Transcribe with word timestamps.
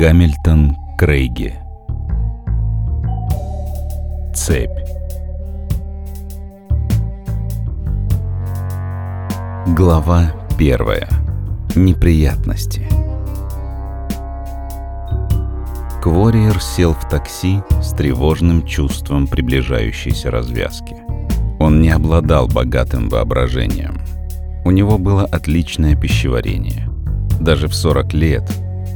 Гамильтон 0.00 0.78
Крейги 0.96 1.52
Цепь 4.34 4.70
Глава 9.76 10.32
первая. 10.58 11.06
Неприятности. 11.76 12.88
Квориер 16.02 16.62
сел 16.62 16.94
в 16.94 17.06
такси 17.06 17.60
с 17.82 17.90
тревожным 17.90 18.64
чувством 18.64 19.26
приближающейся 19.26 20.30
развязки. 20.30 20.96
Он 21.58 21.82
не 21.82 21.90
обладал 21.90 22.48
богатым 22.48 23.10
воображением. 23.10 24.00
У 24.64 24.70
него 24.70 24.96
было 24.96 25.26
отличное 25.26 25.94
пищеварение. 25.94 26.88
Даже 27.38 27.68
в 27.68 27.74
40 27.74 28.14
лет, 28.14 28.50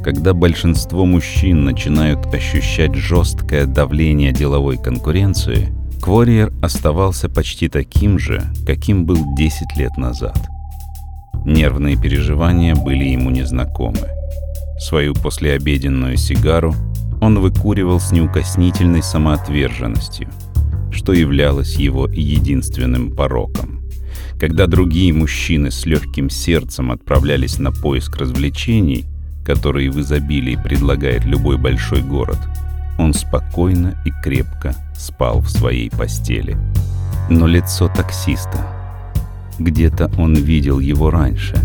когда 0.05 0.33
большинство 0.33 1.05
мужчин 1.05 1.65
начинают 1.65 2.33
ощущать 2.33 2.95
жесткое 2.95 3.65
давление 3.65 4.31
деловой 4.31 4.77
конкуренции, 4.77 5.73
Квориер 6.01 6.53
оставался 6.61 7.27
почти 7.27 7.67
таким 7.67 8.19
же, 8.19 8.41
каким 8.65 9.05
был 9.05 9.35
10 9.35 9.75
лет 9.75 9.97
назад– 9.97 10.37
Нервные 11.45 11.95
переживания 11.95 12.73
были 12.73 13.03
ему 13.03 13.29
незнакомы. 13.29 14.09
Свою 14.79 15.13
послеобеденную 15.13 16.17
сигару 16.17 16.73
он 17.21 17.37
выкуривал 17.37 17.99
с 17.99 18.11
неукоснительной 18.11 19.03
самоотверженностью, 19.03 20.27
что 20.91 21.13
являлось 21.13 21.75
его 21.75 22.07
единственным 22.07 23.15
пороком. 23.15 23.83
Когда 24.39 24.65
другие 24.65 25.13
мужчины 25.13 25.69
с 25.69 25.85
легким 25.85 26.31
сердцем 26.31 26.91
отправлялись 26.91 27.59
на 27.59 27.71
поиск 27.71 28.17
развлечений, 28.17 29.05
которые 29.45 29.91
в 29.91 30.01
изобилии 30.01 30.55
предлагает 30.61 31.23
любой 31.23 31.57
большой 31.57 32.01
город, 32.01 32.39
он 32.97 33.13
спокойно 33.13 33.95
и 34.05 34.11
крепко 34.23 34.73
спал 34.95 35.41
в 35.41 35.49
своей 35.49 35.89
постели. 35.89 36.57
Но 37.29 37.47
лицо 37.47 37.87
таксиста 37.87 38.65
где-то 39.59 40.11
он 40.17 40.33
видел 40.35 40.79
его 40.79 41.11
раньше. 41.11 41.55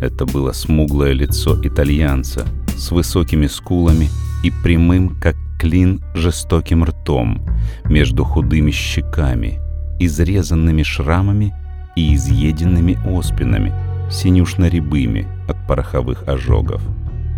Это 0.00 0.26
было 0.26 0.52
смуглое 0.52 1.12
лицо 1.12 1.58
итальянца 1.64 2.46
с 2.76 2.90
высокими 2.90 3.46
скулами 3.46 4.08
и 4.44 4.50
прямым, 4.50 5.16
как 5.20 5.36
клин, 5.58 6.02
жестоким 6.14 6.84
ртом 6.84 7.42
между 7.84 8.24
худыми 8.24 8.70
щеками, 8.70 9.60
изрезанными 9.98 10.82
шрамами 10.82 11.54
и 11.96 12.14
изъеденными 12.14 12.98
оспинами, 13.04 13.72
синюшно-рябыми 14.10 15.37
от 15.48 15.66
пороховых 15.66 16.28
ожогов, 16.28 16.82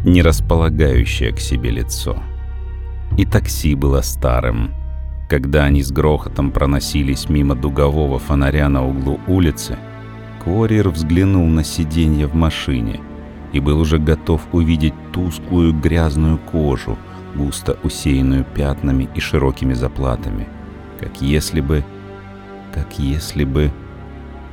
не 0.05 0.23
располагающее 0.23 1.33
к 1.33 1.41
себе 1.41 1.71
лицо. 1.71 2.23
И 3.17 3.25
такси 3.25 3.75
было 3.75 4.03
старым, 4.03 4.73
когда 5.31 5.65
они 5.65 5.81
с 5.81 5.93
грохотом 5.93 6.51
проносились 6.51 7.29
мимо 7.29 7.55
дугового 7.55 8.19
фонаря 8.19 8.69
на 8.69 8.85
углу 8.85 9.21
улицы, 9.29 9.79
Квориер 10.43 10.89
взглянул 10.89 11.47
на 11.47 11.63
сиденье 11.63 12.27
в 12.27 12.35
машине 12.35 13.01
и 13.53 13.61
был 13.61 13.79
уже 13.79 13.99
готов 13.99 14.41
увидеть 14.53 14.95
тусклую 15.13 15.73
грязную 15.73 16.39
кожу, 16.39 16.99
густо 17.37 17.79
усеянную 17.85 18.45
пятнами 18.45 19.09
и 19.15 19.21
широкими 19.21 19.75
заплатами, 19.75 20.49
как 20.99 21.21
если 21.21 21.61
бы... 21.61 21.85
как 22.73 22.99
если 22.99 23.45
бы... 23.45 23.71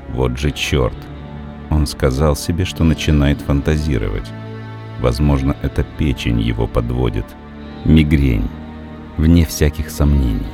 Вот 0.09 0.37
же 0.37 0.51
черт! 0.51 1.06
Он 1.69 1.85
сказал 1.85 2.35
себе, 2.35 2.65
что 2.65 2.83
начинает 2.83 3.41
фантазировать. 3.41 4.31
Возможно, 4.99 5.55
это 5.61 5.83
печень 5.97 6.41
его 6.41 6.67
подводит. 6.67 7.25
Мигрень. 7.85 8.49
Вне 9.17 9.45
всяких 9.45 9.89
сомнений. 9.89 10.47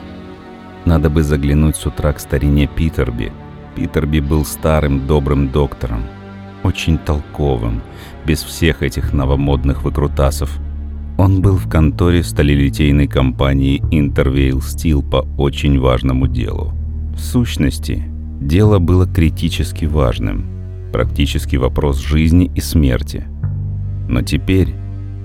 Надо 0.85 1.09
бы 1.09 1.23
заглянуть 1.23 1.75
с 1.75 1.85
утра 1.85 2.11
к 2.13 2.19
старине 2.19 2.67
Питерби. 2.67 3.31
Питерби 3.75 4.19
был 4.19 4.45
старым 4.45 5.07
добрым 5.07 5.49
доктором, 5.49 6.03
очень 6.63 6.97
толковым, 6.97 7.81
без 8.25 8.43
всех 8.43 8.83
этих 8.83 9.13
новомодных 9.13 9.83
выкрутасов. 9.83 10.59
Он 11.17 11.41
был 11.41 11.57
в 11.57 11.69
конторе 11.69 12.23
сталелитейной 12.23 13.07
компании 13.07 13.81
Intervale 13.91 14.59
Steel 14.59 15.07
по 15.07 15.27
очень 15.37 15.79
важному 15.79 16.27
делу. 16.27 16.73
В 17.15 17.19
сущности, 17.19 18.03
дело 18.41 18.79
было 18.79 19.07
критически 19.07 19.85
важным, 19.85 20.52
практически 20.93 21.57
вопрос 21.57 21.99
жизни 21.99 22.49
и 22.55 22.61
смерти. 22.61 23.25
Но 24.07 24.21
теперь, 24.21 24.73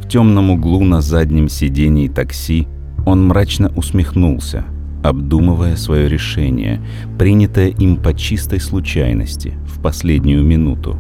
в 0.02 0.08
темном 0.08 0.50
углу 0.50 0.82
на 0.82 1.00
заднем 1.00 1.48
сидении 1.48 2.08
такси, 2.08 2.66
он 3.06 3.28
мрачно 3.28 3.70
усмехнулся– 3.76 4.64
обдумывая 5.02 5.76
свое 5.76 6.08
решение, 6.08 6.80
принятое 7.18 7.68
им 7.68 7.96
по 7.96 8.14
чистой 8.14 8.60
случайности, 8.60 9.54
в 9.66 9.80
последнюю 9.80 10.42
минуту. 10.44 10.96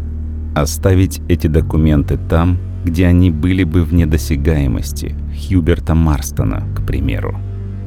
Оставить 0.54 1.20
эти 1.28 1.46
документы 1.46 2.18
там, 2.28 2.58
где 2.84 3.06
они 3.06 3.30
были 3.30 3.64
бы 3.64 3.84
вне 3.84 4.06
досягаемости, 4.06 5.14
Хьюберта 5.36 5.94
Марстона, 5.94 6.62
к 6.76 6.86
примеру. 6.86 7.38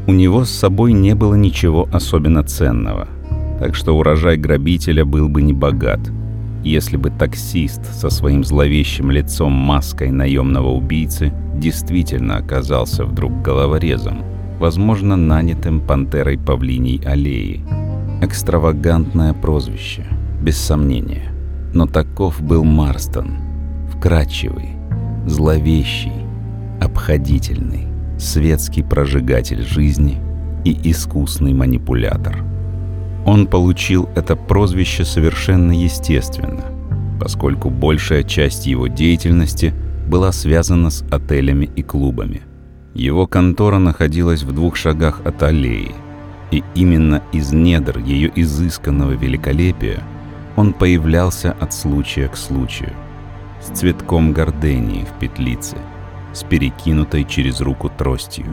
У 0.07 0.13
него 0.13 0.45
с 0.45 0.49
собой 0.49 0.93
не 0.93 1.15
было 1.15 1.35
ничего 1.35 1.87
особенно 1.91 2.43
ценного, 2.43 3.07
так 3.59 3.75
что 3.75 3.97
урожай 3.97 4.37
грабителя 4.37 5.05
был 5.05 5.29
бы 5.29 5.41
не 5.41 5.53
богат. 5.53 5.99
Если 6.63 6.95
бы 6.95 7.09
таксист 7.09 7.83
со 7.93 8.09
своим 8.09 8.43
зловещим 8.43 9.09
лицом 9.09 9.51
маской 9.51 10.11
наемного 10.11 10.69
убийцы 10.69 11.33
действительно 11.55 12.37
оказался 12.37 13.03
вдруг 13.03 13.41
головорезом, 13.41 14.23
возможно, 14.59 15.15
нанятым 15.15 15.81
пантерой 15.81 16.37
павлиней 16.37 17.01
аллеи. 17.03 17.65
Экстравагантное 18.21 19.33
прозвище, 19.33 20.05
без 20.41 20.57
сомнения. 20.57 21.31
Но 21.73 21.87
таков 21.87 22.39
был 22.41 22.63
Марстон. 22.63 23.37
Вкрадчивый, 23.89 24.69
зловещий, 25.25 26.11
обходительный, 26.79 27.87
светский 28.19 28.83
прожигатель 28.83 29.63
жизни 29.63 30.21
и 30.63 30.91
искусный 30.91 31.53
манипулятор. 31.53 32.50
Он 33.25 33.47
получил 33.47 34.09
это 34.15 34.35
прозвище 34.35 35.05
совершенно 35.05 35.71
естественно, 35.71 36.63
поскольку 37.19 37.69
большая 37.69 38.23
часть 38.23 38.65
его 38.65 38.87
деятельности 38.87 39.73
была 40.07 40.31
связана 40.31 40.89
с 40.89 41.03
отелями 41.11 41.69
и 41.75 41.83
клубами– 41.83 42.41
его 42.93 43.25
контора 43.25 43.77
находилась 43.77 44.43
в 44.43 44.51
двух 44.51 44.75
шагах 44.75 45.21
от 45.23 45.41
аллеи, 45.43 45.95
и 46.51 46.61
именно 46.75 47.23
из 47.31 47.53
недр 47.53 47.99
ее 47.99 48.31
изысканного 48.35 49.11
великолепия 49.11 50.03
он 50.57 50.73
появлялся 50.73 51.53
от 51.53 51.73
случая 51.73 52.27
к 52.27 52.35
случаю, 52.35 52.91
с 53.61 53.77
цветком 53.77 54.33
гордении 54.33 55.05
в 55.05 55.19
петлице, 55.19 55.77
с 56.33 56.43
перекинутой 56.43 57.23
через 57.23 57.61
руку 57.61 57.89
тростью. 57.89 58.45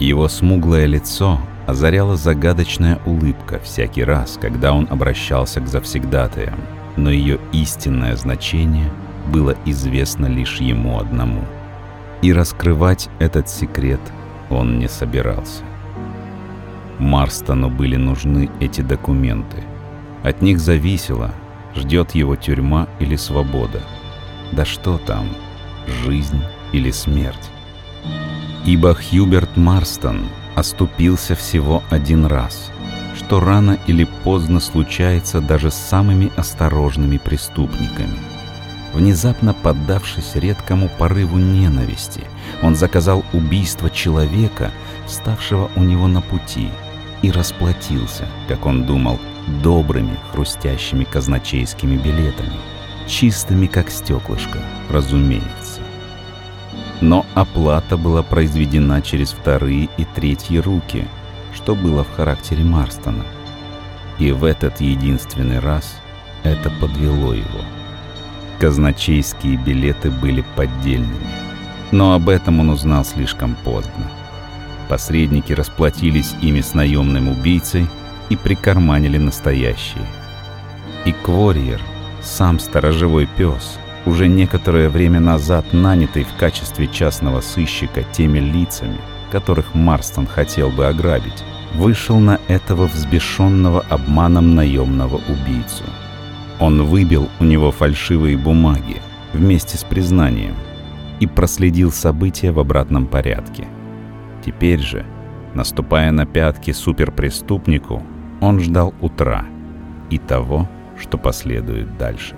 Его 0.00 0.26
смуглое 0.26 0.86
лицо 0.86 1.38
озаряла 1.66 2.16
загадочная 2.16 2.98
улыбка 3.06 3.60
всякий 3.60 4.04
раз, 4.04 4.38
когда 4.40 4.72
он 4.72 4.86
обращался 4.90 5.60
к 5.60 5.68
завсегдатаям, 5.68 6.60
но 6.96 7.10
ее 7.10 7.38
истинное 7.52 8.16
значение 8.16 8.90
было 9.32 9.54
известно 9.64 10.26
лишь 10.26 10.56
ему 10.56 10.98
одному— 10.98 11.44
и 12.22 12.32
раскрывать 12.32 13.10
этот 13.18 13.48
секрет 13.48 14.00
он 14.48 14.78
не 14.78 14.88
собирался. 14.88 15.64
Марстону 16.98 17.68
были 17.68 17.96
нужны 17.96 18.48
эти 18.60 18.80
документы. 18.80 19.64
От 20.22 20.40
них 20.40 20.60
зависело, 20.60 21.32
ждет 21.74 22.12
его 22.12 22.36
тюрьма 22.36 22.86
или 23.00 23.16
свобода. 23.16 23.82
Да 24.52 24.64
что 24.64 24.98
там, 24.98 25.26
жизнь 26.04 26.40
или 26.70 26.92
смерть. 26.92 27.50
Ибо 28.64 28.94
Хьюберт 28.94 29.56
Марстон 29.56 30.20
оступился 30.54 31.34
всего 31.34 31.82
один 31.90 32.26
раз, 32.26 32.70
что 33.16 33.40
рано 33.40 33.78
или 33.86 34.04
поздно 34.04 34.60
случается 34.60 35.40
даже 35.40 35.70
с 35.70 35.74
самыми 35.74 36.32
осторожными 36.36 37.18
преступниками– 37.18 38.16
Внезапно 38.92 39.54
поддавшись 39.54 40.34
редкому 40.34 40.88
порыву 40.98 41.38
ненависти, 41.38 42.24
он 42.62 42.76
заказал 42.76 43.24
убийство 43.32 43.88
человека, 43.88 44.70
вставшего 45.06 45.70
у 45.76 45.82
него 45.82 46.08
на 46.08 46.20
пути, 46.20 46.68
и 47.22 47.30
расплатился, 47.30 48.26
как 48.48 48.66
он 48.66 48.84
думал, 48.84 49.18
добрыми 49.62 50.16
хрустящими 50.32 51.04
казначейскими 51.04 51.96
билетами, 51.96 52.52
чистыми 53.06 53.66
как 53.66 53.90
стеклышко, 53.90 54.58
разумеется. 54.90 55.61
Но 57.02 57.26
оплата 57.34 57.98
была 57.98 58.22
произведена 58.22 59.02
через 59.02 59.32
вторые 59.32 59.90
и 59.98 60.06
третьи 60.06 60.56
руки, 60.56 61.06
что 61.54 61.74
было 61.74 62.04
в 62.04 62.16
характере 62.16 62.64
Марстона. 62.64 63.24
И 64.18 64.32
в 64.32 64.44
этот 64.44 64.80
единственный 64.80 65.58
раз 65.58 65.96
это 66.42 66.70
подвело 66.80 67.34
его 67.34 67.60
казначейские 68.62 69.56
билеты 69.56 70.08
были 70.08 70.44
поддельными. 70.54 71.26
Но 71.90 72.14
об 72.14 72.28
этом 72.28 72.60
он 72.60 72.70
узнал 72.70 73.04
слишком 73.04 73.56
поздно. 73.64 74.08
Посредники 74.88 75.52
расплатились 75.52 76.36
ими 76.40 76.60
с 76.60 76.72
наемным 76.72 77.28
убийцей 77.28 77.88
и 78.28 78.36
прикарманили 78.36 79.18
настоящие. 79.18 80.06
И 81.04 81.10
Кворьер, 81.10 81.80
сам 82.22 82.60
сторожевой 82.60 83.26
пес, 83.36 83.80
уже 84.06 84.28
некоторое 84.28 84.88
время 84.88 85.20
назад 85.20 85.72
нанятый 85.72 86.24
в 86.24 86.34
качестве 86.38 86.86
частного 86.88 87.40
сыщика 87.40 88.02
теми 88.02 88.38
лицами, 88.38 88.98
которых 89.30 89.74
Марстон 89.74 90.26
хотел 90.26 90.70
бы 90.70 90.86
ограбить, 90.86 91.44
вышел 91.74 92.18
на 92.18 92.38
этого 92.48 92.86
взбешенного 92.86 93.80
обманом 93.88 94.54
наемного 94.54 95.16
убийцу. 95.16 95.84
Он 96.58 96.84
выбил 96.84 97.28
у 97.40 97.44
него 97.44 97.70
фальшивые 97.70 98.36
бумаги 98.36 99.00
вместе 99.32 99.78
с 99.78 99.84
признанием 99.84 100.54
и 101.20 101.26
проследил 101.26 101.90
события 101.90 102.52
в 102.52 102.60
обратном 102.60 103.06
порядке. 103.06 103.66
Теперь 104.44 104.80
же, 104.80 105.06
наступая 105.54 106.10
на 106.10 106.26
пятки 106.26 106.72
суперпреступнику, 106.72 108.02
он 108.40 108.60
ждал 108.60 108.92
утра 109.00 109.44
и 110.10 110.18
того, 110.18 110.68
что 110.98 111.16
последует 111.16 111.96
дальше. 111.96 112.36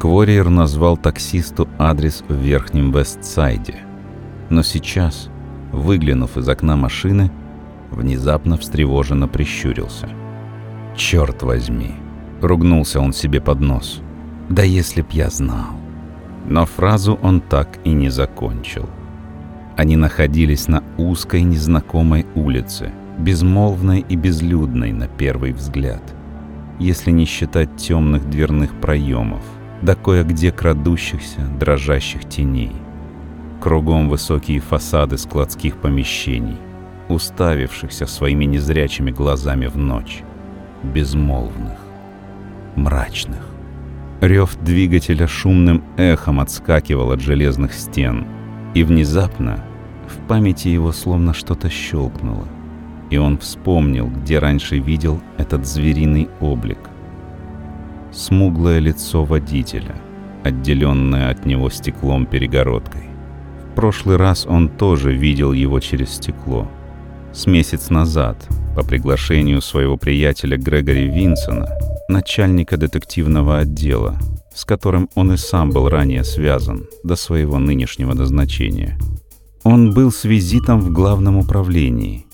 Квориер 0.00 0.48
назвал 0.48 0.96
таксисту 0.96 1.68
адрес 1.78 2.24
в 2.26 2.32
Верхнем 2.32 2.90
Вестсайде, 2.90 3.80
но 4.48 4.62
сейчас, 4.62 5.28
выглянув 5.72 6.38
из 6.38 6.48
окна 6.48 6.74
машины, 6.74 7.30
внезапно 7.90 8.56
встревоженно 8.56 9.28
прищурился. 9.28 10.08
«Черт 10.96 11.42
возьми!»— 11.42 11.96
ругнулся 12.40 12.98
он 12.98 13.12
себе 13.12 13.42
под 13.42 13.60
нос. 13.60 14.00
«Да 14.48 14.62
если 14.62 15.02
б 15.02 15.08
я 15.10 15.28
знал!» 15.28 15.76
Но 16.48 16.64
фразу 16.64 17.18
он 17.20 17.42
так 17.42 17.68
и 17.84 17.90
не 17.90 18.08
закончил. 18.08 18.88
Они 19.76 19.96
находились 19.96 20.66
на 20.66 20.82
узкой 20.96 21.42
незнакомой 21.42 22.24
улице, 22.34 22.90
безмолвной 23.18 24.06
и 24.08 24.16
безлюдной 24.16 24.92
на 24.92 25.08
первый 25.08 25.52
взгляд, 25.52 26.02
если 26.78 27.10
не 27.10 27.26
считать 27.26 27.76
темных 27.76 28.30
дверных 28.30 28.80
проемов, 28.80 29.42
да 29.82 29.94
кое-где 29.94 30.52
крадущихся, 30.52 31.40
дрожащих 31.58 32.28
теней. 32.28 32.72
Кругом 33.60 34.08
высокие 34.08 34.60
фасады 34.60 35.18
складских 35.18 35.76
помещений, 35.76 36.56
уставившихся 37.08 38.06
своими 38.06 38.44
незрячими 38.44 39.10
глазами 39.10 39.66
в 39.66 39.76
ночь, 39.76 40.22
безмолвных, 40.82 41.78
мрачных. 42.76 43.46
Рев 44.20 44.56
двигателя 44.60 45.26
шумным 45.26 45.82
эхом 45.96 46.40
отскакивал 46.40 47.12
от 47.12 47.20
железных 47.20 47.72
стен, 47.72 48.26
и 48.74 48.82
внезапно 48.82 49.64
в 50.06 50.26
памяти 50.26 50.68
его 50.68 50.92
словно 50.92 51.32
что-то 51.32 51.70
щелкнуло, 51.70 52.46
и 53.08 53.16
он 53.16 53.38
вспомнил, 53.38 54.08
где 54.08 54.38
раньше 54.38 54.78
видел 54.78 55.20
этот 55.38 55.66
звериный 55.66 56.28
облик. 56.40 56.89
Смуглое 58.12 58.78
лицо 58.78 59.24
водителя, 59.24 59.94
отделенное 60.44 61.30
от 61.30 61.46
него 61.46 61.70
стеклом 61.70 62.26
перегородкой. 62.26 63.04
В 63.70 63.74
прошлый 63.74 64.16
раз 64.16 64.46
он 64.46 64.68
тоже 64.68 65.12
видел 65.12 65.52
его 65.52 65.80
через 65.80 66.10
стекло— 66.10 66.68
с 67.32 67.46
месяц 67.46 67.90
назад, 67.90 68.36
по 68.74 68.82
приглашению 68.82 69.62
своего 69.62 69.96
приятеля 69.96 70.56
Грегори 70.56 71.08
Винсона, 71.08 71.68
начальника 72.08 72.76
детективного 72.76 73.58
отдела, 73.58 74.18
с 74.54 74.64
которым 74.64 75.08
он 75.14 75.32
и 75.32 75.36
сам 75.36 75.70
был 75.70 75.88
ранее 75.88 76.24
связан 76.24 76.86
до 77.04 77.14
своего 77.14 77.58
нынешнего 77.58 78.14
назначения. 78.14 78.98
Он 79.62 79.94
был 79.94 80.10
с 80.10 80.24
визитом 80.24 80.80
в 80.80 80.90
главном 80.90 81.36
управлении, 81.36 82.26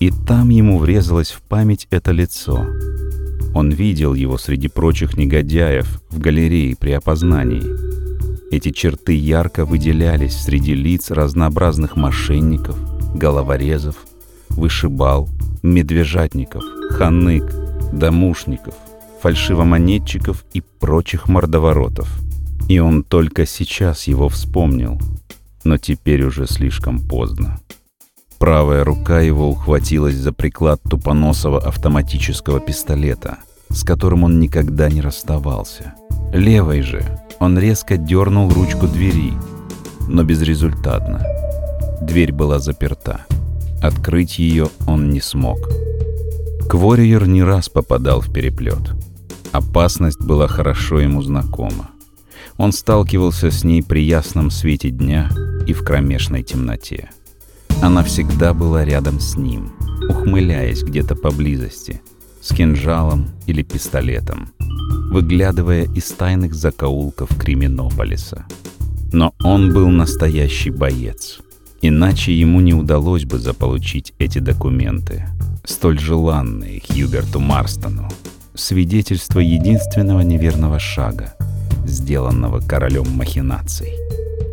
и 0.00 0.10
там 0.10 0.48
ему 0.48 0.78
врезалось 0.78 1.30
в 1.30 1.42
память 1.42 1.86
это 1.90 2.10
лицо. 2.10 2.66
Он 3.54 3.70
видел 3.70 4.14
его 4.14 4.38
среди 4.38 4.68
прочих 4.68 5.16
негодяев 5.16 6.02
в 6.10 6.18
галерее 6.18 6.76
при 6.76 6.92
опознании. 6.92 7.62
Эти 8.52 8.70
черты 8.70 9.14
ярко 9.14 9.64
выделялись 9.64 10.36
среди 10.36 10.74
лиц 10.74 11.10
разнообразных 11.10 11.96
мошенников, 11.96 12.76
головорезов 13.14 13.96
вышибал, 14.50 15.28
медвежатников, 15.62 16.62
ханык, 16.90 17.44
домушников, 17.92 18.74
фальшивомонетчиков 19.22 20.44
и 20.52 20.60
прочих 20.60 21.28
мордоворотов. 21.28 22.08
И 22.68 22.78
он 22.78 23.02
только 23.02 23.46
сейчас 23.46 24.04
его 24.04 24.28
вспомнил, 24.28 25.00
но 25.64 25.76
теперь 25.76 26.22
уже 26.22 26.46
слишком 26.46 27.00
поздно. 27.00 27.60
Правая 28.40 28.84
рука 28.84 29.20
его 29.20 29.50
ухватилась 29.50 30.14
за 30.14 30.32
приклад 30.32 30.80
тупоносого 30.82 31.60
автоматического 31.60 32.58
пистолета, 32.58 33.36
с 33.68 33.84
которым 33.84 34.24
он 34.24 34.40
никогда 34.40 34.88
не 34.88 35.02
расставался. 35.02 35.92
Левой 36.32 36.80
же 36.80 37.04
он 37.38 37.58
резко 37.58 37.98
дернул 37.98 38.50
ручку 38.50 38.86
двери, 38.86 39.34
но 40.08 40.24
безрезультатно. 40.24 41.22
Дверь 42.00 42.32
была 42.32 42.60
заперта. 42.60 43.26
Открыть 43.82 44.38
ее 44.38 44.68
он 44.86 45.10
не 45.10 45.20
смог. 45.20 45.58
Квориер 46.66 47.28
не 47.28 47.42
раз 47.42 47.68
попадал 47.68 48.22
в 48.22 48.32
переплет. 48.32 48.94
Опасность 49.52 50.20
была 50.22 50.48
хорошо 50.48 50.98
ему 50.98 51.20
знакома. 51.20 51.90
Он 52.56 52.72
сталкивался 52.72 53.50
с 53.50 53.64
ней 53.64 53.82
при 53.82 54.00
ясном 54.00 54.50
свете 54.50 54.88
дня 54.88 55.30
и 55.66 55.74
в 55.74 55.84
кромешной 55.84 56.42
темноте. 56.42 57.10
Она 57.82 58.02
всегда 58.02 58.54
была 58.54 58.84
рядом 58.84 59.20
с 59.20 59.36
ним, 59.36 59.72
ухмыляясь 60.08 60.82
где-то 60.82 61.14
поблизости, 61.14 62.00
с 62.40 62.54
кинжалом 62.54 63.28
или 63.46 63.62
пистолетом, 63.62 64.50
выглядывая 65.10 65.84
из 65.84 66.10
тайных 66.10 66.54
закоулков 66.54 67.36
Криминополиса. 67.36 68.46
Но 69.12 69.34
он 69.42 69.72
был 69.72 69.88
настоящий 69.88 70.70
боец— 70.70 71.40
Иначе 71.82 72.34
ему 72.34 72.60
не 72.60 72.74
удалось 72.74 73.24
бы 73.24 73.38
заполучить 73.38 74.12
эти 74.18 74.38
документы, 74.38 75.26
столь 75.64 75.98
желанные 75.98 76.82
Хьюберту 76.86 77.40
Марстону, 77.40 78.06
свидетельство 78.54 79.40
единственного 79.40 80.20
неверного 80.20 80.78
шага, 80.78 81.32
сделанного 81.86 82.60
королем 82.60 83.08
махинаций, 83.12 83.94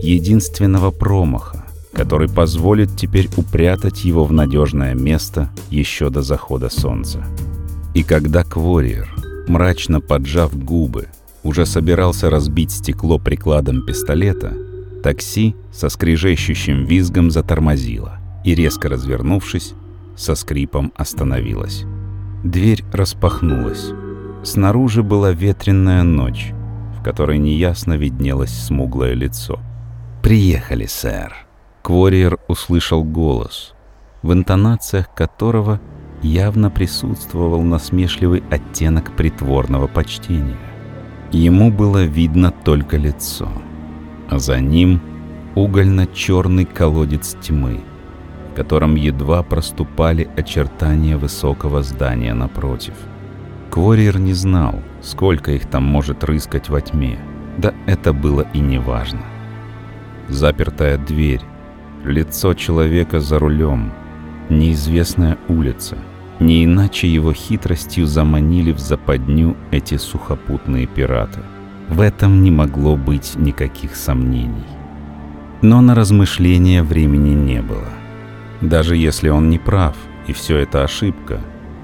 единственного 0.02 0.92
промаха, 0.92 1.66
который 1.94 2.30
позволит 2.30 2.96
теперь 2.96 3.30
упрятать 3.38 4.06
его 4.06 4.26
в 4.26 4.32
надежное 4.32 4.94
место 4.94 5.50
еще 5.70 6.10
до 6.10 6.22
захода 6.22 6.70
солнца. 6.70 7.24
И 7.94 8.04
когда 8.04 8.44
Квориер, 8.44 9.10
мрачно 9.48 10.02
поджав 10.02 10.56
губы, 10.58 11.08
уже 11.44 11.66
собирался 11.66 12.30
разбить 12.30 12.72
стекло 12.72 13.18
прикладом 13.18 13.86
пистолета, 13.86 14.54
Такси 15.02 15.56
со 15.72 15.90
скрежещущим 15.90 16.86
визгом 16.86 17.32
затормозило 17.32 18.20
и, 18.44 18.56
резко 18.56 18.90
развернувшись, 18.90 19.74
со 20.16 20.36
скрипом 20.36 20.92
остановилась. 20.96 21.86
Дверь 22.44 22.84
распахнулась. 22.92 23.92
Снаружи 24.44 25.04
была 25.04 25.32
ветренная 25.32 26.04
ночь, 26.04 26.52
в 27.00 27.04
которой 27.04 27.38
неясно 27.38 27.94
виднелось 27.94 28.52
смуглое 28.52 29.14
лицо. 29.14 29.60
«Приехали, 30.22 30.86
сэр!» 30.86 31.47
Квориер 31.88 32.38
услышал 32.50 33.02
голос, 33.06 33.74
в 34.22 34.34
интонациях 34.34 35.14
которого 35.14 35.80
явно 36.22 36.70
присутствовал 36.70 37.62
насмешливый 37.62 38.44
оттенок 38.52 39.16
притворного 39.16 39.88
почтения. 39.88 40.58
Ему 41.32 41.72
было 41.72 42.04
видно 42.04 42.52
только 42.52 42.98
лицо— 42.98 43.48
а 44.30 44.40
за 44.40 44.60
ним 44.60 45.00
угольно-черный 45.56 46.66
колодец 46.66 47.38
тьмы, 47.42 47.80
в 48.52 48.56
котором 48.56 48.96
едва 48.96 49.42
проступали 49.44 50.30
очертания 50.36 51.18
высокого 51.18 51.82
здания 51.84 52.34
напротив. 52.34 52.96
Квориер 53.72 54.20
не 54.20 54.34
знал, 54.34 54.76
сколько 55.02 55.52
их 55.52 55.66
там 55.68 55.84
может 55.84 56.24
рыскать 56.24 56.70
во 56.70 56.82
тьме, 56.82 57.18
да 57.58 57.74
это 57.86 58.12
было 58.14 58.46
и 58.54 58.60
не 58.60 58.80
важно. 58.80 59.22
Запертая 60.28 60.98
дверь, 60.98 61.42
лицо 62.04 62.54
человека 62.54 63.20
за 63.20 63.40
рулем, 63.40 63.92
неизвестная 64.50 65.38
улица, 65.48 65.98
не 66.40 66.66
иначе 66.66 67.08
его 67.08 67.34
хитростью 67.34 68.06
заманили 68.06 68.72
в 68.72 68.80
западню 68.80 69.56
эти 69.72 69.98
сухопутные 69.98 70.88
пираты— 70.88 71.42
в 71.90 72.02
этом 72.02 72.44
не 72.44 72.52
могло 72.52 72.98
быть 72.98 73.36
никаких 73.36 73.96
сомнений. 73.96 74.66
Но 75.62 75.82
на 75.82 75.96
размышления 75.96 76.84
времени 76.84 77.34
не 77.34 77.62
было. 77.62 77.88
Даже 78.62 78.98
если 78.98 79.30
он 79.30 79.50
не 79.50 79.58
прав, 79.58 79.96
и 80.28 80.34
все 80.34 80.58
это 80.58 80.84
ошибка, 80.84 81.40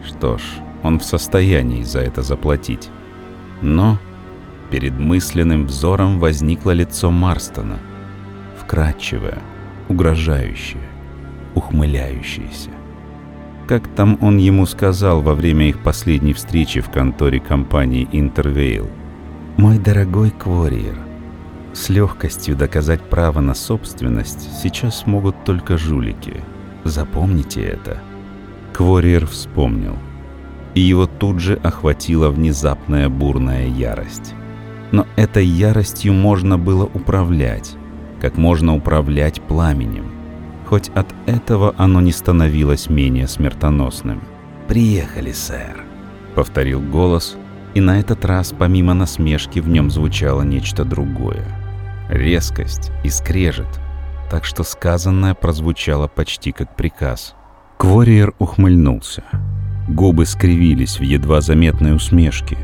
что 0.06 0.38
ж, 0.38 0.42
он 0.84 1.00
в 1.00 1.06
состоянии 1.06 1.84
за 1.84 2.00
это 2.02 2.22
заплатить. 2.22 2.90
Но 3.62 3.98
перед 4.70 5.00
мысленным 5.00 5.68
взором 5.68 6.20
возникло 6.20 6.72
лицо 6.72 7.10
Марстона, 7.10 7.80
вкрадчивое, 8.60 9.40
угрожающее, 9.90 10.84
ухмыляющееся. 11.56 12.70
Как 13.68 13.88
там 13.88 14.18
он 14.22 14.38
ему 14.38 14.66
сказал 14.66 15.22
во 15.22 15.34
время 15.34 15.70
их 15.70 15.80
последней 15.80 16.34
встречи 16.34 16.82
в 16.82 16.90
конторе 16.90 17.40
компании 17.40 18.08
«Интервейл»? 18.12 18.90
«Мой 19.58 19.78
дорогой 19.78 20.32
Квориер, 20.32 20.98
с 21.74 21.90
легкостью 21.90 22.56
доказать 22.56 23.02
право 23.02 23.40
на 23.40 23.54
собственность 23.54 24.50
сейчас 24.62 25.00
смогут 25.00 25.44
только 25.46 25.78
жулики. 25.78 26.42
Запомните 26.84 27.62
это». 27.64 28.02
Квориер 28.74 29.28
вспомнил. 29.28 29.96
И 30.74 30.82
его 30.82 31.06
тут 31.06 31.40
же 31.40 31.56
охватила 31.56 32.30
внезапная 32.30 33.08
бурная 33.08 33.68
ярость. 33.68 34.34
Но 34.92 35.08
этой 35.16 35.46
яростью 35.46 36.14
можно 36.14 36.58
было 36.58 36.86
управлять, 36.86 37.76
как 38.24 38.38
можно 38.38 38.76
управлять 38.76 39.40
пламенем. 39.40 40.12
Хоть 40.66 40.90
от 40.96 41.14
этого 41.28 41.76
оно 41.78 42.02
не 42.02 42.12
становилось 42.12 42.90
менее 42.90 43.28
смертоносным. 43.28 44.24
«Приехали, 44.68 45.32
сэр»,— 45.32 45.84
повторил 46.36 46.82
голос, 46.82 47.38
и 47.76 47.82
на 47.82 48.00
этот 48.00 48.26
раз 48.26 48.52
помимо 48.58 48.96
насмешки 48.96 49.60
в 49.60 49.70
нем 49.70 49.92
звучало 49.92 50.42
нечто 50.42 50.84
другое. 50.84 51.46
Резкость 52.10 52.92
и 53.04 53.10
скрежет, 53.10 53.80
так 54.32 54.44
что 54.44 54.64
сказанное 54.64 55.36
прозвучало 55.36 56.08
почти 56.08 56.52
как 56.52 56.76
приказ— 56.76 57.36
Квориер 57.84 58.34
ухмыльнулся. 58.40 59.24
Губы 59.90 60.26
скривились 60.26 61.00
в 61.00 61.04
едва 61.04 61.42
заметной 61.42 61.94
усмешке. 61.94 62.58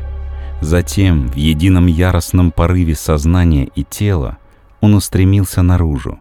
Затем, 0.62 1.28
в 1.28 1.36
едином 1.36 1.88
яростном 1.88 2.50
порыве 2.52 2.94
сознания 2.94 3.68
и 3.74 3.84
тела, 3.84 4.38
он 4.80 4.94
устремился 4.94 5.62
наружу, 5.62 6.18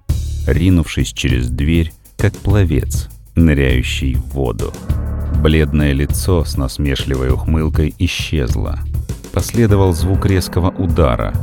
ринувшись 0.47 1.13
через 1.13 1.49
дверь, 1.49 1.91
как 2.17 2.33
пловец, 2.35 3.09
ныряющий 3.35 4.15
в 4.15 4.33
воду. 4.33 4.73
Бледное 5.41 5.93
лицо 5.93 6.43
с 6.43 6.57
насмешливой 6.57 7.31
ухмылкой 7.31 7.93
исчезло. 7.97 8.79
Последовал 9.31 9.93
звук 9.93 10.25
резкого 10.25 10.69
удара, 10.69 11.33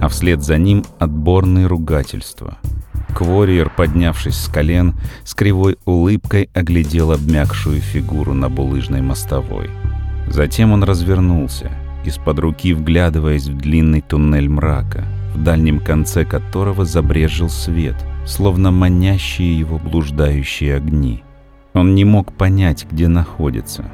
а 0.00 0.08
вслед 0.08 0.42
за 0.42 0.58
ним 0.58 0.84
отборные 0.98 1.66
ругательства— 1.66 2.58
Квориер, 3.14 3.70
поднявшись 3.70 4.36
с 4.36 4.48
колен, 4.48 4.94
с 5.24 5.34
кривой 5.34 5.78
улыбкой 5.84 6.50
оглядел 6.52 7.12
обмякшую 7.12 7.80
фигуру 7.80 8.34
на 8.34 8.50
булыжной 8.50 9.02
мостовой. 9.02 9.70
Затем 10.28 10.72
он 10.72 10.82
развернулся, 10.82 11.70
из-под 12.04 12.40
руки 12.40 12.74
вглядываясь 12.74 13.46
в 13.46 13.56
длинный 13.56 14.00
туннель 14.00 14.48
мрака, 14.48 15.04
в 15.34 15.42
дальнем 15.42 15.80
конце 15.80 16.24
которого 16.24 16.84
забрежил 16.84 17.48
свет, 17.48 17.96
словно 18.26 18.70
манящие 18.70 19.58
его 19.58 19.78
блуждающие 19.78 20.76
огни. 20.76 21.22
Он 21.74 21.94
не 21.94 22.04
мог 22.04 22.32
понять, 22.32 22.86
где 22.90 23.08
находится. 23.08 23.84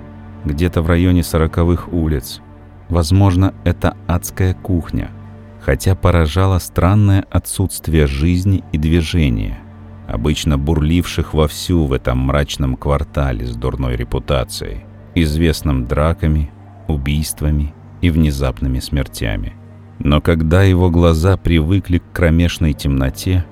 Где-то 0.45 0.83
в 0.83 0.87
районе 0.87 1.23
сороковых 1.23 1.93
улиц. 1.93 2.41
Возможно, 2.89 3.55
это 3.65 3.97
адская 4.07 4.55
кухня— 4.55 5.11
хотя 5.61 5.95
поражало 5.95 6.59
странное 6.59 7.25
отсутствие 7.31 8.07
жизни 8.07 8.65
и 8.73 8.79
движения, 8.79 9.61
обычно 10.09 10.59
бурливших 10.59 11.35
вовсю 11.35 11.85
в 11.85 11.93
этом 11.93 12.19
мрачном 12.19 12.77
квартале 12.77 13.47
с 13.47 13.55
дурной 13.57 13.97
репутацией, 13.97 14.85
известном 15.15 15.87
драками, 15.87 16.51
убийствами 16.89 17.75
и 18.01 18.11
внезапными 18.11 18.81
смертями. 18.81 19.55
Но 20.01 20.21
когда 20.21 20.63
его 20.63 20.91
глаза 20.91 21.37
привыкли 21.37 21.99
к 21.99 22.13
кромешной 22.13 22.73
темноте, 22.73 23.45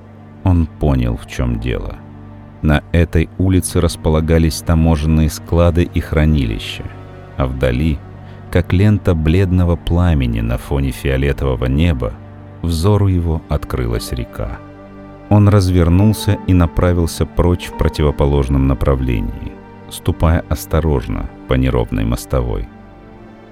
он 0.44 0.66
понял, 0.66 1.16
в 1.16 1.26
чем 1.26 1.60
дело. 1.60 1.96
На 2.62 2.82
этой 2.92 3.28
улице 3.38 3.80
располагались 3.80 4.62
таможенные 4.62 5.30
склады 5.30 5.84
и 5.84 6.00
хранилища, 6.00 6.84
а 7.36 7.46
вдали 7.46 7.98
как 8.50 8.72
лента 8.72 9.14
бледного 9.14 9.76
пламени 9.76 10.40
на 10.40 10.56
фоне 10.56 10.90
фиолетового 10.90 11.66
неба, 11.66 12.14
взору 12.62 13.06
его 13.08 13.42
открылась 13.48 14.10
река. 14.12 14.58
Он 15.28 15.48
развернулся 15.48 16.38
и 16.46 16.54
направился 16.54 17.26
прочь 17.26 17.66
в 17.66 17.76
противоположном 17.76 18.66
направлении, 18.66 19.52
ступая 19.90 20.42
осторожно 20.48 21.28
по 21.46 21.54
неровной 21.54 22.04
мостовой. 22.04 22.66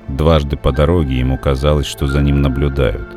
Дважды 0.08 0.56
по 0.56 0.72
дороге 0.72 1.18
ему 1.18 1.36
казалось, 1.36 1.86
что 1.86 2.06
за 2.06 2.22
ним 2.22 2.40
наблюдают, 2.40 3.08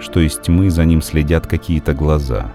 что 0.00 0.20
из 0.20 0.36
тьмы 0.36 0.70
за 0.70 0.84
ним 0.84 1.00
следят 1.00 1.46
какие-то 1.46 1.94
глаза, 1.94 2.52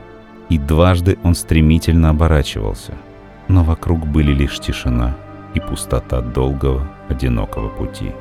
и 0.49 0.57
дважды 0.59 1.17
он 1.23 1.33
стремительно 1.33 2.09
оборачивался, 2.09 2.93
но 3.47 3.63
вокруг 3.63 4.05
были 4.05 4.31
лишь 4.31 4.59
тишина 4.59 5.15
и 5.55 5.59
пустота 5.59 6.21
долгого, 6.21 6.87
одинокого 7.07 7.69
пути. 7.69 8.11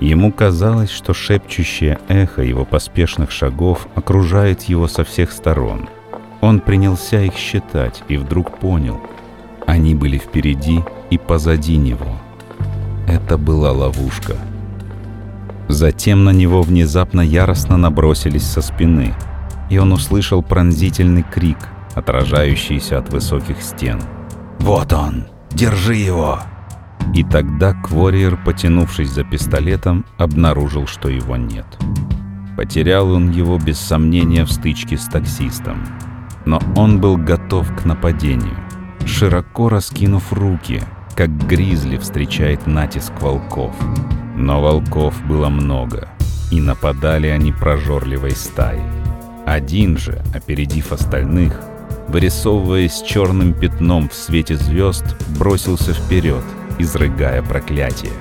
Ему 0.00 0.32
казалось, 0.32 0.90
что 0.90 1.12
шепчущее 1.12 1.98
эхо 2.08 2.42
его 2.42 2.64
поспешных 2.64 3.30
шагов 3.30 3.86
окружает 3.94 4.62
его 4.62 4.86
со 4.88 5.04
всех 5.04 5.30
сторон. 5.32 5.88
Он 6.40 6.60
принялся 6.60 7.20
их 7.20 7.34
считать 7.34 8.02
и 8.08 8.16
вдруг 8.16 8.58
понял. 8.58 9.00
Они 9.66 9.94
были 9.94 10.16
впереди 10.16 10.80
и 11.10 11.18
позади 11.18 11.76
него. 11.76 12.16
Это 13.06 13.36
была 13.36 13.72
ловушка. 13.72 14.36
Затем 15.70 16.24
на 16.24 16.30
него 16.30 16.62
внезапно 16.62 17.20
яростно 17.20 17.76
набросились 17.76 18.42
со 18.42 18.60
спины, 18.60 19.14
и 19.70 19.78
он 19.78 19.92
услышал 19.92 20.42
пронзительный 20.42 21.22
крик, 21.22 21.58
отражающийся 21.94 22.98
от 22.98 23.12
высоких 23.12 23.62
стен. 23.62 24.00
«Вот 24.58 24.92
он! 24.92 25.26
Держи 25.52 25.94
его!» 25.94 26.40
И 27.14 27.22
тогда 27.22 27.72
Квориер, 27.72 28.36
потянувшись 28.44 29.10
за 29.10 29.22
пистолетом, 29.22 30.04
обнаружил, 30.18 30.88
что 30.88 31.08
его 31.08 31.36
нет. 31.36 31.66
Потерял 32.56 33.08
он 33.12 33.30
его 33.30 33.56
без 33.56 33.78
сомнения 33.78 34.44
в 34.44 34.50
стычке 34.50 34.98
с 34.98 35.06
таксистом. 35.06 35.86
Но 36.46 36.60
он 36.76 37.00
был 37.00 37.16
готов 37.16 37.72
к 37.76 37.84
нападению, 37.84 38.56
широко 39.06 39.68
раскинув 39.68 40.32
руки, 40.32 40.82
как 41.14 41.30
гризли 41.46 41.96
встречает 41.96 42.66
натиск 42.66 43.12
волков. 43.20 43.74
Но 44.40 44.62
волков 44.62 45.14
было 45.26 45.50
много, 45.50 46.08
и 46.50 46.60
нападали 46.60 47.26
они 47.26 47.52
прожорливой 47.52 48.32
стаей. 48.32 48.82
Один 49.46 49.98
же, 49.98 50.22
опередив 50.34 50.92
остальных, 50.92 51.60
вырисовываясь 52.08 53.02
черным 53.02 53.52
пятном 53.52 54.08
в 54.08 54.14
свете 54.14 54.56
звезд, 54.56 55.04
бросился 55.38 55.92
вперед— 55.92 56.42
изрыгая 56.78 57.42
проклятие. 57.42 58.12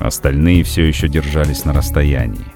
Остальные 0.00 0.64
все 0.64 0.86
еще 0.86 1.08
держались 1.08 1.64
на 1.64 1.72
расстоянии. 1.72 2.46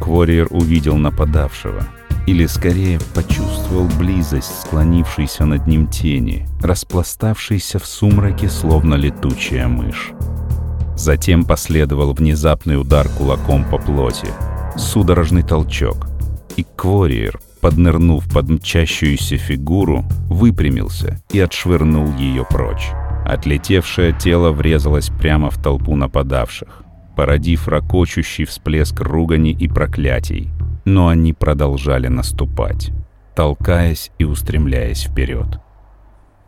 Квориер 0.00 0.46
увидел 0.50 0.96
нападавшего, 0.96 1.82
или 2.26 2.46
скорее 2.46 3.00
почувствовал 3.12 3.88
близость 3.98 4.62
склонившейся 4.62 5.44
над 5.44 5.66
ним 5.66 5.88
тени, 5.88 6.46
распластавшейся 6.62 7.78
в 7.78 7.86
сумраке, 7.86 8.48
словно 8.48 8.94
летучая 8.94 9.66
мышь. 9.66 10.12
Затем 11.00 11.46
последовал 11.46 12.12
внезапный 12.12 12.78
удар 12.78 13.08
кулаком 13.08 13.64
по 13.64 13.78
плоти, 13.78 14.28
судорожный 14.76 15.42
толчок, 15.42 16.08
и 16.58 16.66
Квориер, 16.76 17.40
поднырнув 17.62 18.30
под 18.30 18.50
мчащуюся 18.50 19.38
фигуру, 19.38 20.04
выпрямился 20.26 21.18
и 21.30 21.40
отшвырнул 21.40 22.14
ее 22.18 22.44
прочь. 22.44 22.90
Отлетевшее 23.24 24.12
тело 24.12 24.50
врезалось 24.50 25.08
прямо 25.08 25.48
в 25.48 25.56
толпу 25.56 25.96
нападавших, 25.96 26.82
породив 27.16 27.66
ракочущий 27.66 28.44
всплеск 28.44 29.00
ругани 29.00 29.52
и 29.52 29.68
проклятий. 29.68 30.50
Но 30.84 31.08
они 31.08 31.32
продолжали 31.32 32.08
наступать, 32.08 32.90
толкаясь 33.34 34.10
и 34.18 34.24
устремляясь 34.24 35.04
вперед. 35.04 35.60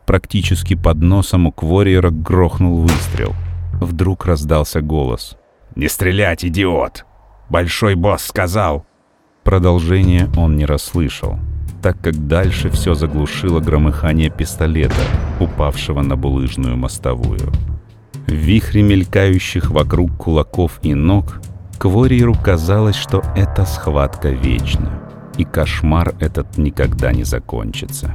Практически 0.05 0.75
под 0.75 0.97
носом 0.97 1.47
у 1.47 1.51
Квориера 1.51 2.11
грохнул 2.11 2.81
выстрел. 2.81 3.33
Вдруг 3.81 4.25
раздался 4.25 4.81
голос. 4.81 5.37
«Не 5.75 5.87
стрелять, 5.87 6.45
идиот! 6.45 7.05
Большой 7.49 7.95
босс 7.95 8.23
сказал!» 8.23 8.85
Продолжение 9.43 10.29
он 10.37 10.55
не 10.55 10.65
расслышал, 10.65 11.37
так 11.81 11.99
как 12.01 12.27
дальше 12.27 12.69
все 12.69 12.93
заглушило 12.93 13.59
громыхание 13.59 14.29
пистолета, 14.29 15.01
упавшего 15.39 16.01
на 16.01 16.15
булыжную 16.15 16.77
мостовую. 16.77 17.51
В 18.27 18.31
вихре 18.31 18.83
мелькающих 18.83 19.69
вокруг 19.69 20.15
кулаков 20.17 20.79
и 20.81 20.93
ног 20.93 21.41
Квориеру 21.83 22.33
казалось, 22.33 22.95
что 22.95 23.21
эта 23.35 23.65
схватка 23.65 24.29
вечна, 24.29 24.89
и 25.37 25.43
кошмар 25.43 26.15
этот 26.21 26.57
никогда 26.57 27.11
не 27.11 27.25
закончится. 27.25 28.11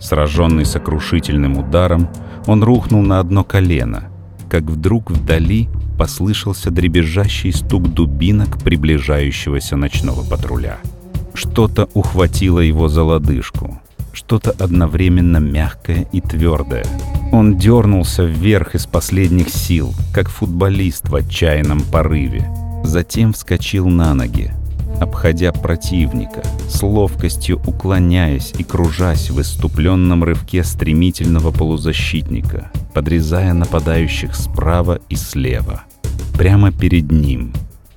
Сраженный 0.00 0.64
сокрушительным 0.64 1.58
ударом, 1.58 2.08
он 2.46 2.62
рухнул 2.62 3.02
на 3.02 3.18
одно 3.18 3.42
колено, 3.42 4.04
как 4.48 4.64
вдруг 4.64 5.10
вдали 5.10 5.68
послышался 5.98 6.70
дребезжащий 6.70 7.52
стук 7.52 7.92
дубинок 7.92 8.58
приближающегося 8.58 9.76
ночного 9.76 10.22
патруля— 10.22 10.78
что-то 11.34 11.88
ухватило 11.94 12.60
его 12.60 12.88
за 12.88 13.02
лодыжку. 13.02 13.80
что-то 14.12 14.52
одновременно 14.52 15.38
мягкое 15.38 16.06
и 16.12 16.20
твердое. 16.20 16.86
Он 17.32 17.56
дернулся 17.58 18.22
вверх 18.22 18.76
из 18.76 18.86
последних 18.86 19.48
сил, 19.48 19.92
как 20.14 20.28
футболист 20.28 21.08
в 21.08 21.16
отчаянном 21.16 21.80
порыве. 21.80 22.48
Затем 22.84 23.32
вскочил 23.32 23.88
на 23.88 24.14
ноги, 24.14 24.52
обходя 25.04 25.52
противника, 25.52 26.42
с 26.68 26.82
ловкостью 26.82 27.60
уклоняясь 27.66 28.52
и 28.58 28.64
кружась 28.64 29.30
в 29.30 29.40
иступленном 29.40 30.24
рывке 30.24 30.64
стремительного 30.64 31.52
полузащитника, 31.52 32.72
подрезая 32.92 33.52
нападающих 33.52 34.34
справа 34.34 34.98
и 35.08 35.14
слева. 35.14 35.84
Прямо 36.36 36.72
перед 36.72 37.12
ним, 37.12 37.52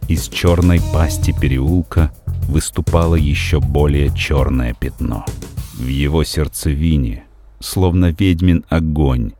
из 0.07 0.27
черной 0.27 0.79
пасти 0.93 1.33
переулка, 1.33 2.11
выступало 2.47 3.15
еще 3.15 3.59
более 3.59 4.13
черное 4.15 4.73
пятно. 4.73 5.25
В 5.73 5.87
его 5.87 6.23
сердцевине, 6.23 7.23
словно 7.59 8.15
ведьмин 8.17 8.63
огонь, 8.69 9.31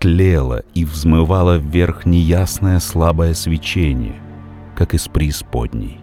тлело 0.00 0.62
и 0.74 0.84
взмывало 0.84 1.58
вверх 1.58 2.06
неясное 2.06 2.80
слабое 2.80 3.34
свечение, 3.34 4.16
как 4.74 4.94
из 4.94 5.08
преисподней. 5.08 5.99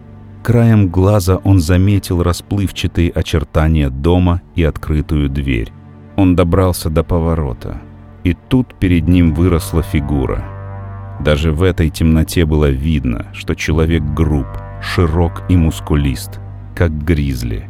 Краем 0.48 0.88
глаза 0.88 1.36
он 1.44 1.60
заметил 1.60 2.22
расплывчатые 2.22 3.10
очертания 3.10 3.90
дома 3.90 4.40
и 4.54 4.64
открытую 4.64 5.28
дверь. 5.28 5.70
Он 6.16 6.36
добрался 6.36 6.88
до 6.88 7.04
поворота, 7.04 7.82
и 8.24 8.32
тут 8.32 8.74
перед 8.78 9.08
ним 9.08 9.34
выросла 9.34 9.82
фигура. 9.82 10.42
Даже 11.20 11.52
в 11.52 11.62
этой 11.62 11.90
темноте 11.90 12.46
было 12.46 12.70
видно, 12.70 13.26
что 13.34 13.54
человек 13.54 14.02
груб, 14.02 14.46
широк 14.80 15.42
и 15.50 15.56
мускулист, 15.58 16.40
как 16.74 16.92
гризли. 17.04 17.68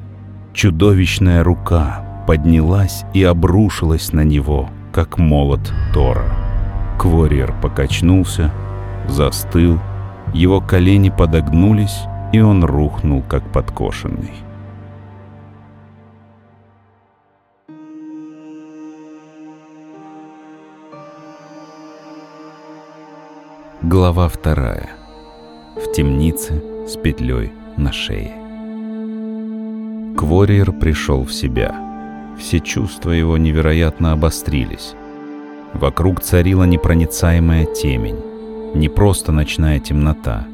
Чудовищная 0.53 1.43
рука 1.43 2.25
поднялась 2.29 3.03
и 3.13 3.25
обрушилась 3.25 4.13
на 4.13 4.23
него, 4.23 4.71
как 4.93 5.19
молот 5.19 5.75
Тора. 5.93 6.31
Квориер 6.97 7.53
покачнулся, 7.61 8.53
застыл, 9.09 9.81
его 10.33 10.61
колени 10.61 11.11
подогнулись, 11.11 12.05
и 12.33 12.41
он 12.41 12.65
рухнул, 12.65 13.23
как 13.23 13.43
подкошенный. 13.53 14.33
Глава 23.83 24.29
вторая. 24.29 24.91
В 25.77 25.93
темнице 25.93 26.63
с 26.87 26.97
петлей 26.97 27.53
на 27.77 27.93
шее. 27.93 28.33
Квориер 30.17 30.73
пришел 30.73 31.25
в 31.25 31.33
себя. 31.33 31.75
Все 32.39 32.61
чувства 32.61 33.13
его 33.13 33.39
невероятно 33.39 34.13
обострились. 34.13 34.95
Вокруг 35.73 36.21
царила 36.21 36.65
непроницаемая 36.65 37.67
темень. 37.67 38.21
Не 38.75 38.89
просто 38.89 39.33
ночная 39.33 39.79
темнота, 39.79 40.47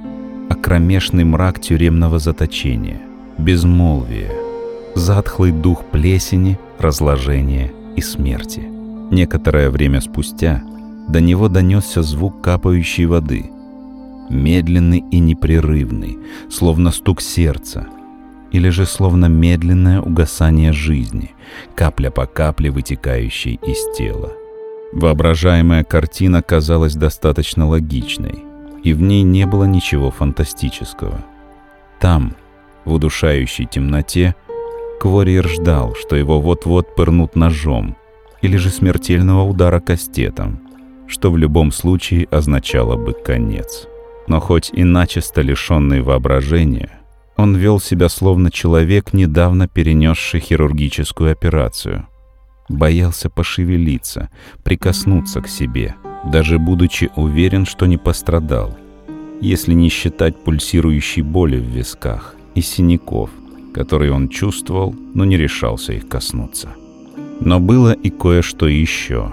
а 0.49 0.55
кромешный 0.55 1.25
мрак 1.25 1.61
тюремного 1.61 2.19
заточения, 2.19 3.01
безмолвие, 3.39 4.33
затхлый 4.95 5.53
дух 5.53 5.85
плесени, 5.87 6.59
разложения 6.79 7.73
и 7.97 8.01
смерти. 8.01 8.61
Некоторое 9.11 9.71
время 9.71 10.01
спустя 10.01 10.63
до 11.09 11.21
него 11.21 11.49
донесся 11.49 12.03
звук 12.03 12.41
капающей 12.41 13.07
воды, 13.07 13.51
медленный 14.31 15.05
и 15.11 15.19
непрерывный, 15.19 16.19
словно 16.51 16.91
стук 16.91 17.21
сердца, 17.21 17.87
или 18.53 18.69
же 18.71 18.87
словно 18.87 19.27
медленное 19.27 20.01
угасание 20.01 20.73
жизни, 20.73 21.33
капля 21.75 22.11
по 22.11 22.27
капле 22.27 22.71
вытекающей 22.71 23.59
из 23.63 23.97
тела. 23.97 24.33
Воображаемая 24.93 25.85
картина 25.85 26.41
казалась 26.41 26.95
достаточно 26.95 27.67
логичной, 27.67 28.45
и 28.85 28.93
в 28.93 29.01
ней 29.01 29.23
не 29.23 29.47
было 29.47 29.65
ничего 29.65 30.11
фантастического. 30.11 31.25
Там, 31.99 32.37
в 32.85 32.93
удушающей 32.93 33.65
темноте, 33.65 34.37
Квориер 35.01 35.49
ждал, 35.49 35.95
что 35.95 36.17
его 36.17 36.41
вот-вот 36.41 36.95
пырнут 36.95 37.35
ножом 37.35 37.97
или 38.43 38.57
же 38.59 38.71
смертельного 38.71 39.43
удара 39.43 39.81
кастетом, 39.81 40.61
что 41.09 41.33
в 41.33 41.39
любом 41.39 41.73
случае 41.73 42.29
означало 42.31 42.97
бы 42.97 43.15
конец. 43.15 43.89
Но 44.27 44.39
хоть 44.39 44.71
и 44.73 44.85
начисто 44.85 45.41
лишенный 45.41 46.03
воображения, 46.03 47.01
он 47.37 47.57
вел 47.57 47.81
себя 47.81 48.09
словно 48.09 48.51
человек, 48.51 49.13
недавно 49.13 49.67
перенесший 49.67 50.41
хирургическую 50.41 51.33
операцию. 51.33 52.07
Боялся 52.69 53.29
пошевелиться, 53.29 54.31
прикоснуться 54.63 55.41
к 55.41 55.49
себе, 55.49 55.95
даже 56.27 56.59
будучи 56.59 57.11
уверен, 57.17 57.67
что 57.67 57.87
не 57.87 57.97
пострадал, 57.97 58.77
если 59.41 59.75
не 59.75 59.89
считать 59.89 60.37
пульсирующей 60.37 61.23
боли 61.23 61.59
в 61.59 61.65
висках 61.65 62.35
и 62.55 62.61
синяков, 62.61 63.31
которые 63.73 64.13
он 64.13 64.29
чувствовал, 64.29 64.95
но 65.15 65.25
не 65.25 65.37
решался 65.37 65.93
их 65.93 66.09
коснуться. 66.09 66.71
Но 67.41 67.61
было 67.61 67.93
и 67.93 68.11
кое-что 68.11 68.67
еще. 68.67 69.33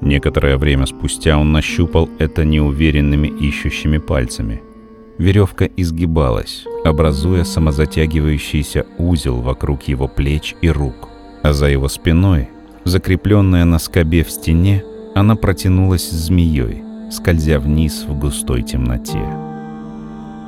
Некоторое 0.00 0.56
время 0.56 0.86
спустя 0.86 1.38
он 1.38 1.52
нащупал 1.52 2.08
это 2.18 2.44
неуверенными 2.44 3.28
ищущими 3.28 3.98
пальцами– 3.98 4.62
Веревка 5.18 5.66
изгибалась, 5.76 6.64
образуя 6.84 7.44
самозатягивающийся 7.44 8.86
узел 8.98 9.40
вокруг 9.40 9.84
его 9.84 10.08
плеч 10.08 10.56
и 10.60 10.68
рук, 10.68 11.08
а 11.42 11.52
за 11.52 11.66
его 11.66 11.88
спиной, 11.88 12.48
закрепленная 12.84 13.64
на 13.64 13.78
скобе 13.78 14.24
в 14.24 14.30
стене, 14.30 14.82
она 15.14 15.36
протянулась 15.36 16.10
змеей, 16.10 16.82
скользя 17.10 17.58
вниз 17.58 18.04
в 18.06 18.18
густой 18.18 18.62
темноте. 18.62 19.22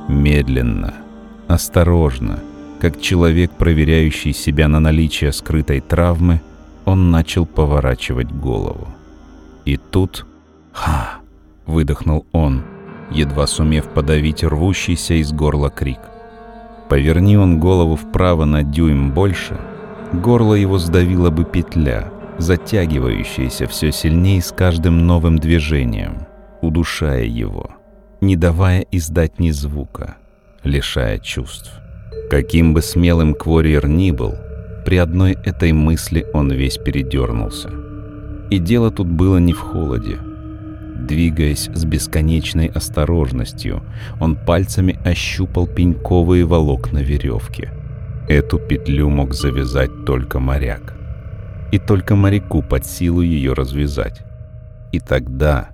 Медленно, 0.07 0.93
осторожно, 1.47 2.39
как 2.79 3.01
человек, 3.01 3.51
проверяющий 3.51 4.33
себя 4.33 4.67
на 4.67 4.79
наличие 4.79 5.31
скрытой 5.31 5.81
травмы, 5.81 6.41
он 6.85 7.11
начал 7.11 7.45
поворачивать 7.45 8.31
голову. 8.31 8.87
И 9.65 9.77
тут 9.77 10.25
«Ха!»— 10.71 11.19
выдохнул 11.65 12.25
он— 12.31 12.63
едва 13.11 13.47
сумев 13.47 13.85
подавить 13.85 14.43
рвущийся 14.43 15.15
из 15.15 15.31
горла 15.31 15.69
крик. 15.69 15.99
Поверни 16.89 17.37
он 17.37 17.59
голову 17.59 17.95
вправо 17.95 18.45
на 18.45 18.63
дюйм 18.63 19.11
больше, 19.11 19.57
горло 20.13 20.53
его 20.53 20.77
сдавило 20.77 21.29
бы 21.29 21.43
петля, 21.43 22.11
затягивающаяся 22.37 23.67
все 23.67 23.91
сильнее 23.91 24.41
с 24.41 24.51
каждым 24.51 25.05
новым 25.05 25.39
движением, 25.39 26.27
удушая 26.61 27.23
его, 27.23 27.71
не 28.21 28.35
давая 28.35 28.85
издать 28.91 29.39
ни 29.39 29.51
звука, 29.51 30.17
лишая 30.63 31.19
чувств. 31.19 31.71
Каким 32.29 32.73
бы 32.73 32.81
смелым 32.81 33.33
Квориер 33.33 33.87
ни 33.87 34.11
был, 34.11 34.35
при 34.85 34.97
одной 34.97 35.33
этой 35.33 35.71
мысли 35.71 36.25
он 36.33 36.51
весь 36.51 36.77
передернулся. 36.77 37.71
И 38.49 38.59
дело 38.59 38.91
тут 38.91 39.07
было 39.07 39.37
не 39.37 39.53
в 39.53 39.59
холоде, 39.59 40.19
Двигаясь 41.07 41.69
с 41.73 41.85
бесконечной 41.85 42.67
осторожностью, 42.67 43.81
он 44.19 44.35
пальцами 44.35 44.99
ощупал 45.05 45.65
пеньковые 45.65 46.43
волокна 46.43 46.97
веревки. 46.97 47.69
Эту 48.27 48.59
петлю 48.59 49.07
мог 49.09 49.33
завязать 49.33 50.05
только 50.05 50.39
моряк. 50.39 50.95
И 51.71 51.79
только 51.79 52.15
моряку 52.15 52.61
под 52.61 52.85
силу 52.85 53.21
ее 53.21 53.53
развязать. 53.53 54.21
И 54.91 54.99
тогда, 54.99 55.69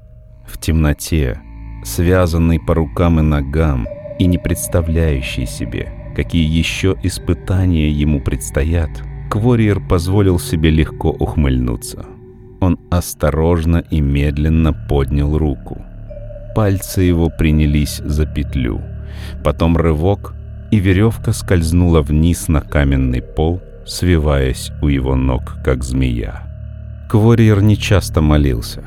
в 0.48 0.60
темноте, 0.60 1.40
связанный 1.84 2.60
по 2.60 2.74
рукам 2.74 3.20
и 3.20 3.24
ногам 3.24 3.88
и 4.20 4.26
не 4.26 4.38
представляющий 4.38 5.46
себе, 5.46 6.14
какие 6.16 6.46
еще 6.46 6.96
испытания 7.04 7.90
ему 7.90 8.22
предстоят, 8.22 8.90
Квориер 9.30 9.80
позволил 9.88 10.40
себе 10.40 10.70
легко 10.70 11.10
ухмыльнуться 11.10 12.06
он 12.64 12.80
осторожно 12.90 13.84
и 13.90 14.02
медленно 14.02 14.74
поднял 14.74 15.38
руку. 15.38 15.84
Пальцы 16.56 17.02
его 17.02 17.30
принялись 17.30 17.98
за 17.98 18.26
петлю. 18.26 18.82
Потом 19.44 19.78
рывок, 19.78 20.34
и 20.72 20.80
веревка 20.80 21.34
скользнула 21.34 22.02
вниз 22.02 22.48
на 22.48 22.62
каменный 22.62 23.22
пол, 23.22 23.62
свиваясь 23.86 24.72
у 24.82 24.88
его 24.88 25.16
ног, 25.16 25.58
как 25.64 25.84
змея. 25.84 26.44
Квориер 27.10 27.62
нечасто 27.62 28.22
молился, 28.22 28.84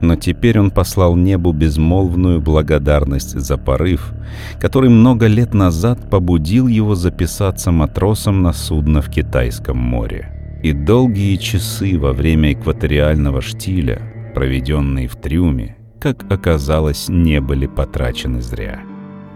но 0.00 0.16
теперь 0.16 0.58
он 0.58 0.70
послал 0.70 1.16
небу 1.16 1.52
безмолвную 1.52 2.40
благодарность 2.40 3.38
за 3.38 3.56
порыв, 3.58 4.12
который 4.60 4.90
много 4.90 5.26
лет 5.26 5.54
назад 5.54 6.10
побудил 6.10 6.68
его 6.68 6.94
записаться 6.94 7.70
матросом 7.70 8.42
на 8.42 8.52
судно 8.52 9.02
в 9.02 9.10
Китайском 9.10 9.78
море 9.78 10.32
и 10.62 10.72
долгие 10.72 11.36
часы 11.36 11.98
во 11.98 12.12
время 12.12 12.52
экваториального 12.52 13.40
штиля, 13.40 14.00
проведенные 14.34 15.06
в 15.06 15.16
трюме, 15.16 15.76
как 16.00 16.30
оказалось, 16.30 17.08
не 17.08 17.40
были 17.40 17.66
потрачены 17.66 18.40
зря. 18.40 18.80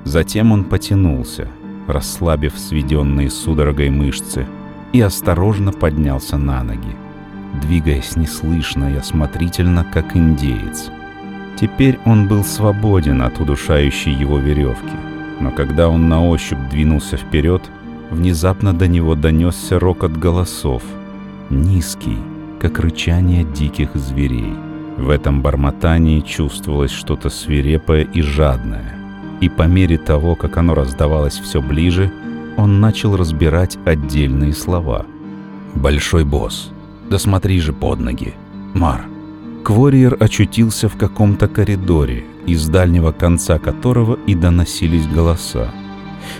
Затем 0.04 0.50
он 0.52 0.64
потянулся, 0.64 1.46
расслабив 1.86 2.58
сведенные 2.58 3.30
судорогой 3.30 3.90
мышцы, 3.90 4.46
и 4.92 5.00
осторожно 5.00 5.72
поднялся 5.72 6.36
на 6.36 6.62
ноги, 6.62 6.96
двигаясь 7.60 8.16
неслышно 8.16 8.92
и 8.92 8.96
осмотрительно, 8.96 9.84
как 9.84 10.16
индеец. 10.16 10.90
Теперь 11.60 11.98
он 12.04 12.26
был 12.28 12.44
свободен 12.44 13.22
от 13.22 13.38
удушающей 13.38 14.12
его 14.12 14.38
веревки, 14.38 14.96
но 15.40 15.50
когда 15.50 15.88
он 15.88 16.08
на 16.08 16.26
ощупь 16.26 16.70
двинулся 16.70 17.16
вперед, 17.16 17.62
внезапно 18.10 18.72
до 18.72 18.88
него 18.88 19.14
донесся 19.14 19.78
рокот 19.78 20.12
голосов, 20.12 20.82
низкий, 21.50 22.18
как 22.60 22.78
рычание 22.78 23.44
диких 23.44 23.94
зверей. 23.94 24.54
В 24.96 25.08
этом 25.08 25.40
бормотании 25.40 26.20
чувствовалось 26.20 26.90
что-то 26.90 27.30
свирепое 27.30 28.02
и 28.02 28.20
жадное, 28.20 28.96
и 29.40 29.48
по 29.48 29.62
мере 29.62 29.96
того, 29.96 30.34
как 30.34 30.56
оно 30.58 30.74
раздавалось 30.74 31.38
все 31.38 31.62
ближе, 31.62 32.12
он 32.60 32.80
начал 32.80 33.16
разбирать 33.16 33.78
отдельные 33.84 34.52
слова. 34.52 35.06
«Большой 35.74 36.24
босс, 36.24 36.70
да 37.08 37.18
смотри 37.18 37.60
же 37.60 37.72
под 37.72 38.00
ноги! 38.00 38.34
Мар!» 38.74 39.06
Квориер 39.64 40.16
очутился 40.18 40.88
в 40.88 40.96
каком-то 40.96 41.48
коридоре, 41.48 42.24
из 42.46 42.68
дальнего 42.68 43.12
конца 43.12 43.58
которого 43.58 44.18
и 44.26 44.34
доносились 44.34 45.06
голоса. 45.06 45.70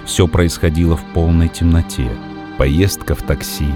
Все 0.05 0.27
происходило 0.27 0.97
в 0.97 1.05
полной 1.15 1.49
темноте. 1.49 2.11
Поездка 2.59 3.15
в 3.15 3.23
такси, 3.23 3.69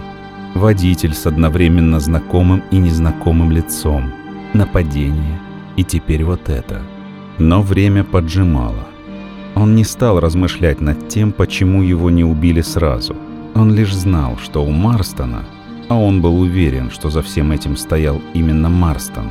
водитель 0.54 1.14
с 1.14 1.26
одновременно 1.26 2.00
знакомым 2.00 2.62
и 2.70 2.76
незнакомым 2.76 3.50
лицом, 3.50 4.12
нападение 4.52 5.40
и 5.76 5.85
теперь 5.85 6.24
вот 6.24 6.48
это. 6.48 6.83
Но 7.38 7.62
время 7.62 8.04
поджимало. 8.04 8.93
Он 9.54 9.74
не 9.74 9.84
стал 9.84 10.20
размышлять 10.20 10.80
над 10.80 11.08
тем, 11.08 11.32
почему 11.32 11.82
его 11.82 12.10
не 12.10 12.24
убили 12.24 12.60
сразу. 12.60 13.16
Он 13.54 13.72
лишь 13.72 13.94
знал, 13.94 14.36
что 14.38 14.64
у 14.64 14.70
Марстона, 14.70 15.44
а 15.88 15.96
он 15.96 16.20
был 16.20 16.40
уверен, 16.40 16.90
что 16.90 17.10
за 17.10 17.22
всем 17.22 17.52
этим 17.52 17.76
стоял 17.76 18.20
именно 18.32 18.68
Марстон, 18.68 19.30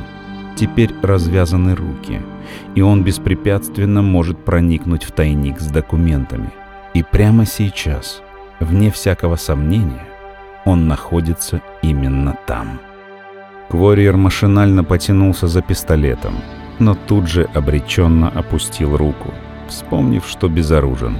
теперь 0.56 0.90
развязаны 1.02 1.74
руки, 1.74 2.22
и 2.74 2.80
он 2.80 3.02
беспрепятственно 3.02 4.02
может 4.02 4.44
проникнуть 4.44 5.04
в 5.04 5.12
тайник 5.12 5.60
с 5.60 5.66
документами. 5.66 6.50
И 6.94 7.02
прямо 7.02 7.44
сейчас, 7.44 8.22
вне 8.60 8.90
всякого 8.90 9.36
сомнения, 9.36 10.06
он 10.64 10.88
находится 10.88 11.60
именно 11.82 12.38
там. 12.46 12.80
Квориер 13.68 14.16
машинально 14.16 14.84
потянулся 14.84 15.48
за 15.48 15.60
пистолетом, 15.60 16.34
но 16.78 16.94
тут 16.94 17.28
же 17.28 17.48
обреченно 17.54 18.28
опустил 18.28 18.96
руку, 18.96 19.34
вспомнив, 19.68 20.24
что 20.26 20.48
безоружен. 20.48 21.18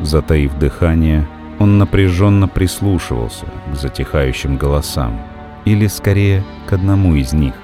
Затаив 0.00 0.58
дыхание, 0.58 1.26
он 1.58 1.78
напряженно 1.78 2.48
прислушивался 2.48 3.46
к 3.70 3.74
затихающим 3.74 4.56
голосам, 4.56 5.20
или 5.64 5.86
скорее 5.86 6.44
к 6.66 6.72
одному 6.72 7.14
из 7.14 7.32
них. 7.32 7.54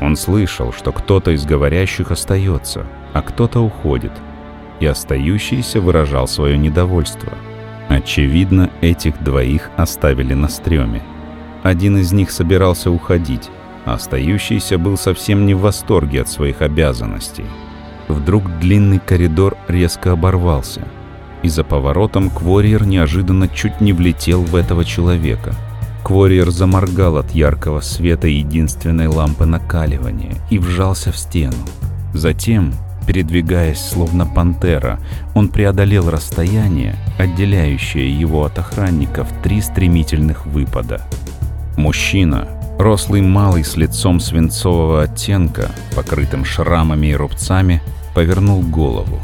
Он 0.00 0.16
слышал, 0.16 0.72
что 0.72 0.92
кто-то 0.92 1.32
из 1.32 1.44
говорящих 1.44 2.10
остается, 2.10 2.86
а 3.12 3.22
кто-то 3.22 3.60
уходит, 3.60 4.12
и 4.78 4.86
остающийся 4.86 5.80
выражал 5.80 6.28
свое 6.28 6.56
недовольство– 6.56 7.32
Очевидно, 7.90 8.70
этих 8.82 9.20
двоих 9.20 9.68
оставили 9.76 10.32
на 10.32 10.48
стреме. 10.48 11.02
Один 11.64 11.96
из 11.96 12.12
них 12.12 12.30
собирался 12.30 12.88
уходить, 12.88 13.50
а 13.84 13.94
остающийся 13.94 14.78
был 14.78 14.96
совсем 14.96 15.44
не 15.44 15.54
в 15.54 15.62
восторге 15.62 16.22
от 16.22 16.28
своих 16.28 16.62
обязанностей. 16.62 17.46
Вдруг 18.10 18.58
длинный 18.58 18.98
коридор 18.98 19.56
резко 19.68 20.12
оборвался, 20.12 20.82
и 21.42 21.48
за 21.48 21.64
поворотом 21.64 22.30
Квориер 22.30 22.84
неожиданно 22.84 23.48
чуть 23.48 23.80
не 23.80 23.92
влетел 23.92 24.42
в 24.42 24.56
этого 24.56 24.84
человека. 24.84 25.54
Квориер 26.04 26.50
заморгал 26.50 27.16
от 27.16 27.30
яркого 27.30 27.80
света 27.80 28.26
единственной 28.26 29.06
лампы 29.06 29.46
накаливания 29.46 30.34
и 30.50 30.58
вжался 30.58 31.12
в 31.12 31.16
стену. 31.16 31.56
Затем 32.12 32.72
Передвигаясь 33.06 33.80
словно 33.80 34.24
пантера, 34.24 35.00
он 35.34 35.48
преодолел 35.48 36.10
расстояние, 36.10 36.94
отделяющее 37.18 38.08
его 38.08 38.44
от 38.44 38.58
охранников 38.58 39.26
три 39.42 39.60
стремительных 39.60 40.46
выпада. 40.46 41.00
Мужчина, 41.76 42.46
рослый 42.78 43.22
малый 43.22 43.64
с 43.64 43.76
лицом 43.76 44.20
свинцового 44.20 45.02
оттенка, 45.02 45.70
покрытым 45.96 46.44
шрамами 46.44 47.08
и 47.08 47.14
рубцами, 47.14 47.82
повернул 48.20 48.60
голову. 48.60 49.18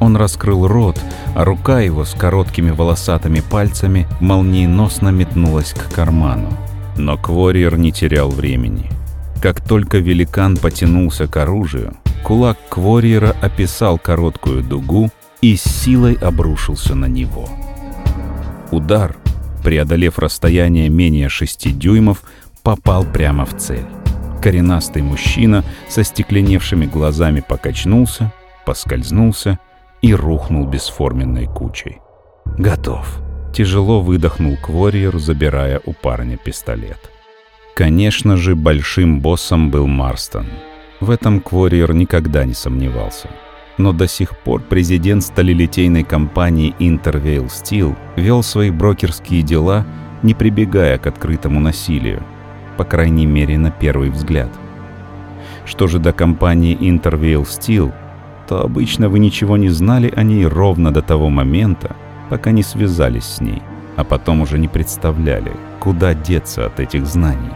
Он 0.00 0.16
раскрыл 0.16 0.68
рот, 0.68 1.00
а 1.34 1.46
рука 1.46 1.80
его 1.80 2.04
с 2.04 2.12
короткими 2.12 2.72
волосатыми 2.72 3.40
пальцами 3.40 4.06
молниеносно 4.20 5.08
метнулась 5.08 5.72
к 5.72 5.90
карману. 5.94 6.50
Но 6.98 7.16
Квориер 7.16 7.78
не 7.78 7.90
терял 7.90 8.28
времени. 8.28 8.90
Как 9.40 9.62
только 9.62 9.96
великан 9.96 10.58
потянулся 10.58 11.26
к 11.26 11.38
оружию, 11.38 11.96
Кулак 12.22 12.58
Квориера 12.68 13.34
описал 13.40 13.96
короткую 13.98 14.62
дугу 14.62 15.08
и 15.40 15.56
с 15.56 15.62
силой 15.62 16.12
обрушился 16.12 16.94
на 16.94 17.06
него. 17.06 17.48
Удар, 18.70 19.16
преодолев 19.62 20.18
расстояние 20.18 20.90
менее 20.90 21.30
шести 21.30 21.70
дюймов, 21.72 22.22
попал 22.62 23.04
прямо 23.04 23.46
в 23.46 23.56
цель. 23.56 24.03
Коренастый 24.44 25.02
мужчина 25.02 25.64
со 25.88 26.04
стекленевшими 26.04 26.86
глазами 26.86 27.40
покачнулся, 27.40 28.32
поскользнулся 28.64 29.58
и 30.02 30.14
рухнул 30.14 30.66
бесформенной 30.68 31.46
кучей. 31.46 31.98
«Готов!» 32.58 33.20
Тяжело 33.52 34.00
выдохнул 34.00 34.56
Квориер, 34.56 35.18
забирая 35.18 35.80
у 35.84 35.92
парня 35.92 36.36
пистолет. 36.36 36.98
Конечно 37.74 38.36
же, 38.36 38.54
большим 38.54 39.20
боссом 39.20 39.70
был 39.70 39.86
Марстон— 39.86 40.46
в 41.00 41.10
этом 41.10 41.40
Квориер 41.40 41.92
никогда 41.92 42.46
не 42.46 42.54
сомневался. 42.54 43.28
Но 43.76 43.92
до 43.92 44.06
сих 44.06 44.38
пор 44.38 44.62
президент 44.62 45.22
сталелитейной 45.22 46.04
компании 46.04 46.74
Intervale 46.78 47.48
Steel 47.48 47.94
вел 48.16 48.42
свои 48.42 48.70
брокерские 48.70 49.42
дела, 49.42 49.84
не 50.22 50.32
прибегая 50.32 50.96
к 50.96 51.06
открытому 51.06 51.60
насилию, 51.60 52.24
по 52.76 52.84
крайней 52.84 53.26
мере 53.26 53.58
на 53.58 53.70
первый 53.70 54.10
взгляд. 54.10 54.50
Что 55.64 55.86
же 55.86 55.98
до 55.98 56.12
компании 56.12 56.76
Intervale 56.76 57.44
Steel, 57.44 57.92
то 58.46 58.62
обычно 58.62 59.08
вы 59.08 59.18
ничего 59.18 59.56
не 59.56 59.70
знали 59.70 60.12
о 60.14 60.22
ней 60.22 60.46
ровно 60.46 60.92
до 60.92 61.02
того 61.02 61.30
момента, 61.30 61.96
пока 62.28 62.50
не 62.50 62.62
связались 62.62 63.24
с 63.24 63.40
ней, 63.40 63.62
а 63.96 64.04
потом 64.04 64.40
уже 64.40 64.58
не 64.58 64.68
представляли, 64.68 65.52
куда 65.80 66.14
деться 66.14 66.66
от 66.66 66.80
этих 66.80 67.06
знаний. 67.06 67.52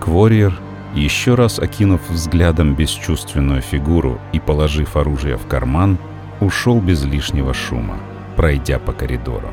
Квориер 0.00 0.58
еще 0.94 1.34
раз 1.34 1.58
окинув 1.58 2.08
взглядом 2.08 2.74
бесчувственную 2.74 3.62
фигуру 3.62 4.20
и 4.32 4.38
положив 4.38 4.96
оружие 4.96 5.36
в 5.36 5.46
карман, 5.46 5.98
ушел 6.40 6.80
без 6.80 7.04
лишнего 7.04 7.52
шума, 7.52 7.96
пройдя 8.36 8.78
по 8.78 8.92
коридору. 8.92 9.48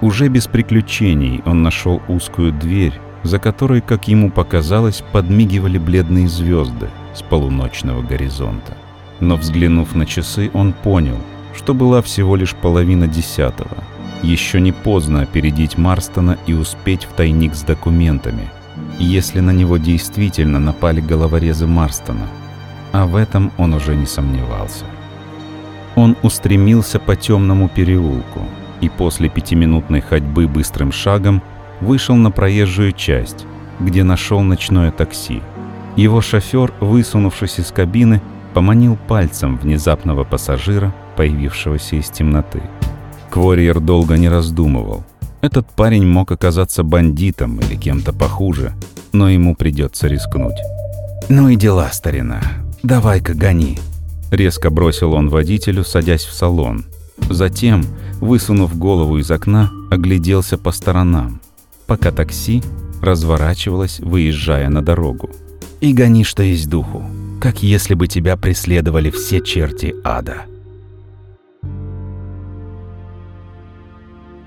Уже 0.00 0.28
без 0.28 0.46
приключений 0.46 1.42
он 1.44 1.62
нашел 1.62 2.00
узкую 2.08 2.52
дверь, 2.52 2.94
за 3.22 3.38
которой, 3.38 3.80
как 3.80 4.08
ему 4.08 4.30
показалось, 4.30 5.02
подмигивали 5.12 5.78
бледные 5.78 6.28
звезды 6.28 6.88
с 7.14 7.22
полуночного 7.22 8.02
горизонта. 8.02 8.76
Но 9.20 9.36
взглянув 9.36 9.94
на 9.94 10.06
часы, 10.06 10.50
он 10.54 10.72
понял, 10.72 11.18
что 11.54 11.74
была 11.74 12.00
всего 12.02 12.36
лишь 12.36 12.54
половина 12.54 13.06
десятого. 13.06 13.84
Еще 14.22 14.60
не 14.60 14.72
поздно 14.72 15.22
опередить 15.22 15.78
Марстона 15.78 16.38
и 16.46 16.54
успеть 16.54 17.04
в 17.04 17.12
тайник 17.12 17.54
с 17.54 17.62
документами– 17.62 18.48
если 19.00 19.40
на 19.40 19.50
него 19.50 19.78
действительно 19.78 20.58
напали 20.58 21.00
головорезы 21.00 21.66
Марстона, 21.66 22.28
а 22.92 23.06
в 23.06 23.16
этом 23.16 23.50
он 23.56 23.74
уже 23.74 23.96
не 23.96 24.06
сомневался. 24.06 24.84
Он 25.96 26.16
устремился 26.22 26.98
по 26.98 27.16
темному 27.16 27.68
переулку 27.68 28.40
и 28.80 28.88
после 28.88 29.28
пятиминутной 29.28 30.00
ходьбы 30.00 30.46
быстрым 30.46 30.92
шагом 30.92 31.42
вышел 31.80 32.16
на 32.16 32.30
проезжую 32.30 32.92
часть, 32.92 33.46
где 33.78 34.04
нашел 34.04 34.40
ночное 34.40 34.90
такси. 34.90 35.42
Его 35.96 36.20
шофер, 36.20 36.72
высунувшись 36.80 37.58
из 37.58 37.72
кабины, 37.72 38.20
поманил 38.54 38.96
пальцем 39.08 39.56
внезапного 39.56 40.24
пассажира, 40.24 40.94
появившегося 41.16 41.96
из 41.96 42.08
темноты. 42.10 42.62
Квориер 43.30 43.80
долго 43.80 44.16
не 44.16 44.28
раздумывал. 44.28 45.04
Этот 45.40 45.66
парень 45.68 46.06
мог 46.06 46.32
оказаться 46.32 46.82
бандитом 46.82 47.60
или 47.60 47.76
кем-то 47.76 48.12
похуже, 48.12 48.72
но 49.12 49.28
ему 49.30 49.54
придется 49.54 50.06
рискнуть. 50.06 50.56
«Ну 51.28 51.48
и 51.48 51.56
дела, 51.56 51.88
старина. 51.92 52.42
Давай-ка 52.82 53.34
гони»,— 53.34 53.78
резко 54.30 54.70
бросил 54.70 55.12
он 55.12 55.28
водителю, 55.28 55.84
садясь 55.84 56.24
в 56.24 56.34
салон. 56.34 56.84
Затем, 57.28 57.84
высунув 58.20 58.76
голову 58.76 59.18
из 59.18 59.30
окна, 59.30 59.70
огляделся 59.90 60.58
по 60.58 60.72
сторонам, 60.72 61.40
пока 61.90 62.12
такси 62.12 62.62
разворачивалось, 63.02 63.98
выезжая 63.98 64.68
на 64.68 64.80
дорогу. 64.80 65.28
«И 65.80 65.92
гони, 65.92 66.22
что 66.22 66.44
есть 66.44 66.70
духу, 66.70 67.02
как 67.40 67.64
если 67.64 67.94
бы 67.94 68.06
тебя 68.06 68.36
преследовали 68.36 69.10
все 69.10 69.40
черти 69.40 69.96
ада». 70.04 70.42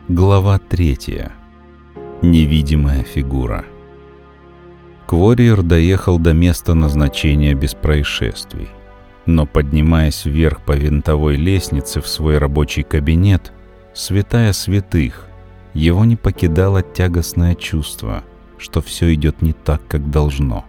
Глава 0.08 0.58
третья. 0.58 1.34
Невидимая 2.22 3.04
фигура. 3.04 3.66
Квориер 5.06 5.64
доехал 5.64 6.20
до 6.20 6.32
места 6.32 6.74
назначения 6.76 7.56
без 7.56 7.74
происшествий. 7.74 8.70
Но 9.26 9.46
поднимаясь 9.46 10.24
вверх 10.24 10.62
по 10.62 10.72
винтовой 10.72 11.36
лестнице 11.36 12.00
в 12.00 12.08
свой 12.08 12.38
рабочий 12.38 12.84
кабинет, 12.84 13.52
святая 13.94 14.54
святых, 14.54 15.28
его 15.74 16.06
не 16.06 16.16
покидало 16.16 16.82
тягостное 16.82 17.56
чувство, 17.56 18.24
что 18.58 18.82
все 18.82 19.14
идет 19.14 19.42
не 19.42 19.54
так, 19.54 19.82
как 19.88 20.10
должно. 20.10 20.66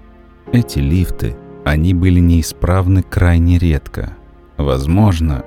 Эти 0.53 0.79
лифты, 0.79 1.37
они 1.64 1.95
были 1.95 2.21
неисправны 2.21 3.03
крайне 3.03 3.59
редко. 3.59 4.17
Возможно, 4.57 5.45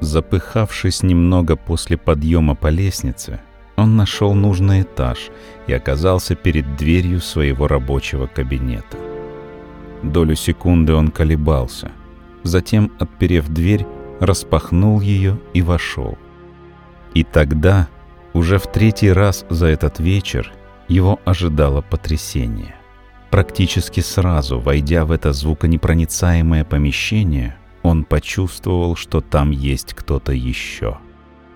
запыхавшись 0.00 1.02
немного 1.02 1.56
после 1.56 1.96
подъема 1.96 2.54
по 2.54 2.68
лестнице, 2.68 3.40
он 3.76 3.96
нашел 3.96 4.34
нужный 4.34 4.82
этаж 4.82 5.30
и 5.66 5.72
оказался 5.72 6.34
перед 6.34 6.76
дверью 6.76 7.20
своего 7.20 7.66
рабочего 7.66 8.26
кабинета. 8.26 8.98
Долю 10.02 10.34
секунды 10.34 10.94
он 10.94 11.10
колебался, 11.10 11.92
затем, 12.42 12.92
отперев 12.98 13.48
дверь, 13.48 13.86
распахнул 14.18 15.00
ее 15.00 15.38
и 15.54 15.62
вошел. 15.62 16.18
И 17.14 17.24
тогда, 17.24 17.88
уже 18.32 18.58
в 18.58 18.66
третий 18.66 19.12
раз 19.12 19.44
за 19.50 19.66
этот 19.66 19.98
вечер, 19.98 20.52
его 20.88 21.20
ожидало 21.24 21.82
потрясение. 21.82 22.74
Практически 23.30 24.00
сразу, 24.00 24.58
войдя 24.58 25.04
в 25.04 25.12
это 25.12 25.32
звуконепроницаемое 25.32 26.64
помещение, 26.64 27.56
он 27.82 28.04
почувствовал, 28.04 28.96
что 28.96 29.20
там 29.20 29.50
есть 29.50 29.94
кто-то 29.94 30.32
еще. 30.32 30.98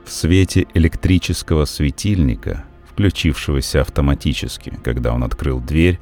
В 0.05 0.11
свете 0.11 0.67
электрического 0.75 1.65
светильника, 1.65 2.65
включившегося 2.91 3.81
автоматически, 3.81 4.79
когда 4.83 5.13
он 5.13 5.25
открыл 5.25 5.61
дверь, 5.61 5.99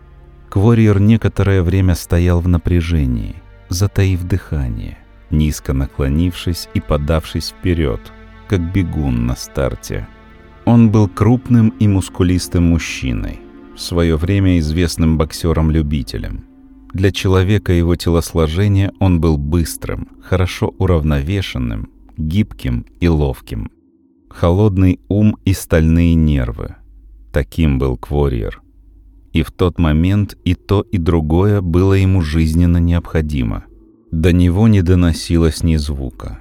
Квориер 0.50 1.00
некоторое 1.00 1.62
время 1.62 1.94
стоял 1.94 2.40
в 2.40 2.48
напряжении, 2.48 3.36
затаив 3.70 4.22
дыхание, 4.24 4.98
низко 5.30 5.72
наклонившись 5.72 6.68
и 6.74 6.80
подавшись 6.80 7.54
вперед, 7.58 8.00
как 8.48 8.60
бегун 8.60 9.24
на 9.24 9.34
старте. 9.34 10.06
Он 10.64 10.90
был 10.90 11.08
крупным 11.08 11.70
и 11.80 11.88
мускулистым 11.88 12.70
мужчиной, 12.70 13.40
в 13.74 13.80
свое 13.80 14.16
время 14.16 14.58
известным 14.60 15.18
боксером-любителем. 15.18 16.44
Для 16.94 17.10
человека 17.10 17.72
его 17.72 17.96
телосложения 17.96 18.92
он 19.00 19.20
был 19.20 19.38
быстрым, 19.38 20.08
хорошо 20.22 20.72
уравновешенным, 20.78 21.90
гибким 22.16 22.86
и 23.00 23.08
ловким. 23.08 23.70
Холодный 24.28 25.00
ум 25.08 25.36
и 25.44 25.52
стальные 25.52 26.14
нервы. 26.14 26.76
Таким 27.32 27.78
был 27.78 27.96
Кворьер. 27.96 28.62
И 29.32 29.42
в 29.42 29.50
тот 29.50 29.78
момент 29.78 30.36
и 30.44 30.54
то, 30.54 30.82
и 30.82 30.98
другое 30.98 31.60
было 31.60 31.94
ему 31.94 32.20
жизненно 32.20 32.76
необходимо. 32.76 33.64
До 34.12 34.32
него 34.32 34.68
не 34.68 34.82
доносилось 34.82 35.64
ни 35.64 35.76
звука. 35.76 36.38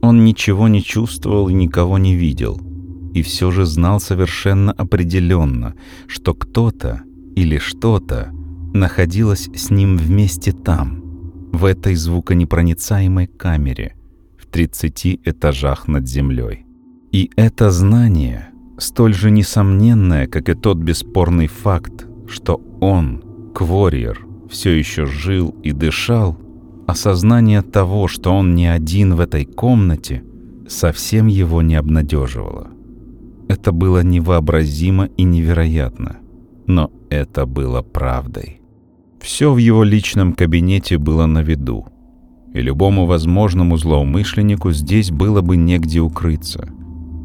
Он 0.00 0.24
ничего 0.24 0.66
не 0.66 0.82
чувствовал 0.82 1.48
и 1.48 1.54
никого 1.54 1.98
не 1.98 2.16
видел— 2.16 2.60
и 3.14 3.22
все 3.22 3.50
же 3.50 3.64
знал 3.64 4.00
совершенно 4.00 4.72
определенно, 4.72 5.74
что 6.08 6.34
кто-то 6.34 7.02
или 7.36 7.58
что-то 7.58 8.30
находилось 8.74 9.48
с 9.54 9.70
ним 9.70 9.96
вместе 9.96 10.52
там, 10.52 11.02
в 11.52 11.64
этой 11.64 11.94
звуконепроницаемой 11.94 13.28
камере, 13.28 13.94
в 14.36 14.46
30 14.46 15.20
этажах 15.24 15.86
над 15.86 16.08
землей. 16.08 16.66
И 17.12 17.30
это 17.36 17.70
знание, 17.70 18.48
столь 18.78 19.14
же 19.14 19.30
несомненное, 19.30 20.26
как 20.26 20.48
и 20.48 20.54
тот 20.54 20.78
бесспорный 20.78 21.46
факт, 21.46 22.06
что 22.28 22.60
он, 22.80 23.22
Кворьер, 23.54 24.26
все 24.50 24.76
еще 24.76 25.06
жил 25.06 25.54
и 25.62 25.70
дышал, 25.70 26.36
осознание 26.88 27.62
того, 27.62 28.08
что 28.08 28.32
он 28.32 28.56
не 28.56 28.66
один 28.66 29.14
в 29.14 29.20
этой 29.20 29.44
комнате, 29.44 30.24
совсем 30.68 31.28
его 31.28 31.62
не 31.62 31.76
обнадеживало. 31.76 32.74
Это 33.48 33.72
было 33.72 34.02
невообразимо 34.02 35.06
и 35.16 35.22
невероятно, 35.22 36.16
но 36.66 36.90
это 37.10 37.46
было 37.46 37.82
правдой. 37.82 38.60
Все 39.20 39.52
в 39.52 39.58
его 39.58 39.84
личном 39.84 40.32
кабинете 40.32 40.98
было 40.98 41.26
на 41.26 41.42
виду, 41.42 41.86
и 42.54 42.60
любому 42.60 43.06
возможному 43.06 43.76
злоумышленнику 43.76 44.72
здесь 44.72 45.10
было 45.10 45.42
бы 45.42 45.56
негде 45.56 46.00
укрыться. 46.00 46.68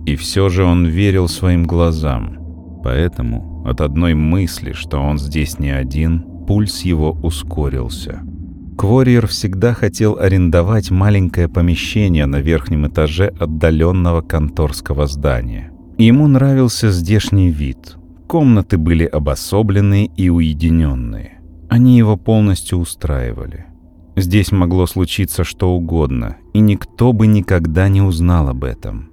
И 0.06 0.16
все 0.16 0.50
же 0.50 0.64
он 0.64 0.86
верил 0.86 1.28
своим 1.28 1.66
глазам, 1.66 2.38
поэтому 2.84 3.64
от 3.66 3.82
одной 3.82 4.14
мысли, 4.14 4.74
что 4.74 5.00
он 5.00 5.20
здесь 5.20 5.60
не 5.60 5.70
один, 5.70 6.26
пульс 6.48 6.82
его 6.82 7.12
ускорился. 7.12 8.22
Квориер 8.78 9.28
всегда 9.28 9.74
хотел 9.74 10.18
арендовать 10.18 10.90
маленькое 10.90 11.50
помещение 11.50 12.26
на 12.26 12.38
верхнем 12.38 12.88
этаже 12.88 13.28
отдаленного 13.40 14.22
конторского 14.22 15.06
здания— 15.06 15.72
Ему 16.00 16.30
нравился 16.30 16.92
здешний 16.92 17.50
вид. 17.50 17.98
Комнаты 18.26 18.78
были 18.78 19.04
обособленные 19.04 20.06
и 20.06 20.30
уединенные. 20.30 21.42
Они 21.68 21.98
его 21.98 22.16
полностью 22.16 22.78
устраивали. 22.78 23.66
Здесь 24.16 24.54
могло 24.54 24.86
случиться 24.86 25.44
что 25.44 25.72
угодно, 25.72 26.38
и 26.54 26.62
никто 26.62 27.12
бы 27.12 27.28
никогда 27.28 27.90
не 27.90 28.02
узнал 28.02 28.48
об 28.48 28.64
этом. 28.64 29.10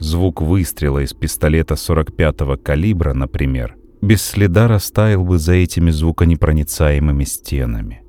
Звук 0.00 0.42
выстрела 0.42 1.04
из 1.04 1.12
пистолета 1.12 1.74
45-го 1.74 2.56
калибра, 2.56 3.14
например, 3.14 3.76
без 4.02 4.20
следа 4.20 4.66
растаял 4.66 5.24
бы 5.24 5.38
за 5.38 5.52
этими 5.52 5.92
звуконепроницаемыми 5.92 7.22
стенами. 7.22 8.02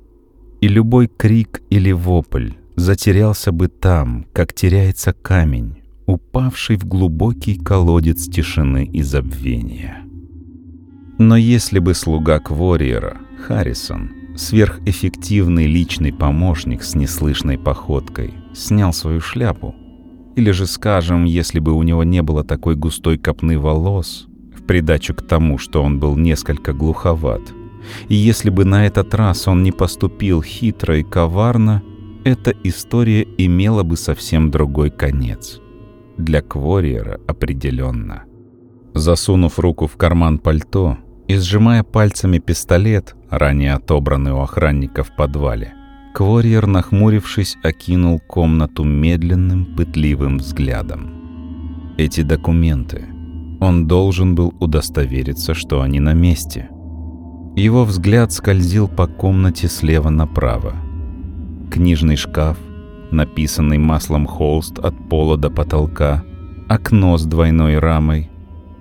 И 0.60 0.66
любой 0.66 1.06
крик 1.06 1.62
или 1.70 1.92
вопль 1.92 2.54
затерялся 2.74 3.52
бы 3.52 3.68
там, 3.68 4.26
как 4.32 4.52
теряется 4.52 5.12
камень, 5.12 5.76
упавший 6.06 6.76
в 6.76 6.86
глубокий 6.86 7.56
колодец 7.56 8.28
тишины 8.28 8.84
и 8.84 9.02
забвения. 9.02 10.04
Но 11.18 11.36
если 11.36 11.78
бы 11.78 11.94
слуга 11.94 12.38
Квориера, 12.38 13.18
Харрисон, 13.46 14.10
сверхэффективный 14.36 15.66
личный 15.66 16.12
помощник 16.12 16.82
с 16.82 16.94
неслышной 16.94 17.58
походкой, 17.58 18.34
снял 18.54 18.92
свою 18.92 19.20
шляпу, 19.20 19.74
или 20.36 20.50
же, 20.50 20.66
скажем, 20.66 21.24
если 21.24 21.58
бы 21.58 21.72
у 21.72 21.82
него 21.82 22.04
не 22.04 22.22
было 22.22 22.44
такой 22.44 22.76
густой 22.76 23.18
копны 23.18 23.58
волос, 23.58 24.28
в 24.54 24.62
придачу 24.64 25.14
к 25.14 25.22
тому, 25.22 25.58
что 25.58 25.82
он 25.82 25.98
был 25.98 26.16
несколько 26.16 26.72
глуховат, 26.72 27.42
и 28.08 28.14
если 28.14 28.50
бы 28.50 28.64
на 28.64 28.86
этот 28.86 29.14
раз 29.14 29.48
он 29.48 29.62
не 29.62 29.72
поступил 29.72 30.42
хитро 30.42 30.98
и 30.98 31.02
коварно, 31.02 31.82
эта 32.24 32.52
история 32.62 33.26
имела 33.38 33.84
бы 33.84 33.96
совсем 33.96 34.50
другой 34.50 34.90
конец 34.90 35.60
для 36.18 36.42
Квориера 36.42 37.20
определенно. 37.26 38.24
Засунув 38.94 39.58
руку 39.58 39.86
в 39.86 39.96
карман 39.96 40.38
пальто 40.38 40.96
и 41.28 41.36
сжимая 41.36 41.82
пальцами 41.82 42.38
пистолет, 42.38 43.14
ранее 43.30 43.74
отобранный 43.74 44.32
у 44.32 44.40
охранника 44.40 45.02
в 45.02 45.14
подвале, 45.14 45.74
Квориер, 46.14 46.66
нахмурившись, 46.66 47.58
окинул 47.62 48.20
комнату 48.20 48.84
медленным, 48.84 49.66
пытливым 49.76 50.38
взглядом. 50.38 51.12
Эти 51.98 52.22
документы. 52.22 53.04
Он 53.60 53.86
должен 53.86 54.34
был 54.34 54.54
удостовериться, 54.60 55.52
что 55.54 55.82
они 55.82 56.00
на 56.00 56.14
месте. 56.14 56.70
Его 57.54 57.84
взгляд 57.84 58.32
скользил 58.32 58.88
по 58.88 59.06
комнате 59.06 59.68
слева 59.68 60.10
направо. 60.10 60.74
Книжный 61.70 62.16
шкаф, 62.16 62.58
написанный 63.16 63.78
маслом 63.78 64.26
холст 64.26 64.78
от 64.78 64.94
пола 65.08 65.36
до 65.36 65.50
потолка, 65.50 66.24
окно 66.68 67.16
с 67.16 67.24
двойной 67.24 67.78
рамой, 67.78 68.30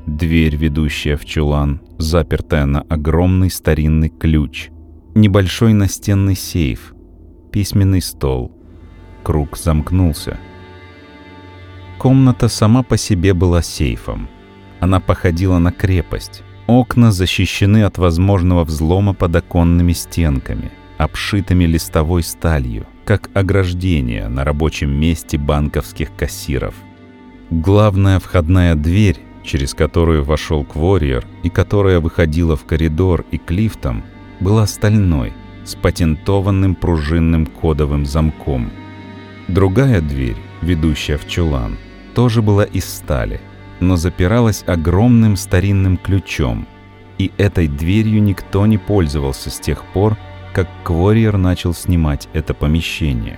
дверь, 0.05 0.55
ведущая 0.55 1.15
в 1.15 1.25
чулан, 1.25 1.81
запертая 1.97 2.65
на 2.65 2.81
огромный 2.81 3.49
старинный 3.49 4.09
ключ, 4.09 4.69
небольшой 5.15 5.73
настенный 5.73 6.35
сейф, 6.35 6.93
письменный 7.51 8.01
стол. 8.01 8.51
Круг 9.23 9.57
замкнулся. 9.57 10.37
Комната 11.97 12.49
сама 12.49 12.83
по 12.83 12.97
себе 12.97 13.33
была 13.33 13.61
сейфом. 13.63 14.27
Она 14.79 14.99
походила 14.99 15.57
на 15.57 15.71
крепость. 15.71 16.43
Окна 16.67 17.11
защищены 17.11 17.83
от 17.83 17.97
возможного 17.97 18.65
взлома 18.65 19.13
под 19.13 19.35
оконными 19.35 19.93
стенками, 19.93 20.71
обшитыми 20.97 21.63
листовой 21.63 22.21
сталью 22.21 22.85
как 23.05 23.29
ограждение 23.33 24.27
на 24.27 24.43
рабочем 24.43 24.91
месте 24.91 25.37
банковских 25.37 26.15
кассиров. 26.15 26.73
Главная 27.51 28.19
входная 28.19 28.75
дверь, 28.75 29.19
через 29.43 29.75
которую 29.75 30.23
вошел 30.23 30.65
Кворьер 30.65 31.25
и 31.43 31.49
которая 31.49 31.99
выходила 31.99 32.55
в 32.55 32.65
коридор 32.65 33.23
и 33.31 33.37
к 33.37 33.51
лифтам, 33.51 34.03
была 34.39 34.65
стальной, 34.65 35.33
с 35.63 35.75
патентованным 35.75 36.75
пружинным 36.75 37.45
кодовым 37.45 38.05
замком. 38.05 38.71
Другая 39.47 40.01
дверь, 40.01 40.37
ведущая 40.61 41.17
в 41.17 41.27
чулан, 41.27 41.77
тоже 42.15 42.41
была 42.41 42.63
из 42.63 42.85
стали, 42.85 43.39
но 43.79 43.95
запиралась 43.95 44.63
огромным 44.65 45.35
старинным 45.35 45.97
ключом, 45.97 46.67
И 47.17 47.31
этой 47.37 47.67
дверью 47.67 48.21
никто 48.21 48.65
не 48.65 48.77
пользовался 48.77 49.49
с 49.49 49.59
тех 49.59 49.85
пор, 49.93 50.17
как 50.55 50.69
Квориер 50.85 51.35
начал 51.35 51.73
снимать 51.73 52.29
это 52.31 52.53
помещение. 52.53 53.37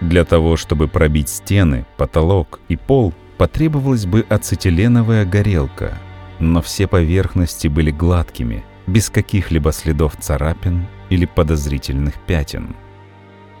Для 0.00 0.24
того, 0.24 0.56
чтобы 0.56 0.88
пробить 0.88 1.28
стены, 1.28 1.84
потолок 1.98 2.60
и 2.68 2.76
пол, 2.76 3.12
потребовалась 3.36 4.06
бы 4.06 4.24
ацетиленовая 4.26 5.26
горелка, 5.26 5.98
но 6.38 6.62
все 6.62 6.86
поверхности 6.86 7.68
были 7.68 7.90
гладкими, 7.90 8.64
без 8.86 9.10
каких-либо 9.10 9.70
следов 9.70 10.16
царапин 10.18 10.86
или 11.10 11.26
подозрительных 11.26 12.14
пятен. 12.26 12.74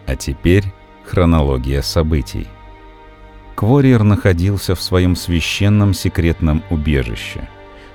А 0.06 0.16
теперь 0.16 0.64
хронология 1.04 1.82
событий. 1.82 2.46
Квориер 3.56 4.04
находился 4.04 4.74
в 4.74 4.80
своем 4.80 5.16
священном 5.16 5.92
секретном 5.92 6.62
убежище, 6.70 7.46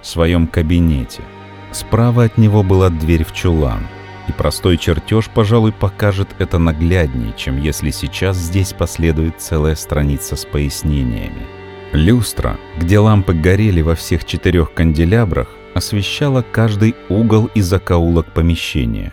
в 0.03 0.05
своем 0.05 0.45
кабинете. 0.45 1.23
Справа 1.71 2.25
от 2.25 2.37
него 2.37 2.61
была 2.61 2.89
дверь 2.89 3.23
в 3.23 3.33
чулан, 3.33 3.87
и 4.31 4.33
простой 4.33 4.77
чертеж, 4.77 5.29
пожалуй, 5.29 5.71
покажет 5.71 6.29
это 6.39 6.57
нагляднее, 6.57 7.33
чем 7.37 7.61
если 7.61 7.91
сейчас 7.91 8.37
здесь 8.37 8.73
последует 8.73 9.39
целая 9.39 9.75
страница 9.75 10.35
с 10.35 10.45
пояснениями. 10.45 11.45
Люстра, 11.91 12.57
где 12.77 12.99
лампы 12.99 13.33
горели 13.33 13.81
во 13.81 13.95
всех 13.95 14.25
четырех 14.25 14.73
канделябрах, 14.73 15.49
освещала 15.75 16.41
каждый 16.41 16.95
угол 17.09 17.49
и 17.53 17.61
закоулок 17.61 18.31
помещения. 18.33 19.11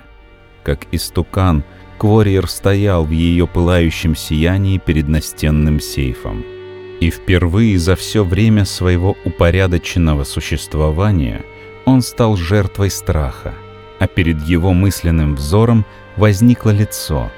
Как 0.62 0.86
истукан, 0.92 1.64
Квориер 1.98 2.48
стоял 2.48 3.04
в 3.04 3.10
ее 3.10 3.48
пылающем 3.48 4.14
сиянии 4.14 4.78
перед 4.78 5.08
настенным 5.08 5.80
сейфом. 5.80 6.44
И 7.00 7.10
впервые 7.10 7.78
за 7.78 7.96
все 7.96 8.24
время 8.24 8.64
своего 8.64 9.16
упорядоченного 9.24 10.24
существования 10.24 11.44
он 11.84 12.02
стал 12.02 12.36
жертвой 12.36 12.90
страха, 12.90 13.54
а 13.98 14.06
перед 14.06 14.40
его 14.42 14.72
мысленным 14.72 15.34
взором 15.34 15.84
возникло 16.16 16.70
лицо, 16.70 17.30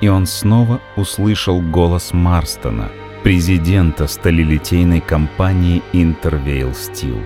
и 0.00 0.08
он 0.08 0.26
снова 0.26 0.80
услышал 0.96 1.60
голос 1.60 2.12
Марстона, 2.12 2.90
президента 3.22 4.06
сталилитейной 4.06 5.00
компании 5.00 5.82
Intervale 5.92 6.72
Steel. 6.72 7.22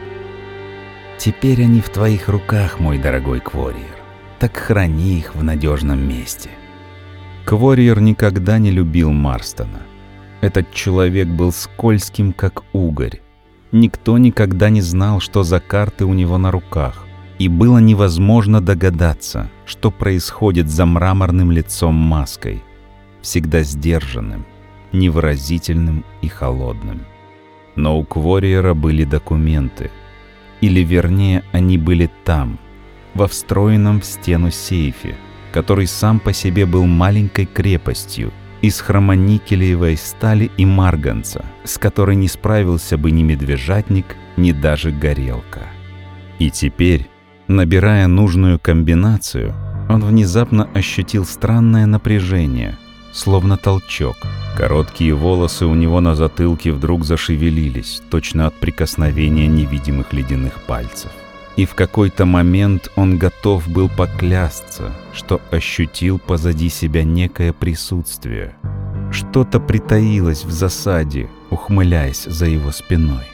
«Теперь 1.18 1.62
они 1.62 1.81
в 1.81 1.90
твоих 1.90 2.29
руках, 2.29 2.81
мой 2.81 2.99
дорогой 2.99 3.40
Квориер, 3.40 3.97
так 4.38 4.57
храни 4.57 5.18
их 5.18 5.35
в 5.35 5.45
надежном 5.45 6.01
месте». 6.07 6.51
Квориер 7.45 8.01
никогда 8.01 8.59
не 8.59 8.71
любил 8.71 9.12
Марстона. 9.12 9.83
Этот 10.40 10.73
человек 10.73 11.29
был 11.29 11.53
скользким, 11.53 12.33
как 12.33 12.62
угорь. 12.73 13.21
Никто 13.71 14.18
никогда 14.18 14.71
не 14.71 14.81
знал, 14.81 15.21
что 15.21 15.42
за 15.42 15.61
карты 15.61 16.05
у 16.05 16.12
него 16.14 16.38
на 16.38 16.51
руках, 16.51 17.07
и 17.42 17.48
было 17.48 17.78
невозможно 17.78 18.61
догадаться, 18.61 19.50
что 19.66 19.90
происходит 19.90 20.70
за 20.70 20.87
мраморным 20.87 21.50
лицом 21.50 21.92
маской, 21.92 22.62
всегда 23.20 23.64
сдержанным, 23.64 24.46
невыразительным 24.92 26.05
и 26.20 26.28
холодным. 26.28 27.00
Но 27.74 27.98
у 27.98 28.05
Квориера 28.05 28.74
были 28.74 29.02
документы, 29.02 29.90
или 30.61 30.85
вернее 30.85 31.42
они 31.50 31.78
были 31.78 32.09
там, 32.22 32.61
во 33.14 33.26
встроенном 33.26 34.02
в 34.02 34.05
стену 34.05 34.52
сейфе, 34.52 35.16
который 35.52 35.88
сам 35.88 36.20
по 36.20 36.33
себе 36.33 36.64
был 36.64 36.87
маленькой 36.87 37.46
крепостью 37.46 38.33
из 38.61 38.81
хромоникелевой 38.81 39.96
стали 39.96 40.48
и 40.57 40.64
марганца, 40.64 41.44
с 41.64 41.76
которой 41.76 42.14
не 42.14 42.28
справился 42.28 42.96
бы 42.96 43.11
ни 43.11 43.24
медвежатник, 43.24 44.14
ни 44.37 44.52
даже 44.52 44.92
горелка. 44.92 45.62
И 46.38 46.48
теперь, 46.48 47.09
набирая 47.48 48.07
нужную 48.07 48.59
комбинацию, 48.59 49.55
он 49.88 50.05
внезапно 50.05 50.68
ощутил 50.74 51.24
странное 51.24 51.87
напряжение, 51.87 52.78
словно 53.12 53.57
толчок. 53.57 54.16
Короткие 54.57 55.14
волосы 55.14 55.66
у 55.66 55.74
него 55.74 56.00
на 56.00 56.14
затылке 56.14 56.72
вдруг 56.72 57.05
зашевелились, 57.05 58.02
точно 58.11 58.46
от 58.46 58.55
прикосновения 58.55 59.46
невидимых 59.46 60.12
ледяных 60.12 60.62
пальцев. 60.66 61.11
И 61.57 61.66
в 61.66 61.74
какой-то 61.74 62.24
момент 62.24 62.90
он 62.96 63.18
готов 63.18 63.68
был 63.68 63.88
поклясться, 63.88 64.92
что 65.12 65.40
ощутил 65.50 66.18
позади 66.18 66.68
себя 66.68 67.05
некое 67.05 67.52
присутствие. 67.52 68.55
Что-то 69.11 69.61
притаилось 69.61 70.44
в 70.44 70.50
засаде, 70.50 71.28
ухмыляясь 71.50 72.24
за 72.24 72.46
его 72.46 72.70
спиной. 72.72 73.24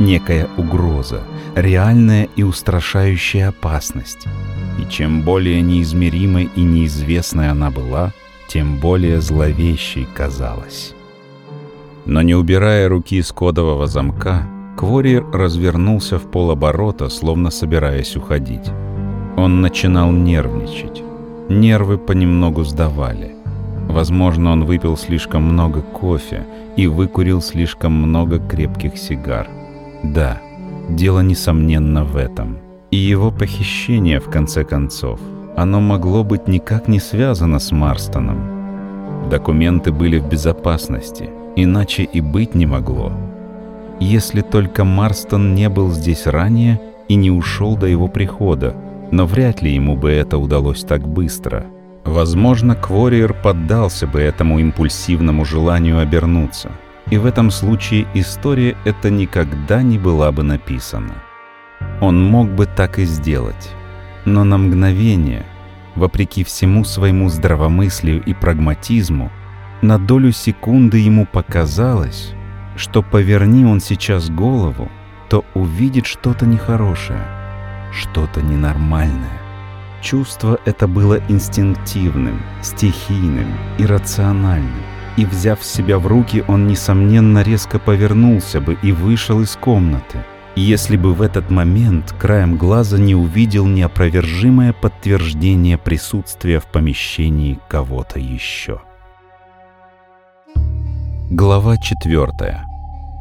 Некая 0.00 0.48
угроза, 0.56 1.22
реальная 1.54 2.28
и 2.36 2.42
устрашающая 2.42 3.48
опасность. 3.48 4.26
И 4.80 4.90
чем 4.90 5.22
более 5.22 5.60
неизмеримой 5.62 6.50
и 6.54 6.62
неизвестной 6.62 7.50
она 7.50 7.70
была, 7.70 8.12
тем 8.48 8.78
более 8.78 9.20
зловещей 9.20 10.06
казалась. 10.14 10.94
Но 12.06 12.22
не 12.22 12.34
убирая 12.34 12.88
руки 12.88 13.22
с 13.22 13.32
кодового 13.32 13.86
замка, 13.86 14.46
Квори 14.76 15.22
развернулся 15.32 16.18
в 16.18 16.30
полоборота, 16.30 17.08
словно 17.08 17.50
собираясь 17.50 18.16
уходить. 18.16 18.68
Он 19.36 19.60
начинал 19.60 20.10
нервничать. 20.10 21.02
Нервы 21.48 21.96
понемногу 21.96 22.64
сдавали. 22.64 23.34
Возможно, 23.88 24.50
он 24.52 24.64
выпил 24.64 24.96
слишком 24.96 25.42
много 25.42 25.80
кофе 25.80 26.44
и 26.76 26.86
выкурил 26.86 27.40
слишком 27.40 27.92
много 27.92 28.38
крепких 28.38 28.96
сигар. 28.98 29.48
Да, 30.02 30.40
дело 30.88 31.20
несомненно 31.20 32.04
в 32.04 32.16
этом. 32.16 32.58
И 32.90 32.96
его 32.96 33.30
похищение, 33.30 34.20
в 34.20 34.30
конце 34.30 34.64
концов, 34.64 35.20
оно 35.56 35.80
могло 35.80 36.24
быть 36.24 36.48
никак 36.48 36.88
не 36.88 37.00
связано 37.00 37.58
с 37.58 37.72
Марстоном. 37.72 39.28
Документы 39.30 39.92
были 39.92 40.18
в 40.18 40.28
безопасности, 40.28 41.30
иначе 41.56 42.02
и 42.02 42.20
быть 42.20 42.54
не 42.54 42.66
могло 42.66 43.12
если 44.00 44.40
только 44.40 44.84
Марстон 44.84 45.54
не 45.54 45.68
был 45.68 45.90
здесь 45.90 46.26
ранее 46.26 46.80
и 47.08 47.14
не 47.14 47.30
ушел 47.30 47.76
до 47.76 47.86
его 47.86 48.08
прихода, 48.08 48.74
но 49.10 49.26
вряд 49.26 49.62
ли 49.62 49.72
ему 49.72 49.96
бы 49.96 50.10
это 50.10 50.38
удалось 50.38 50.82
так 50.84 51.06
быстро. 51.06 51.66
Возможно, 52.04 52.74
Квориер 52.74 53.34
поддался 53.34 54.06
бы 54.06 54.20
этому 54.20 54.58
импульсивному 54.58 55.44
желанию 55.44 56.00
обернуться, 56.00 56.70
и 57.10 57.18
в 57.18 57.26
этом 57.26 57.50
случае 57.50 58.06
история 58.14 58.76
эта 58.84 59.10
никогда 59.10 59.82
не 59.82 59.98
была 59.98 60.32
бы 60.32 60.42
написана. 60.42 61.14
Он 62.00 62.22
мог 62.22 62.48
бы 62.48 62.66
так 62.66 62.98
и 62.98 63.04
сделать, 63.04 63.70
но 64.24 64.44
на 64.44 64.58
мгновение, 64.58 65.44
вопреки 65.94 66.44
всему 66.44 66.84
своему 66.84 67.28
здравомыслию 67.28 68.22
и 68.22 68.32
прагматизму, 68.34 69.30
на 69.82 69.98
долю 69.98 70.32
секунды 70.32 70.98
ему 70.98 71.26
показалось, 71.26 72.32
что 72.76 73.02
поверни 73.02 73.64
он 73.64 73.80
сейчас 73.80 74.30
голову, 74.30 74.88
то 75.28 75.44
увидит 75.54 76.06
что-то 76.06 76.46
нехорошее, 76.46 77.22
что-то 77.92 78.40
ненормальное. 78.40 79.40
Чувство 80.00 80.58
это 80.64 80.86
было 80.86 81.20
инстинктивным, 81.28 82.40
стихийным, 82.62 83.48
иррациональным. 83.78 84.93
И, 85.16 85.24
взяв 85.24 85.62
себя 85.62 85.98
в 85.98 86.06
руки, 86.06 86.44
он, 86.48 86.66
несомненно, 86.66 87.42
резко 87.42 87.78
повернулся 87.78 88.60
бы 88.60 88.76
и 88.82 88.90
вышел 88.92 89.40
из 89.40 89.56
комнаты, 89.56 90.18
если 90.56 90.96
бы 90.96 91.14
в 91.14 91.22
этот 91.22 91.50
момент 91.50 92.14
краем 92.18 92.56
глаза 92.56 92.98
не 92.98 93.14
увидел 93.14 93.66
неопровержимое 93.66 94.72
подтверждение 94.72 95.78
присутствия 95.78 96.58
в 96.58 96.66
помещении 96.66 97.58
кого-то 97.68 98.18
еще. 98.18 98.80
Глава 101.30 101.76
4. 101.76 102.60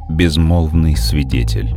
Безмолвный 0.10 0.96
свидетель. 0.96 1.74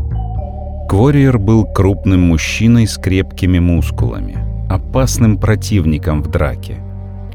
Квориер 0.89 1.39
был 1.39 1.65
крупным 1.65 2.29
мужчиной 2.29 2.87
с 2.87 2.97
крепкими 2.97 3.59
мускулами, 3.59 4.39
опасным 4.69 5.39
противником 5.39 6.23
в 6.23 6.31
драке, 6.31 6.77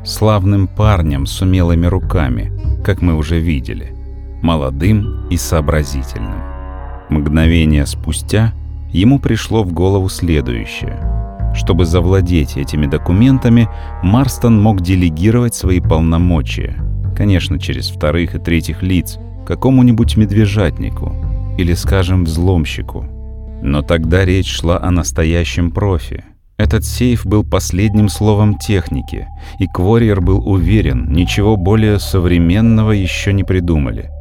славным 0.03 0.67
парнем 0.67 1.25
с 1.25 1.41
умелыми 1.41 1.85
руками, 1.85 2.51
как 2.83 3.01
мы 3.01 3.15
уже 3.15 3.39
видели, 3.39 3.95
молодым 4.41 5.27
и 5.29 5.37
сообразительным. 5.37 6.41
Мгновение 7.09 7.85
спустя 7.85 8.53
ему 8.91 9.19
пришло 9.19 9.63
в 9.63 9.73
голову 9.73 10.09
следующее. 10.09 10.99
Чтобы 11.53 11.85
завладеть 11.85 12.57
этими 12.57 12.85
документами, 12.85 13.67
Марстон 14.03 14.61
мог 14.61 14.81
делегировать 14.81 15.53
свои 15.53 15.79
полномочия– 15.81 16.75
конечно, 17.21 17.59
через 17.59 17.89
вторых 17.89 18.33
и 18.33 18.39
третьих 18.39 18.81
лиц, 18.81 19.19
какому-нибудь 19.45 20.17
медвежатнику 20.17 21.15
или, 21.55 21.73
скажем, 21.73 22.23
взломщику. 22.23 23.05
Но 23.61 23.83
тогда 23.83 24.25
речь 24.25 24.51
шла 24.51 24.81
о 24.81 24.89
настоящем 24.89 25.69
профи. 25.69 26.23
Этот 26.61 26.85
сейф 26.85 27.25
был 27.25 27.43
последним 27.43 28.07
словом 28.07 28.55
техники, 28.59 29.27
и 29.57 29.65
Квориер 29.65 30.21
был 30.21 30.47
уверен, 30.47 31.11
ничего 31.11 31.57
более 31.57 31.97
современного 31.97 32.91
еще 32.91 33.33
не 33.33 33.43
придумали. 33.43 34.11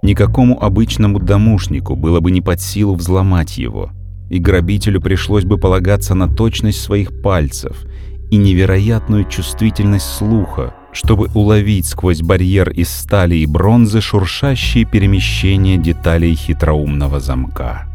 Никакому 0.00 0.62
обычному 0.62 1.18
домушнику 1.18 1.96
было 1.96 2.20
бы 2.20 2.30
не 2.30 2.40
под 2.40 2.60
силу 2.60 2.94
взломать 2.94 3.58
его. 3.58 3.90
и 4.30 4.38
грабителю 4.38 5.00
пришлось 5.00 5.44
бы 5.44 5.58
полагаться 5.58 6.14
на 6.14 6.28
точность 6.28 6.80
своих 6.80 7.20
пальцев 7.20 7.84
и 8.30 8.36
невероятную 8.36 9.24
чувствительность 9.24 10.06
слуха, 10.06 10.74
чтобы 10.92 11.30
уловить 11.34 11.86
сквозь 11.86 12.22
барьер 12.22 12.70
из 12.70 12.90
стали 12.90 13.34
и 13.34 13.46
бронзы 13.46 14.00
шуршащие 14.00 14.84
перемещения 14.84 15.78
деталей 15.78 16.36
хитроумного 16.36 17.18
замка. 17.18 17.91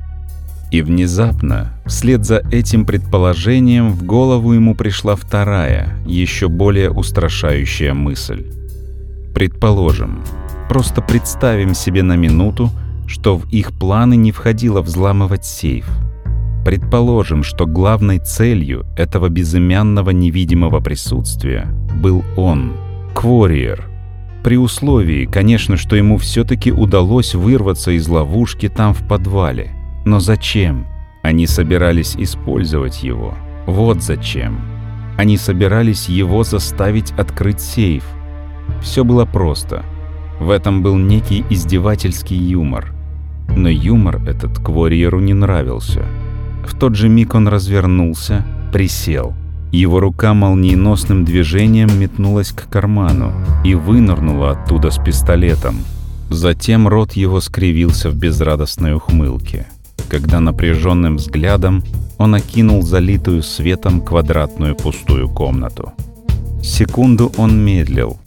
И 0.70 0.82
внезапно, 0.82 1.72
вслед 1.86 2.26
за 2.26 2.42
этим 2.52 2.86
предположением, 2.86 3.92
в 3.92 4.04
голову 4.04 4.52
ему 4.52 4.76
пришла 4.76 5.16
вторая, 5.16 5.98
еще 6.06 6.50
более 6.50 6.92
устрашающая 6.92 7.94
мысль. 7.94 8.46
Предположим, 9.34 10.24
просто 10.68 11.02
представим 11.02 11.74
себе 11.74 12.04
на 12.04 12.18
минуту, 12.18 12.70
что 13.08 13.38
в 13.38 13.50
их 13.50 13.72
планы 13.72 14.18
не 14.18 14.34
входило 14.34 14.82
взламывать 14.82 15.46
сейф. 15.46 15.88
Предположим, 16.66 17.44
что 17.44 17.66
главной 17.66 18.20
целью 18.20 18.86
этого 18.98 19.30
безымянного 19.30 20.10
невидимого 20.10 20.82
присутствия 20.82 21.66
был 22.02 22.26
он, 22.36 22.74
Квориер. 23.16 23.86
При 24.44 24.58
условии, 24.58 25.26
конечно, 25.26 25.78
что 25.78 25.96
ему 25.96 26.18
все-таки 26.18 26.74
удалось 26.74 27.36
вырваться 27.36 27.92
из 27.92 28.10
ловушки 28.10 28.68
там 28.68 28.94
в 28.94 29.08
подвале– 29.08 29.72
но 30.08 30.20
зачем? 30.22 30.88
Они 31.22 31.46
собирались 31.48 32.16
использовать 32.16 33.04
его. 33.04 33.36
Вот 33.66 34.02
зачем. 34.02 34.62
Они 35.18 35.36
собирались 35.36 36.08
его 36.08 36.44
заставить 36.44 37.12
открыть 37.18 37.60
сейф. 37.60 38.06
Все 38.82 39.04
было 39.04 39.26
просто. 39.26 39.84
В 40.40 40.50
этом 40.50 40.82
был 40.82 40.96
некий 40.96 41.44
издевательский 41.50 42.38
юмор. 42.38 42.94
Но 43.50 43.68
юмор 43.68 44.22
этот 44.26 44.60
Кворьеру 44.60 45.20
не 45.20 45.34
нравился. 45.34 46.06
В 46.66 46.78
тот 46.78 46.96
же 46.96 47.10
миг 47.10 47.36
он 47.36 47.50
развернулся, 47.50 48.46
присел. 48.72 49.34
Его 49.74 50.00
рука 50.00 50.34
молниеносным 50.34 51.26
движением 51.26 51.90
метнулась 52.00 52.52
к 52.52 52.70
карману 52.70 53.34
и 53.66 53.76
вынырнула 53.76 54.52
оттуда 54.52 54.90
с 54.90 54.98
пистолетом. 54.98 55.76
Затем 56.30 56.88
рот 56.88 57.14
его 57.14 57.42
скривился 57.42 58.10
в 58.10 58.16
безрадостной 58.16 58.94
ухмылке 58.94 59.68
когда 60.10 60.40
напряженным 60.40 61.18
взглядом 61.18 61.84
он 62.18 62.36
окинул 62.36 62.82
залитую 62.82 63.44
светом 63.44 64.02
квадратную 64.02 64.76
пустую 64.76 65.30
комнату. 65.30 65.94
Секунду 66.64 67.32
он 67.38 67.64
медлил. 67.64 68.18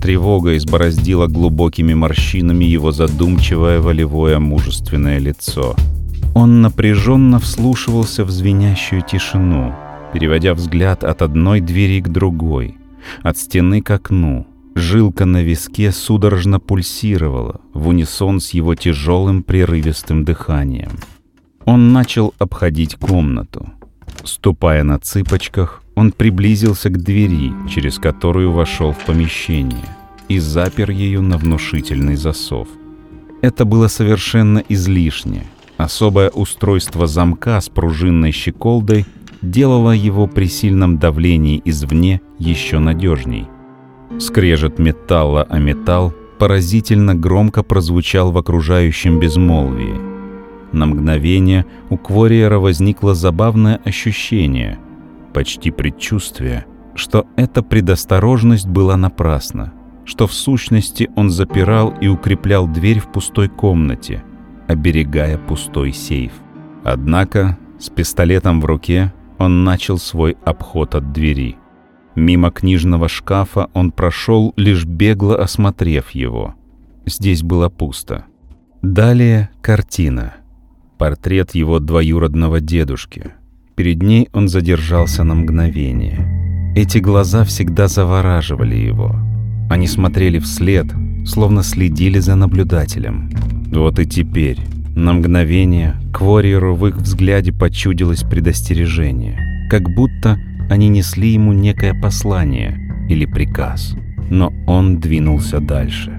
Тревога 0.00 0.56
избороздила 0.56 1.26
глубокими 1.26 1.94
морщинами 1.94 2.64
его 2.64 2.92
задумчивое 2.92 3.80
волевое 3.80 4.38
мужественное 4.38 5.18
лицо. 5.18 5.74
Он 6.34 6.62
напряженно 6.62 7.40
вслушивался 7.40 8.24
в 8.24 8.30
звенящую 8.30 9.02
тишину, 9.02 9.74
переводя 10.12 10.54
взгляд 10.54 11.02
от 11.02 11.22
одной 11.22 11.60
двери 11.60 12.00
к 12.00 12.08
другой, 12.08 12.76
от 13.22 13.38
стены 13.38 13.80
к 13.82 13.90
окну, 13.90 14.46
Жилка 14.76 15.24
на 15.24 15.42
виске 15.42 15.90
судорожно 15.90 16.60
пульсировала 16.60 17.62
в 17.72 17.88
унисон 17.88 18.40
с 18.40 18.50
его 18.50 18.74
тяжелым 18.74 19.42
прерывистым 19.42 20.22
дыханием. 20.22 20.90
Он 21.64 21.94
начал 21.94 22.34
обходить 22.38 22.96
комнату. 22.96 23.70
Ступая 24.22 24.82
на 24.84 24.98
цыпочках, 24.98 25.82
он 25.94 26.12
приблизился 26.12 26.90
к 26.90 26.98
двери, 26.98 27.52
через 27.70 27.98
которую 27.98 28.52
вошел 28.52 28.92
в 28.92 29.02
помещение, 29.06 29.88
и 30.28 30.38
запер 30.38 30.90
ее 30.90 31.22
на 31.22 31.38
внушительный 31.38 32.16
засов. 32.16 32.68
Это 33.40 33.64
было 33.64 33.88
совершенно 33.88 34.62
излишне. 34.68 35.46
Особое 35.78 36.28
устройство 36.28 37.06
замка 37.06 37.62
с 37.62 37.70
пружинной 37.70 38.30
щеколдой 38.30 39.06
делало 39.40 39.92
его 39.92 40.26
при 40.26 40.48
сильном 40.48 40.98
давлении 40.98 41.62
извне 41.64 42.20
еще 42.38 42.78
надежней. 42.78 43.46
Скрежет 44.18 44.78
металла 44.78 45.42
о 45.42 45.58
металл 45.58 46.14
поразительно 46.38 47.14
громко 47.14 47.62
прозвучал 47.62 48.32
в 48.32 48.38
окружающем 48.38 49.20
безмолвии. 49.20 49.94
На 50.72 50.86
мгновение 50.86 51.66
у 51.90 51.98
Квориера 51.98 52.58
возникло 52.58 53.14
забавное 53.14 53.80
ощущение, 53.84 54.78
почти 55.34 55.70
предчувствие, 55.70 56.64
что 56.94 57.26
эта 57.36 57.62
предосторожность 57.62 58.66
была 58.66 58.96
напрасна, 58.96 59.74
что 60.06 60.26
в 60.26 60.32
сущности 60.32 61.10
он 61.14 61.28
запирал 61.28 61.94
и 62.00 62.08
укреплял 62.08 62.66
дверь 62.66 63.00
в 63.00 63.12
пустой 63.12 63.48
комнате, 63.48 64.24
оберегая 64.66 65.36
пустой 65.36 65.92
сейф. 65.92 66.32
Однако 66.84 67.58
с 67.78 67.90
пистолетом 67.90 68.62
в 68.62 68.64
руке 68.64 69.12
он 69.38 69.64
начал 69.64 69.98
свой 69.98 70.38
обход 70.44 70.94
от 70.94 71.12
двери— 71.12 71.56
Мимо 72.16 72.50
книжного 72.50 73.08
шкафа 73.08 73.68
он 73.74 73.92
прошел, 73.92 74.54
лишь 74.56 74.86
бегло 74.86 75.36
осмотрев 75.36 76.10
его. 76.10 76.54
Здесь 77.04 77.42
было 77.42 77.68
пусто. 77.68 78.24
Далее 78.80 79.50
картина. 79.60 80.34
Портрет 80.98 81.54
его 81.54 81.78
двоюродного 81.78 82.60
дедушки. 82.60 83.32
Перед 83.76 84.02
ней 84.02 84.30
он 84.32 84.48
задержался 84.48 85.24
на 85.24 85.34
мгновение. 85.34 86.72
Эти 86.74 86.98
глаза 86.98 87.44
всегда 87.44 87.86
завораживали 87.86 88.74
его. 88.74 89.14
Они 89.68 89.86
смотрели 89.86 90.38
вслед, 90.38 90.86
словно 91.26 91.62
следили 91.62 92.18
за 92.18 92.34
наблюдателем. 92.34 93.30
Вот 93.72 93.98
и 93.98 94.06
теперь, 94.06 94.58
на 94.94 95.12
мгновение, 95.12 95.96
Квориеру 96.14 96.74
в 96.74 96.86
их 96.86 96.96
взгляде 96.96 97.52
почудилось 97.52 98.22
предостережение. 98.22 99.68
Как 99.68 99.82
будто 99.94 100.38
они 100.68 100.88
несли 100.88 101.30
ему 101.30 101.52
некое 101.52 101.94
послание 101.94 102.78
или 103.08 103.24
приказ, 103.24 103.96
но 104.30 104.52
он 104.66 104.98
двинулся 104.98 105.60
дальше. 105.60 106.12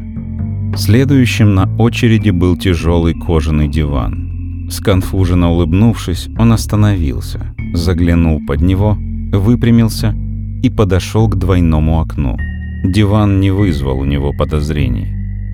Следующим 0.75 1.55
на 1.55 1.69
очереди 1.77 2.29
был 2.29 2.55
тяжелый 2.55 3.13
кожаный 3.13 3.67
диван. 3.67 4.67
Сконфуженно 4.69 5.51
улыбнувшись, 5.51 6.29
он 6.37 6.51
остановился, 6.51 7.55
заглянул 7.73 8.41
под 8.45 8.61
него, 8.61 8.97
выпрямился 9.31 10.13
и 10.61 10.69
подошел 10.69 11.27
к 11.27 11.35
двойному 11.35 11.99
окну. 11.99 12.37
Диван 12.83 13.39
не 13.39 13.51
вызвал 13.51 13.99
у 13.99 14.05
него 14.05 14.33
подозрений. 14.33 15.07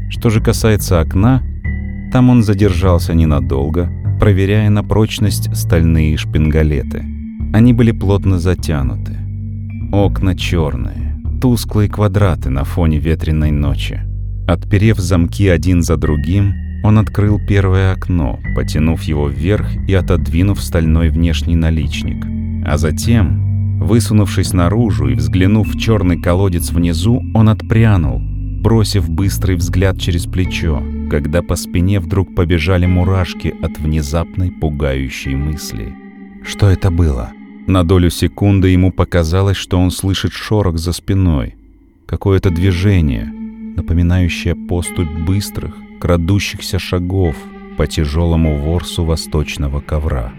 Что 0.09 0.29
же 0.29 0.41
касается 0.41 0.99
окна, 0.99 1.41
там 2.11 2.29
он 2.29 2.43
задержался 2.43 3.13
ненадолго, 3.13 3.91
проверяя 4.19 4.69
на 4.69 4.83
прочность 4.83 5.55
стальные 5.55 6.17
шпингалеты. 6.17 7.03
Они 7.53 7.71
были 7.71 7.91
плотно 7.91 8.39
затянуты. 8.39 9.15
Окна 9.91 10.35
черные, 10.35 11.21
тусклые 11.39 11.87
квадраты 11.87 12.49
на 12.49 12.63
фоне 12.63 12.97
ветреной 12.97 13.51
ночи. 13.51 14.01
Отперев 14.47 14.97
замки 14.97 15.47
один 15.47 15.83
за 15.83 15.95
другим, 15.95 16.55
он 16.83 16.97
открыл 16.97 17.39
первое 17.47 17.93
окно, 17.93 18.39
потянув 18.55 19.03
его 19.03 19.27
вверх 19.27 19.67
и 19.87 19.93
отодвинув 19.93 20.63
стальной 20.63 21.09
внешний 21.09 21.55
наличник. 21.55 22.25
А 22.65 22.77
затем, 22.79 23.77
высунувшись 23.79 24.51
наружу 24.51 25.09
и 25.09 25.13
взглянув 25.13 25.67
в 25.67 25.79
черный 25.79 26.19
колодец 26.19 26.71
внизу, 26.71 27.21
он 27.35 27.49
отпрянул, 27.49 28.19
бросив 28.19 29.07
быстрый 29.11 29.57
взгляд 29.57 29.99
через 29.99 30.25
плечо, 30.25 30.81
когда 31.11 31.43
по 31.43 31.55
спине 31.55 31.99
вдруг 31.99 32.33
побежали 32.33 32.87
мурашки 32.87 33.53
от 33.61 33.77
внезапной 33.77 34.49
пугающей 34.49 35.35
мысли. 35.35 35.93
Что 36.43 36.67
это 36.67 36.89
было? 36.89 37.31
На 37.65 37.85
долю 37.85 38.09
секунды 38.09 38.69
ему 38.69 38.91
показалось, 38.91 39.55
что 39.55 39.79
он 39.79 39.89
слышит 39.89 40.33
шорох 40.33 40.77
за 40.77 40.91
спиной, 40.91 41.55
какое-то 42.05 42.49
движение, 42.49 43.25
напоминающее 43.77 44.53
поступь 44.53 45.09
быстрых, 45.25 45.73
крадущихся 46.01 46.77
шагов 46.77 47.37
по 47.77 47.87
тяжелому 47.87 48.57
ворсу 48.57 49.05
восточного 49.05 49.79
ковра. 49.79 50.33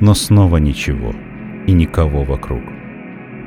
Но 0.00 0.14
снова 0.14 0.56
ничего 0.56 1.14
и 1.68 1.72
никого 1.72 2.24
вокруг. 2.24 2.62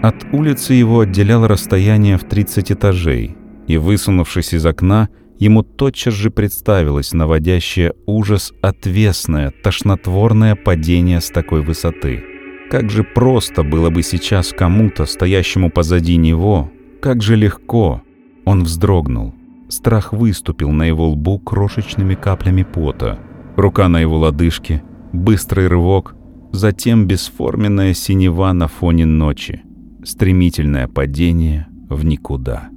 От 0.02 0.26
улицы 0.32 0.74
его 0.74 1.02
отделяло 1.02 1.50
расстояние 1.50 2.18
в 2.18 2.24
30 2.24 2.72
этажей, 2.72 3.36
и, 3.68 3.76
высунувшись 3.76 4.54
из 4.54 4.66
окна, 4.66 5.10
ему 5.40 5.64
тотчас 5.64 6.14
же 6.14 6.32
представилось 6.32 7.12
наводящее 7.12 7.94
ужас 8.06 8.54
отвесное, 8.62 9.52
тошнотворное 9.62 10.56
падение 10.56 11.20
с 11.20 11.30
такой 11.30 11.62
высоты— 11.62 12.24
как 12.70 12.90
же 12.90 13.04
просто 13.04 13.64
было 13.64 13.90
бы 13.90 14.04
сейчас 14.04 14.54
кому-то, 14.54 15.06
стоящему 15.06 15.72
позади 15.72 16.18
него, 16.18 16.72
как 17.02 17.22
же 17.22 17.36
легко. 17.36 18.02
Он 18.46 18.64
вздрогнул. 18.64 19.34
Страх 19.70 20.14
выступил 20.14 20.72
на 20.72 20.84
его 20.84 21.10
лбу 21.10 21.40
крошечными 21.40 22.16
каплями 22.16 22.64
пота. 22.64 23.20
Рука 23.56 23.88
на 23.90 24.00
его 24.00 24.18
лодыжке, 24.18 24.84
быстрый 25.14 25.68
рывок, 25.68 26.16
затем 26.52 27.06
бесформенная 27.06 27.94
синева 27.94 28.52
на 28.54 28.68
фоне 28.68 29.06
ночи. 29.06 29.62
Стремительное 30.04 30.88
падение 30.88 31.68
в 31.90 32.06
никуда. 32.06 32.70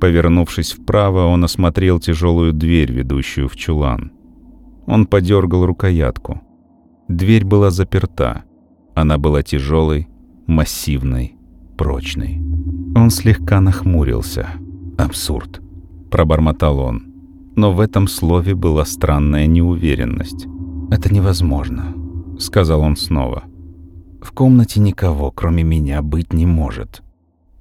Повернувшись 0.00 0.72
вправо, 0.72 1.26
он 1.26 1.44
осмотрел 1.44 1.98
тяжелую 1.98 2.52
дверь, 2.52 2.92
ведущую 2.92 3.48
в 3.48 3.56
чулан. 3.56 4.12
Он 4.86 5.06
подергал 5.06 5.66
рукоятку. 5.66 6.42
Дверь 7.08 7.44
была 7.44 7.70
заперта. 7.70 8.44
Она 8.96 9.18
была 9.18 9.42
тяжелой, 9.42 10.08
массивной, 10.46 11.36
прочной. 11.76 12.40
Он 12.96 13.10
слегка 13.10 13.60
нахмурился. 13.60 14.48
«Абсурд»,— 14.96 15.60
пробормотал 16.10 16.78
он. 16.78 17.02
Но 17.56 17.72
в 17.74 17.80
этом 17.80 18.08
слове 18.08 18.54
была 18.54 18.86
странная 18.86 19.46
неуверенность. 19.46 20.46
«Это 20.90 21.12
невозможно»,— 21.12 21.94
сказал 22.38 22.80
он 22.80 22.96
снова. 22.96 23.44
«В 24.22 24.32
комнате 24.32 24.80
никого, 24.80 25.30
кроме 25.30 25.62
меня, 25.62 26.00
быть 26.00 26.32
не 26.32 26.46
может». 26.46 27.02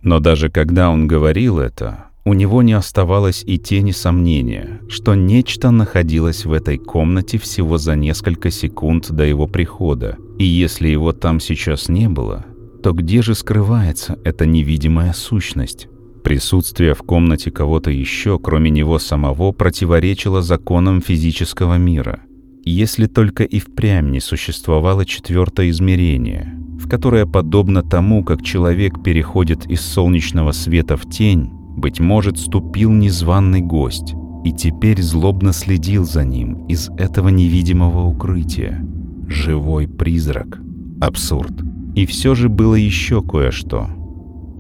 Но 0.02 0.22
даже 0.22 0.50
когда 0.50 0.90
он 0.90 1.06
говорил 1.06 1.60
это, 1.60 2.06
у 2.26 2.34
него 2.34 2.64
не 2.64 2.74
оставалось 2.74 3.44
и 3.46 3.60
тени 3.60 3.92
сомнения, 3.92 4.82
что 4.90 5.14
нечто 5.14 5.70
находилось 5.70 6.46
в 6.46 6.54
этой 6.54 6.80
комнате 6.80 7.38
всего 7.38 7.78
за 7.78 7.96
несколько 7.96 8.50
секунд 8.50 9.12
до 9.12 9.24
его 9.24 9.46
прихода, 9.46 10.18
и 10.40 10.44
если 10.44 10.88
его 10.88 11.14
там 11.14 11.40
сейчас 11.40 11.88
не 11.88 12.10
было, 12.10 12.46
то 12.82 12.94
где 12.94 13.22
же 13.22 13.36
скрывается 13.36 14.18
эта 14.24 14.48
невидимая 14.48 15.14
сущность? 15.14 15.88
Присутствие 16.24 16.96
в 16.96 17.04
комнате 17.04 17.52
кого-то 17.52 17.92
еще, 17.92 18.40
кроме 18.40 18.72
него 18.72 18.98
самого, 18.98 19.52
противоречило 19.52 20.42
законам 20.42 21.02
физического 21.02 21.78
мира. 21.78 22.22
Если 22.64 23.06
только 23.06 23.44
и 23.44 23.60
впрямь 23.60 24.10
не 24.10 24.20
существовало 24.20 25.06
четвертое 25.06 25.70
измерение, 25.70 26.60
в 26.80 26.90
которое, 26.90 27.28
подобно 27.28 27.84
тому, 27.84 28.24
как 28.24 28.42
человек 28.42 29.04
переходит 29.04 29.68
из 29.68 29.82
солнечного 29.82 30.52
света 30.52 30.98
в 30.98 31.08
тень, 31.08 31.52
быть 31.76 32.00
может, 32.00 32.38
ступил 32.38 32.92
незваный 32.92 33.62
гость 33.62 34.16
и 34.44 34.52
теперь 34.52 35.02
злобно 35.02 35.54
следил 35.54 36.06
за 36.06 36.24
ним 36.24 36.66
из 36.68 36.90
этого 36.98 37.30
невидимого 37.30 38.06
укрытия. 38.06 38.86
Живой 39.28 39.88
призрак. 39.88 40.60
Абсурд. 41.02 41.54
И 41.96 42.06
все 42.06 42.36
же 42.36 42.48
было 42.48 42.76
еще 42.76 43.22
кое-что. 43.22 43.88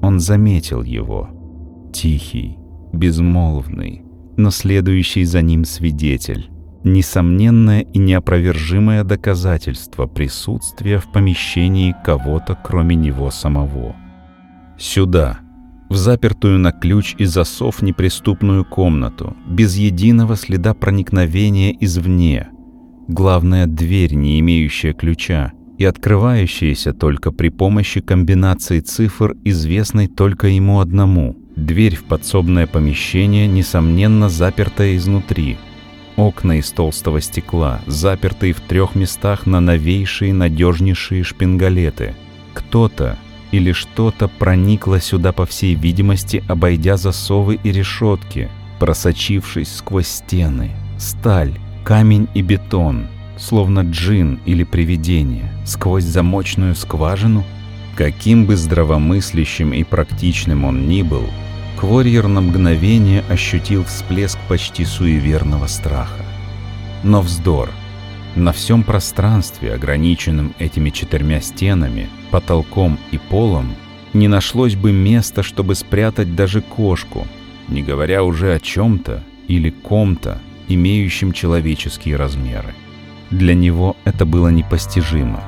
Он 0.02 0.20
заметил 0.20 0.82
его. 0.82 1.30
Тихий, 1.94 2.58
безмолвный, 2.94 4.04
но 4.38 4.50
следующий 4.50 5.24
за 5.24 5.42
ним 5.42 5.66
свидетель. 5.66 6.50
Несомненное 6.84 7.82
и 7.82 7.98
неопровержимое 7.98 9.04
доказательство 9.04 10.06
присутствия 10.06 11.00
в 11.00 11.12
помещении 11.12 11.96
кого-то, 12.04 12.58
кроме 12.64 12.96
него 12.96 13.32
самого. 13.32 13.96
Сюда, 14.78 15.40
в 15.90 15.96
запертую 15.96 16.60
на 16.60 16.72
ключ 16.72 17.16
и 17.18 17.26
засов 17.26 17.82
неприступную 17.82 18.66
комнату, 18.66 19.36
без 19.48 19.76
единого 19.78 20.36
следа 20.36 20.74
проникновения 20.74 21.76
извне. 21.80 22.50
Главная 23.08 23.68
дверь, 23.68 24.16
не 24.16 24.40
имеющая 24.40 24.94
ключа, 24.94 25.54
и 25.78 25.86
открывающаяся 25.86 26.94
только 26.94 27.32
при 27.32 27.50
помощи 27.50 28.02
комбинации 28.02 28.80
цифр, 28.80 29.36
известной 29.44 30.08
только 30.08 30.48
ему 30.48 30.80
одному. 30.80 31.36
Дверь 31.56 31.96
в 31.96 32.04
подсобное 32.06 32.68
помещение, 32.68 33.48
несомненно, 33.48 34.30
запертая 34.30 34.96
изнутри. 34.96 35.58
Окна 36.16 36.60
из 36.60 36.72
толстого 36.72 37.20
стекла, 37.22 37.82
запертые 37.88 38.54
в 38.54 38.62
трех 38.62 38.96
местах 38.96 39.46
на 39.46 39.60
новейшие, 39.60 40.34
надежнейшие 40.34 41.24
шпингалеты. 41.24 42.16
Кто-то 42.54 43.18
или 43.52 43.72
что-то 43.72 44.28
проникло 44.28 45.00
сюда, 45.00 45.32
по 45.32 45.46
всей 45.46 45.76
видимости, 45.76 46.44
обойдя 46.48 46.98
засовы 46.98 47.60
и 47.64 47.72
решетки, 47.72 48.50
просочившись 48.80 49.76
сквозь 49.76 50.08
стены, 50.08 50.72
сталь, 50.98 51.54
камень 51.84 52.28
и 52.34 52.42
бетон— 52.42 53.08
словно 53.38 53.82
джин 53.82 54.40
или 54.46 54.64
привидение, 54.64 55.52
сквозь 55.66 56.04
замочную 56.04 56.76
скважину, 56.76 57.44
каким 57.96 58.46
бы 58.46 58.56
здравомыслящим 58.56 59.74
и 59.74 59.84
практичным 59.84 60.66
он 60.66 60.88
ни 60.88 61.02
был, 61.02 61.26
Кворьер 61.78 62.28
на 62.28 62.40
мгновение 62.40 63.24
ощутил 63.30 63.84
всплеск 63.84 64.40
почти 64.48 64.86
суеверного 64.86 65.68
страха. 65.68 66.24
Но 67.04 67.22
вздор. 67.22 67.70
На 68.36 68.52
всем 68.52 68.84
пространстве, 68.84 69.74
ограниченном 69.74 70.54
этими 70.60 70.90
четырьмя 70.90 71.40
стенами, 71.40 72.10
потолком 72.32 73.00
и 73.12 73.18
полом, 73.18 73.76
не 74.12 74.28
нашлось 74.28 74.76
бы 74.76 74.92
места, 74.92 75.42
чтобы 75.42 75.74
спрятать 75.74 76.36
даже 76.36 76.62
кошку, 76.62 77.26
не 77.70 77.82
говоря 77.82 78.24
уже 78.24 78.54
о 78.54 78.60
чем-то 78.60 79.24
или 79.48 79.70
ком-то, 79.70 80.42
имеющем 80.68 81.32
человеческие 81.32 82.18
размеры. 82.18 82.74
Для 83.32 83.54
него 83.56 83.96
это 84.04 84.26
было 84.26 84.50
непостижимо. 84.50 85.42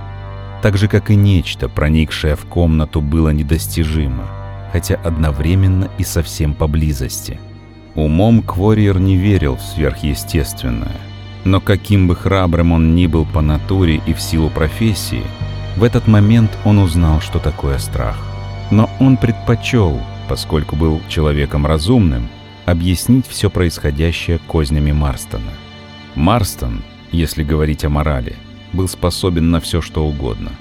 Так 0.62 0.78
же, 0.78 0.88
как 0.88 1.12
и 1.12 1.16
нечто, 1.16 1.68
проникшее 1.68 2.38
в 2.38 2.46
комнату, 2.46 3.02
было 3.02 3.30
недостижимо, 3.30 4.26
хотя 4.72 4.96
одновременно 4.96 5.90
и 5.98 6.04
совсем 6.04 6.54
поблизости. 6.54 7.38
Умом 7.96 8.44
Квориер 8.44 8.98
не 8.98 9.18
верил 9.18 9.58
в 9.58 9.62
сверхъестественное, 9.62 10.96
но 11.50 11.62
каким 11.62 12.08
бы 12.08 12.16
храбрым 12.16 12.72
он 12.72 12.96
ни 12.96 13.08
был 13.08 13.26
по 13.26 13.42
натуре 13.42 14.02
и 14.06 14.14
в 14.14 14.22
силу 14.22 14.50
профессии, 14.50 15.24
в 15.76 15.84
этот 15.84 16.08
момент 16.08 16.52
он 16.66 16.80
узнал, 16.80 17.22
что 17.22 17.40
такое 17.40 17.78
страх. 17.78 18.18
Но 18.72 18.90
он 19.00 19.18
предпочел, 19.18 20.02
поскольку 20.28 20.76
был 20.76 21.02
человеком 21.08 21.66
разумным, 21.66 22.28
объяснить 22.66 23.28
все 23.28 23.50
происходящее 23.50 24.40
кознями 24.48 24.92
Марстона. 24.92 25.52
Марстон 26.16 26.82
если 27.12 27.44
говорить 27.44 27.86
о 27.86 27.90
морали, 27.90 28.36
был 28.74 28.88
способен 28.88 29.50
на 29.50 29.60
все, 29.60 29.82
что 29.82 30.06
угодно. 30.06 30.52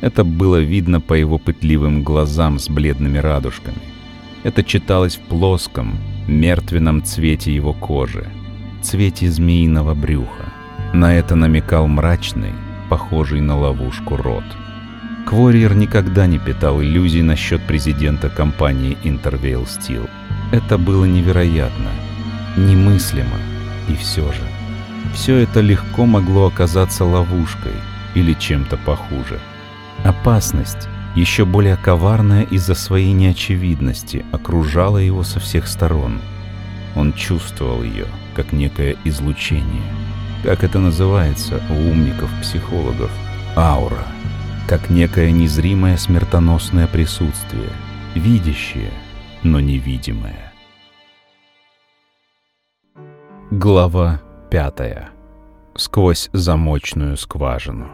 Это 0.00 0.24
было 0.24 0.60
видно 0.60 1.00
по 1.00 1.14
его 1.14 1.38
пытливым 1.38 2.02
глазам 2.02 2.58
с 2.58 2.68
бледными 2.68 3.18
радужками. 3.18 3.78
Это 4.42 4.62
читалось 4.62 5.16
в 5.16 5.20
плоском, 5.20 5.96
мертвенном 6.26 7.02
цвете 7.02 7.54
его 7.54 7.72
кожи, 7.72 8.28
цвете 8.84 9.30
змеиного 9.30 9.94
брюха. 9.94 10.52
На 10.92 11.14
это 11.14 11.34
намекал 11.34 11.88
мрачный, 11.88 12.52
похожий 12.88 13.40
на 13.40 13.58
ловушку 13.58 14.16
рот. 14.16 14.44
Квориер 15.26 15.74
никогда 15.74 16.26
не 16.26 16.38
питал 16.38 16.82
иллюзий 16.82 17.22
насчет 17.22 17.62
президента 17.66 18.28
компании 18.28 18.96
Intervale 19.02 19.66
Steel. 19.66 20.08
Это 20.52 20.78
было 20.78 21.04
невероятно, 21.04 21.90
немыслимо, 22.56 23.38
и 23.88 23.96
все 23.96 24.30
же 24.30 24.42
все 25.14 25.36
это 25.36 25.60
легко 25.60 26.06
могло 26.06 26.46
оказаться 26.46 27.04
ловушкой 27.04 27.72
или 28.14 28.32
чем-то 28.34 28.76
похуже. 28.76 29.38
Опасность, 30.02 30.88
еще 31.14 31.44
более 31.44 31.76
коварная 31.76 32.42
из-за 32.42 32.74
своей 32.74 33.12
неочевидности, 33.12 34.24
окружала 34.32 34.98
его 34.98 35.22
со 35.22 35.40
всех 35.40 35.66
сторон. 35.66 36.20
Он 36.96 37.12
чувствовал 37.12 37.82
ее, 37.82 38.06
как 38.34 38.52
некое 38.52 38.96
излучение. 39.04 39.82
Как 40.42 40.62
это 40.62 40.78
называется 40.78 41.60
у 41.70 41.74
умников-психологов? 41.90 43.10
Аура. 43.56 44.04
Как 44.68 44.90
некое 44.90 45.30
незримое 45.30 45.96
смертоносное 45.96 46.86
присутствие, 46.86 47.70
видящее, 48.14 48.90
но 49.42 49.60
невидимое. 49.60 50.52
Глава 53.50 54.20
Пятая. 54.50 55.10
Сквозь 55.76 56.30
замочную 56.32 57.16
скважину. 57.16 57.88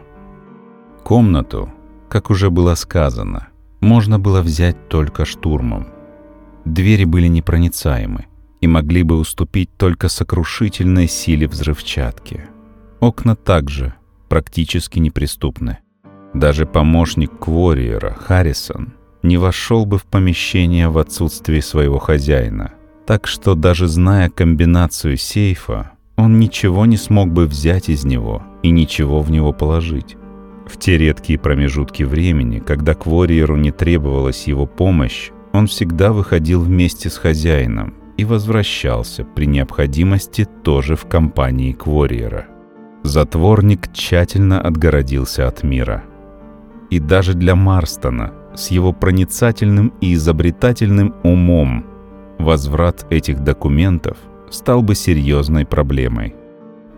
Комнату, 1.03 1.71
как 2.09 2.31
уже 2.31 2.51
было 2.51 2.75
сказано, 2.75 3.49
можно 3.81 4.19
было 4.19 4.43
взять 4.43 4.89
только 4.89 5.25
штурмом. 5.25 5.89
Двери 6.67 7.05
были 7.05 7.27
непроницаемы 7.27 8.27
и 8.61 8.67
могли 8.67 9.03
бы 9.03 9.19
уступить 9.19 9.71
только 9.77 10.09
сокрушительной 10.09 11.09
силе 11.09 11.49
взрывчатки. 11.49 12.49
Окна 13.01 13.35
также 13.35 13.95
практически 14.29 14.99
неприступны. 14.99 15.79
Даже 16.35 16.67
помощник 16.67 17.39
Квориера, 17.39 18.13
Харрисон, 18.13 18.95
не 19.23 19.37
вошел 19.37 19.87
бы 19.87 19.99
в 19.99 20.05
помещение 20.05 20.89
в 20.89 20.99
отсутствии 20.99 21.61
своего 21.61 21.99
хозяина. 21.99 22.75
Так 23.07 23.27
что 23.27 23.55
даже 23.55 23.89
зная 23.89 24.31
комбинацию 24.31 25.17
сейфа, 25.17 25.93
он 26.17 26.39
ничего 26.39 26.87
не 26.87 26.97
смог 26.97 27.33
бы 27.33 27.47
взять 27.47 27.89
из 27.89 28.05
него 28.05 28.43
и 28.63 28.71
ничего 28.71 29.21
в 29.23 29.31
него 29.31 29.53
положить. 29.53 30.17
В 30.67 30.79
те 30.79 30.97
редкие 30.99 31.39
промежутки 31.39 32.05
времени, 32.05 32.61
когда 32.61 32.95
Квориеру 32.95 33.57
не 33.57 33.73
требовалась 33.73 34.47
его 34.47 34.67
помощь, 34.67 35.31
он 35.53 35.67
всегда 35.67 36.13
выходил 36.13 36.63
вместе 36.63 37.11
с 37.11 37.17
хозяином 37.17 37.95
и 38.21 38.25
возвращался 38.25 39.25
при 39.25 39.47
необходимости 39.47 40.47
тоже 40.63 40.95
в 40.95 41.07
компании 41.07 41.73
Квориера. 41.73 42.47
Затворник 43.03 43.93
тщательно 43.93 44.61
отгородился 44.61 45.49
от 45.49 45.63
мира. 45.63 46.05
И 46.91 47.01
даже 47.01 47.35
для 47.35 47.55
Марстона, 47.55 48.33
с 48.55 48.71
его 48.71 48.93
проницательным 48.93 49.93
и 50.01 50.15
изобретательным 50.15 51.15
умом, 51.23 51.85
возврат 52.39 53.07
этих 53.11 53.41
документов– 53.41 54.17
стал 54.51 54.83
бы 54.83 54.95
серьезной 54.95 55.65
проблемой. 55.65 56.35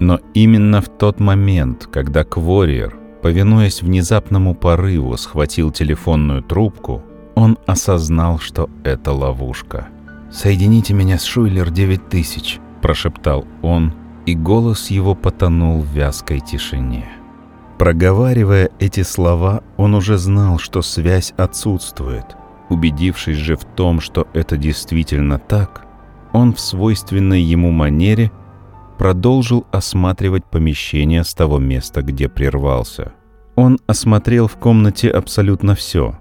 Но 0.00 0.18
именно 0.34 0.80
в 0.80 0.88
тот 0.88 1.20
момент, 1.20 1.88
когда 1.92 2.24
Квориер, 2.24 2.96
повинуясь 3.22 3.82
внезапному 3.82 4.54
порыву, 4.54 5.16
схватил 5.16 5.70
телефонную 5.70 6.42
трубку, 6.42 7.02
он 7.34 7.58
осознал, 7.66 8.38
что 8.38 8.68
это 8.82 9.12
ловушка. 9.12 9.88
«Соедините 10.33 10.95
меня 10.95 11.18
с 11.18 11.24
Шуйлер 11.24 11.70
9000»,– 11.70 12.59
прошептал 12.83 13.45
он, 13.61 13.93
и 14.24 14.35
голос 14.35 14.91
его 14.91 15.14
потонул 15.14 15.83
в 15.83 15.87
вязкой 15.89 16.41
тишине. 16.41 17.07
Проговаривая 17.78 18.70
эти 18.78 19.03
слова, 19.03 19.62
он 19.76 19.95
уже 19.95 20.16
знал, 20.16 20.59
что 20.59 20.80
связь 20.80 21.35
отсутствует. 21.37 22.24
Убедившись 22.70 23.37
же 23.37 23.57
в 23.57 23.64
том, 23.64 24.01
что 24.01 24.26
это 24.33 24.57
действительно 24.57 25.39
так, 25.39 25.87
он 26.33 26.55
в 26.55 26.61
свойственной 26.61 27.43
ему 27.43 27.70
манере 27.70 28.33
продолжил 28.97 29.66
осматривать 29.70 30.47
помещение 30.47 31.24
с 31.24 31.35
того 31.35 31.59
места, 31.59 32.01
где 32.01 32.30
прервался. 32.30 33.12
Он 33.55 33.78
осмотрел 33.87 34.49
в 34.49 34.57
комнате 34.57 35.11
абсолютно 35.11 35.74
все, 35.74 36.18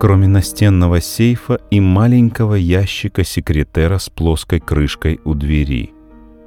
кроме 0.00 0.28
настенного 0.28 1.02
сейфа 1.02 1.60
и 1.70 1.78
маленького 1.78 2.54
ящика 2.54 3.22
секретера 3.22 3.98
с 3.98 4.08
плоской 4.08 4.58
крышкой 4.58 5.20
у 5.24 5.34
двери. 5.34 5.92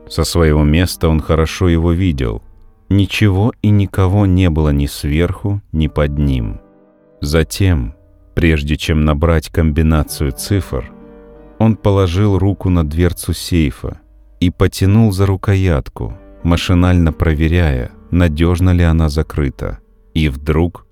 Со 0.09 0.23
своего 0.23 0.63
места 0.63 1.07
он 1.07 1.21
хорошо 1.21 1.69
его 1.69 1.91
видел. 1.91 2.41
Ничего 2.89 3.53
и 3.61 3.69
никого 3.69 4.25
не 4.25 4.49
было 4.49 4.71
ни 4.71 4.87
сверху, 4.87 5.61
ни 5.71 5.87
под 5.87 6.17
ним. 6.17 6.61
Затем, 7.21 7.93
прежде 8.33 8.75
чем 8.75 9.05
набрать 9.05 9.49
комбинацию 9.49 10.31
цифр, 10.31 10.91
он 11.59 11.75
положил 11.75 12.39
руку 12.39 12.71
на 12.71 12.83
дверцу 12.83 13.33
сейфа 13.33 13.99
и 14.39 14.49
потянул 14.49 15.11
за 15.11 15.27
рукоятку, 15.27 16.17
машинально 16.41 17.13
проверяя, 17.13 17.91
надежно 18.09 18.71
ли 18.71 18.83
она 18.83 19.09
закрыта. 19.09 19.77
И 20.15 20.27
вдруг 20.27 20.82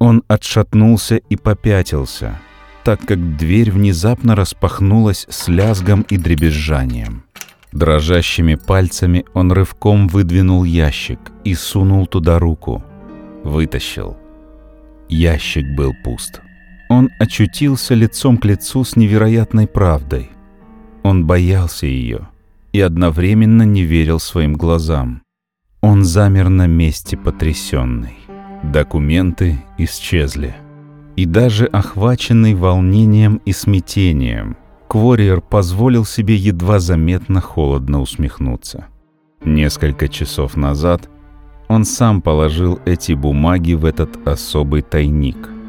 он 0.00 0.24
отшатнулся 0.26 1.16
и 1.16 1.36
попятился, 1.36 2.40
так 2.82 3.00
как 3.06 3.36
дверь 3.36 3.70
внезапно 3.70 4.34
распахнулась 4.34 5.26
с 5.28 5.46
лязгом 5.46 6.02
и 6.08 6.16
дребезжанием. 6.16 7.24
Дрожащими 7.72 8.56
пальцами 8.56 9.24
он 9.34 9.52
рывком 9.52 10.08
выдвинул 10.08 10.64
ящик 10.64 11.20
и 11.44 11.54
сунул 11.54 12.06
туда 12.06 12.40
руку. 12.40 12.82
Вытащил. 13.44 14.16
Ящик 15.08 15.66
был 15.76 15.94
пуст. 16.02 16.40
Он 16.88 17.10
очутился 17.20 17.94
лицом 17.94 18.38
к 18.38 18.44
лицу 18.44 18.82
с 18.82 18.96
невероятной 18.96 19.68
правдой. 19.68 20.30
Он 21.04 21.26
боялся 21.26 21.86
ее 21.86 22.28
и 22.72 22.80
одновременно 22.80 23.62
не 23.62 23.84
верил 23.84 24.18
своим 24.18 24.54
глазам. 24.54 25.22
Он 25.80 26.04
замер 26.04 26.48
на 26.48 26.66
месте 26.66 27.16
потрясенный. 27.16 28.19
Документы 28.62 29.58
исчезли. 29.78 30.54
И 31.16 31.26
даже 31.26 31.66
охваченный 31.66 32.54
волнением 32.54 33.40
и 33.44 33.52
смятением, 33.52 34.56
Квориер 34.88 35.40
позволил 35.40 36.04
себе 36.04 36.34
едва 36.34 36.78
заметно 36.78 37.40
холодно 37.40 38.00
усмехнуться. 38.00 38.86
Несколько 39.44 40.08
часов 40.08 40.56
назад 40.56 41.08
он 41.68 41.84
сам 41.84 42.20
положил 42.22 42.80
эти 42.84 43.12
бумаги 43.12 43.74
в 43.74 43.84
этот 43.84 44.26
особый 44.26 44.82
тайник– 44.82 45.48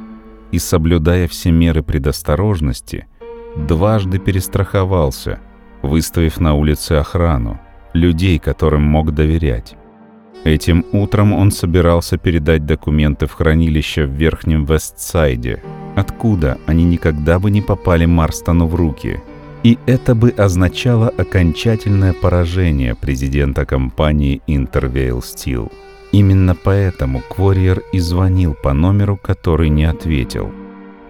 и, 0.52 0.60
соблюдая 0.60 1.28
все 1.28 1.52
меры 1.52 1.82
предосторожности, 1.82 3.08
дважды 3.56 4.20
перестраховался, 4.20 5.40
выставив 5.82 6.40
на 6.40 6.54
улице 6.54 6.94
охрану, 6.94 7.60
людей, 7.94 8.38
которым 8.38 8.84
мог 8.84 9.14
доверять. 9.14 9.76
Этим 10.44 10.86
утром 10.92 11.34
он 11.34 11.52
собирался 11.52 12.18
передать 12.18 12.66
документы 12.66 13.28
в 13.28 13.34
хранилище 13.34 14.06
в 14.06 14.12
Верхнем 14.12 14.66
Вестсайде, 14.66 15.62
откуда 15.96 16.58
они 16.66 16.84
никогда 16.84 17.38
бы 17.38 17.52
не 17.52 17.62
попали 17.62 18.06
Марстону 18.06 18.66
в 18.66 18.74
руки. 18.74 19.20
И 19.64 19.78
это 19.86 20.16
бы 20.16 20.32
означало 20.32 21.10
окончательное 21.10 22.14
поражение 22.14 22.96
президента 22.96 23.66
компании 23.66 24.42
Intervale 24.48 25.20
Steel. 25.20 25.72
Именно 26.12 26.56
поэтому 26.56 27.22
Кворьер 27.30 27.84
и 27.94 28.00
звонил 28.00 28.56
по 28.56 28.74
номеру, 28.74 29.18
который 29.18 29.70
не 29.70 29.86
ответил. 29.86 30.52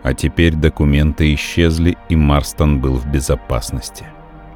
А 0.04 0.14
теперь 0.14 0.56
документы 0.56 1.34
исчезли, 1.34 1.98
и 2.10 2.16
Марстон 2.18 2.82
был 2.82 2.96
в 2.96 3.10
безопасности. 3.10 4.06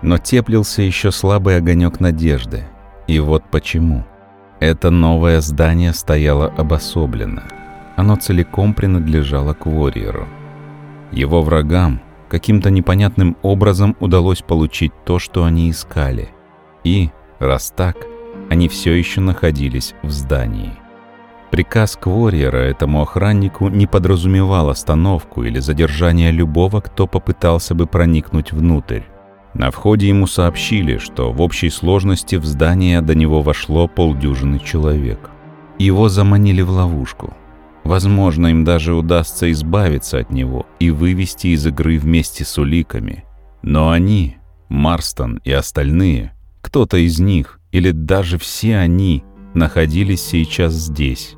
Но 0.01 0.17
теплился 0.17 0.81
еще 0.81 1.11
слабый 1.11 1.55
огонек 1.57 2.01
надежды. 2.01 2.63
И 3.07 3.19
вот 3.19 3.43
почему. 3.49 4.03
Это 4.59 4.89
новое 4.89 5.41
здание 5.41 5.93
стояло 5.93 6.47
обособленно. 6.47 7.43
Оно 7.95 8.15
целиком 8.15 8.73
принадлежало 8.73 9.53
Кворьеру. 9.53 10.27
Его 11.11 11.41
врагам 11.41 12.01
каким-то 12.29 12.69
непонятным 12.69 13.37
образом 13.41 13.95
удалось 13.99 14.41
получить 14.41 14.93
то, 15.05 15.19
что 15.19 15.43
они 15.43 15.69
искали. 15.69 16.29
И, 16.83 17.09
раз 17.39 17.71
так, 17.75 17.97
они 18.49 18.67
все 18.67 18.93
еще 18.93 19.21
находились 19.21 19.93
в 20.03 20.09
здании. 20.09 20.73
Приказ 21.51 21.95
Кворьера 21.95 22.57
этому 22.57 23.01
охраннику 23.01 23.69
не 23.69 23.87
подразумевал 23.87 24.69
остановку 24.69 25.43
или 25.43 25.59
задержание 25.59 26.31
любого, 26.31 26.81
кто 26.81 27.07
попытался 27.07 27.75
бы 27.75 27.87
проникнуть 27.87 28.51
внутрь. 28.51 29.03
На 29.55 29.71
входе 29.71 30.09
ему 30.09 30.27
сообщили, 30.27 30.97
что 30.97 31.31
в 31.31 31.41
общей 31.41 31.69
сложности 31.69 32.35
в 32.35 32.45
здание 32.45 33.01
до 33.01 33.15
него 33.15 33.41
вошло 33.41 33.87
полдюжины 33.87 34.59
человек. 34.59 35.31
Его 35.79 36.09
заманили 36.09 36.61
в 36.61 36.69
ловушку. 36.69 37.33
Возможно, 37.85 38.47
им 38.47 38.65
даже 38.65 38.93
удастся 38.93 39.49
избавиться 39.51 40.19
от 40.19 40.29
него 40.29 40.65
и 40.79 40.89
вывести 40.89 41.47
из 41.47 41.65
игры 41.65 41.97
вместе 41.97 42.43
с 42.43 42.57
уликами. 42.57 43.23
Но 43.61 43.91
они, 43.91 44.37
Марстон 44.67 45.39
и 45.45 45.51
остальные, 45.51 46.33
кто-то 46.61 46.97
из 46.97 47.19
них 47.19 47.59
или 47.71 47.91
даже 47.91 48.37
все 48.37 48.77
они 48.77 49.23
находились 49.53 50.23
сейчас 50.23 50.73
здесь, 50.73 51.35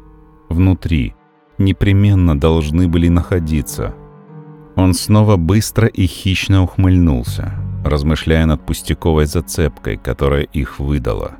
внутри, 0.50 1.14
непременно 1.58 2.40
должны 2.40 2.88
были 2.88 3.10
находиться. 3.10 3.94
Он 4.76 4.94
снова 4.94 5.36
быстро 5.36 5.88
и 5.88 6.06
хищно 6.08 6.64
ухмыльнулся, 6.64 7.54
размышляя 7.90 8.46
над 8.46 8.66
пустяковой 8.66 9.26
зацепкой, 9.26 9.98
которая 9.98 10.44
их 10.44 10.80
выдала. 10.80 11.38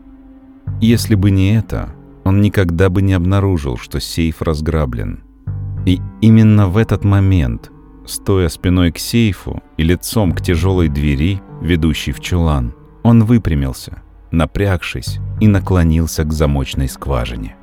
Если 0.82 1.16
бы 1.16 1.32
не 1.32 1.56
это, 1.56 1.90
он 2.24 2.42
никогда 2.42 2.90
бы 2.90 3.02
не 3.02 3.14
обнаружил, 3.14 3.78
что 3.78 4.00
сейф 4.00 4.42
разграблен. 4.42 5.24
И 5.86 6.00
именно 6.22 6.68
в 6.68 6.78
этот 6.78 7.04
момент, 7.04 7.72
стоя 8.06 8.50
спиной 8.50 8.92
к 8.92 8.98
сейфу 8.98 9.62
и 9.78 9.84
лицом 9.84 10.34
к 10.34 10.42
тяжелой 10.42 10.90
двери, 10.90 11.42
ведущей 11.62 12.12
в 12.12 12.20
чулан, 12.20 12.74
он 13.04 13.24
выпрямился– 13.24 14.02
напрягшись, 14.32 15.20
и 15.40 15.48
наклонился 15.48 16.24
к 16.24 16.34
замочной 16.34 16.88
скважине. 16.88 17.56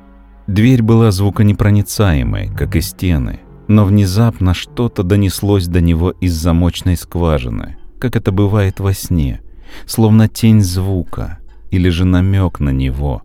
Дверь 0.47 0.81
была 0.81 1.11
звуконепроницаемой, 1.11 2.49
как 2.55 2.75
и 2.75 2.81
стены, 2.81 3.39
но 3.67 3.85
внезапно 3.85 4.53
что-то 4.53 5.03
донеслось 5.03 5.67
до 5.67 5.81
него 5.81 6.11
из 6.11 6.33
замочной 6.33 6.97
скважины, 6.97 7.77
как 7.99 8.15
это 8.15 8.31
бывает 8.31 8.79
во 8.79 8.93
сне, 8.93 9.41
словно 9.85 10.27
тень 10.27 10.61
звука 10.61 11.39
или 11.71 11.89
же 11.89 12.05
намек 12.05 12.59
на 12.59 12.69
него, 12.69 13.23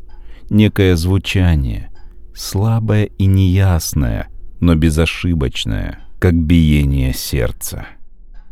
некое 0.49 0.97
звучание, 0.97 1.91
слабое 2.35 3.05
и 3.05 3.27
неясное, 3.27 4.29
но 4.61 4.75
безошибочное, 4.75 6.01
как 6.19 6.35
биение 6.35 7.13
сердца. 7.13 7.87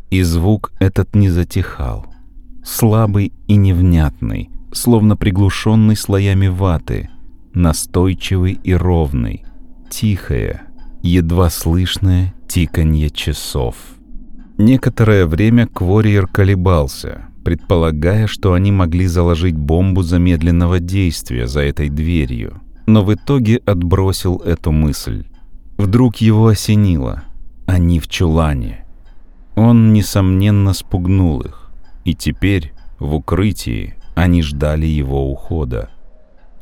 И 0.09 0.21
звук 0.23 0.71
этот 0.79 1.15
не 1.15 1.29
затихал, 1.29 2.07
слабый 2.63 3.33
и 3.47 3.55
невнятный, 3.55 4.49
словно 4.71 5.15
приглушенный 5.15 5.95
слоями 5.95 6.47
ваты, 6.47 7.09
настойчивый 7.53 8.53
и 8.63 8.73
ровный, 8.73 9.45
тихое, 9.89 10.61
едва 11.01 11.49
слышное 11.49 12.33
тиканье 12.47 13.09
часов. 13.09 13.75
Некоторое 14.59 15.25
время 15.25 15.67
Квориер 15.67 16.27
колебался, 16.27 17.29
предполагая, 17.45 18.27
что 18.27 18.51
они 18.51 18.73
могли 18.73 19.07
заложить 19.07 19.55
бомбу 19.55 20.03
замедленного 20.03 20.81
действия 20.81 21.47
за 21.47 21.61
этой 21.61 21.87
дверью, 21.87 22.61
но 22.85 23.05
в 23.05 23.13
итоге 23.13 23.61
отбросил 23.65 24.35
эту 24.39 24.73
мысль. 24.73 25.23
Вдруг 25.77 26.17
его 26.17 26.47
осенило. 26.47 27.23
Они 27.67 28.01
в 28.01 28.09
чулане. 28.09 28.85
Он, 29.55 29.93
несомненно, 29.93 30.73
спугнул 30.73 31.39
их. 31.39 31.71
И 32.03 32.13
теперь, 32.13 32.73
в 32.99 33.15
укрытии, 33.15 33.95
они 34.13 34.41
ждали 34.41 34.85
его 34.85 35.31
ухода. 35.31 35.89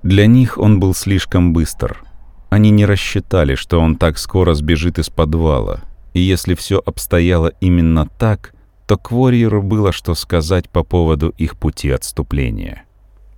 Для 0.04 0.28
них 0.28 0.60
он 0.60 0.80
был 0.80 0.94
слишком 0.94 1.52
быстр. 1.52 2.04
Они 2.52 2.70
не 2.70 2.86
рассчитали, 2.86 3.56
что 3.56 3.80
он 3.80 3.96
так 3.96 4.20
скоро 4.20 4.54
сбежит 4.54 5.00
из 5.00 5.10
подвала. 5.10 5.82
И 6.18 6.20
если 6.20 6.56
все 6.56 6.82
обстояло 6.84 7.52
именно 7.62 8.08
так, 8.08 8.56
то 8.88 8.98
Кворьеру 8.98 9.62
было 9.62 9.92
что 9.92 10.16
сказать 10.16 10.68
по 10.68 10.84
поводу 10.84 11.32
их 11.38 11.56
пути 11.58 11.92
отступления. 11.92 12.86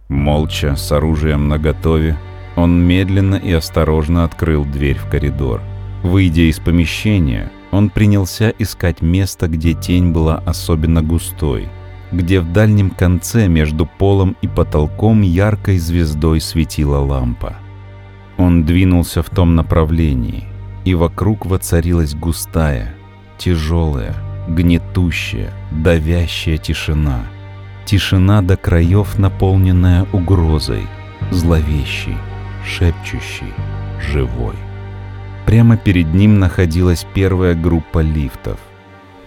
Молча, 0.08 0.78
с 0.78 0.90
оружием 0.94 1.50
наготове, 1.50 2.18
Он 2.56 2.82
медленно 2.82 3.36
и 3.36 3.52
осторожно 3.52 4.24
открыл 4.24 4.64
дверь 4.64 4.96
в 4.96 5.10
коридор. 5.10 5.62
Выйдя 6.04 6.44
из 6.44 6.60
помещения, 6.60 7.52
он 7.72 7.90
принялся 7.90 8.54
искать 8.58 9.02
место, 9.02 9.50
где 9.50 9.74
тень 9.74 10.14
была 10.14 10.42
особенно 10.46 11.02
густой, 11.02 11.68
где 12.14 12.40
в 12.40 12.54
дальнем 12.54 12.92
конце 12.92 13.50
между 13.50 13.88
полом 13.88 14.38
и 14.42 14.48
потолком 14.48 15.22
яркой 15.22 15.80
звездой 15.80 16.40
светила 16.40 17.00
лампа. 17.00 17.58
Он 18.38 18.64
двинулся 18.64 19.22
в 19.22 19.30
том 19.30 19.56
направлении, 19.56 20.49
и 20.90 20.96
вокруг 20.96 21.46
воцарилась 21.46 22.16
густая, 22.16 22.96
тяжелая, 23.38 24.16
гнетущая, 24.48 25.54
давящая 25.70 26.58
тишина. 26.58 27.28
Тишина 27.86 28.42
до 28.42 28.58
краев, 28.58 29.20
наполненная 29.20 30.08
угрозой, 30.14 30.88
зловещей, 31.30 32.18
шепчущей, 32.66 33.54
живой. 34.02 34.56
Прямо 35.46 35.78
перед 35.78 36.12
ним 36.16 36.40
находилась 36.40 37.06
первая 37.14 37.54
группа 37.54 38.00
лифтов. 38.00 38.58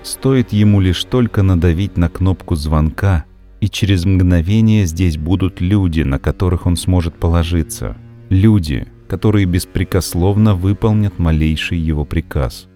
Стоит 0.03 0.53
ему 0.53 0.81
лишь 0.81 1.05
только 1.05 1.45
надавить 1.45 1.97
на 1.97 2.09
кнопку 2.09 2.57
звонка, 2.57 3.25
и 3.61 3.69
через 3.69 4.05
мгновение 4.05 4.85
здесь 4.87 5.17
будут 5.17 5.61
люди, 5.61 6.01
на 6.01 6.19
которых 6.19 6.67
он 6.67 6.77
сможет 6.77 7.15
положиться. 7.15 7.97
Люди, 8.31 8.89
которые 9.13 9.45
беспрекословно 9.45 10.55
выполнят 10.55 11.19
малейший 11.19 11.77
его 11.77 12.07
приказ. 12.07 12.67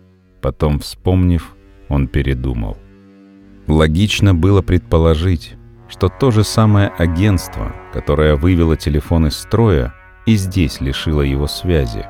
Потом, 0.42 0.80
вспомнив, 0.80 1.56
он 1.88 2.08
передумал. 2.08 2.76
Логично 3.66 4.34
было 4.34 4.60
предположить, 4.60 5.54
что 5.88 6.10
то 6.10 6.30
же 6.30 6.44
самое 6.44 6.88
агентство, 6.88 7.74
которое 7.94 8.36
вывело 8.36 8.76
телефон 8.76 9.28
из 9.28 9.38
строя, 9.38 9.94
и 10.26 10.36
здесь 10.36 10.82
лишило 10.82 11.22
его 11.22 11.46
связи. 11.46 12.04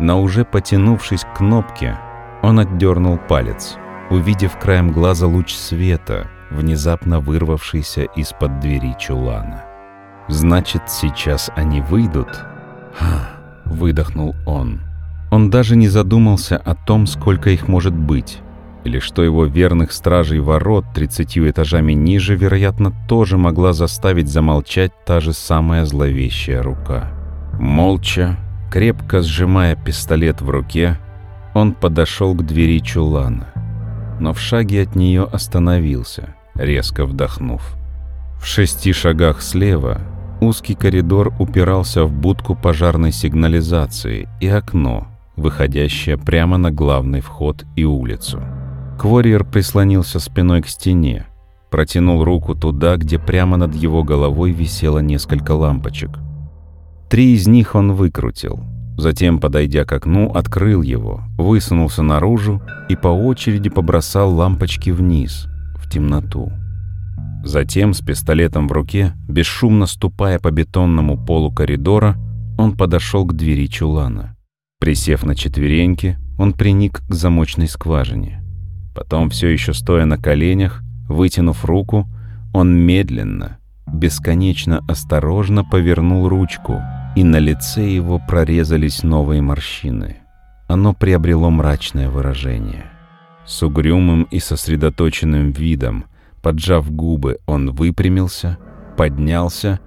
Но 0.00 0.22
уже 0.22 0.44
потянувшись 0.44 1.22
к 1.22 1.36
кнопке, 1.36 1.96
он 2.42 2.58
отдернул 2.58 3.16
палец, 3.28 3.76
увидев 4.10 4.58
краем 4.58 4.90
глаза 4.90 5.28
луч 5.28 5.54
света, 5.54 6.28
внезапно 6.50 7.20
вырвавшийся 7.20 8.06
из-под 8.16 8.58
двери 8.58 8.96
чулана. 8.98 9.64
«Значит, 10.26 10.90
сейчас 10.90 11.48
они 11.54 11.80
выйдут?» 11.80 12.44
«Ха!»— 12.96 13.37
выдохнул 13.68 14.34
он. 14.46 14.80
Он 15.30 15.50
даже 15.50 15.76
не 15.76 15.88
задумался 15.88 16.56
о 16.56 16.74
том, 16.74 17.06
сколько 17.06 17.50
их 17.50 17.68
может 17.68 17.94
быть 17.94 18.40
или 18.88 18.98
что 19.00 19.22
его 19.22 19.44
верных 19.44 19.92
стражей 19.92 20.40
ворот 20.40 20.86
тридцатью 20.94 21.50
этажами 21.50 21.92
ниже, 21.92 22.36
вероятно, 22.36 22.92
тоже 23.06 23.36
могла 23.36 23.72
заставить 23.72 24.28
замолчать 24.28 24.92
та 25.04 25.20
же 25.20 25.32
самая 25.32 25.84
зловещая 25.84 26.62
рука. 26.62 27.10
Молча, 27.58 28.36
крепко 28.70 29.20
сжимая 29.22 29.76
пистолет 29.76 30.40
в 30.40 30.48
руке, 30.48 30.98
он 31.54 31.74
подошел 31.74 32.34
к 32.34 32.46
двери 32.46 32.78
чулана, 32.78 33.48
но 34.20 34.32
в 34.32 34.40
шаге 34.40 34.82
от 34.82 34.94
нее 34.94 35.24
остановился, 35.24 36.34
резко 36.54 37.04
вдохнув. 37.04 37.76
В 38.40 38.46
шести 38.46 38.92
шагах 38.92 39.42
слева 39.42 40.00
узкий 40.40 40.74
коридор 40.74 41.32
упирался 41.38 42.04
в 42.04 42.12
будку 42.12 42.54
пожарной 42.54 43.12
сигнализации 43.12 44.28
и 44.40 44.48
окно, 44.48 45.08
выходящее 45.36 46.18
прямо 46.18 46.58
на 46.58 46.70
главный 46.70 47.20
вход 47.20 47.64
и 47.76 47.84
улицу. 47.84 48.40
Квориер 48.98 49.44
прислонился 49.44 50.18
спиной 50.18 50.62
к 50.62 50.68
стене, 50.68 51.26
протянул 51.70 52.24
руку 52.24 52.54
туда, 52.54 52.96
где 52.96 53.18
прямо 53.18 53.56
над 53.56 53.74
его 53.74 54.02
головой 54.02 54.50
висело 54.50 54.98
несколько 54.98 55.52
лампочек. 55.52 56.10
Три 57.08 57.34
из 57.34 57.46
них 57.46 57.74
он 57.74 57.92
выкрутил. 57.92 58.60
Затем, 58.96 59.38
подойдя 59.38 59.84
к 59.84 59.92
окну, 59.92 60.32
открыл 60.32 60.82
его, 60.82 61.22
высунулся 61.38 62.02
наружу 62.02 62.60
и 62.88 62.96
по 62.96 63.08
очереди 63.08 63.70
побросал 63.70 64.34
лампочки 64.34 64.90
вниз, 64.90 65.46
в 65.76 65.88
темноту. 65.88 66.50
Затем, 67.44 67.94
с 67.94 68.00
пистолетом 68.00 68.68
в 68.68 68.72
руке, 68.72 69.14
бесшумно 69.28 69.86
ступая 69.86 70.38
по 70.38 70.50
бетонному 70.50 71.16
полу 71.16 71.52
коридора, 71.52 72.16
он 72.58 72.76
подошел 72.76 73.24
к 73.24 73.34
двери 73.34 73.66
чулана. 73.66 74.36
Присев 74.80 75.24
на 75.24 75.34
четвереньки, 75.34 76.18
он 76.38 76.52
приник 76.52 77.00
к 77.08 77.14
замочной 77.14 77.68
скважине. 77.68 78.42
Потом, 78.94 79.30
все 79.30 79.48
еще 79.48 79.74
стоя 79.74 80.04
на 80.04 80.18
коленях, 80.18 80.82
вытянув 81.08 81.64
руку, 81.64 82.08
он 82.52 82.74
медленно, 82.74 83.58
бесконечно 83.86 84.84
осторожно 84.88 85.64
повернул 85.64 86.28
ручку, 86.28 86.80
и 87.16 87.24
на 87.24 87.38
лице 87.38 87.88
его 87.88 88.20
прорезались 88.26 89.02
новые 89.02 89.42
морщины. 89.42 90.18
Оно 90.68 90.94
приобрело 90.94 91.50
мрачное 91.50 92.10
выражение. 92.10 92.86
С 93.46 93.62
угрюмым 93.62 94.24
и 94.24 94.38
сосредоточенным 94.38 95.52
видом, 95.52 96.04
поджав 96.48 96.90
губы, 96.90 97.40
он 97.44 97.72
выпрямился, 97.72 98.56
поднялся 98.96 99.80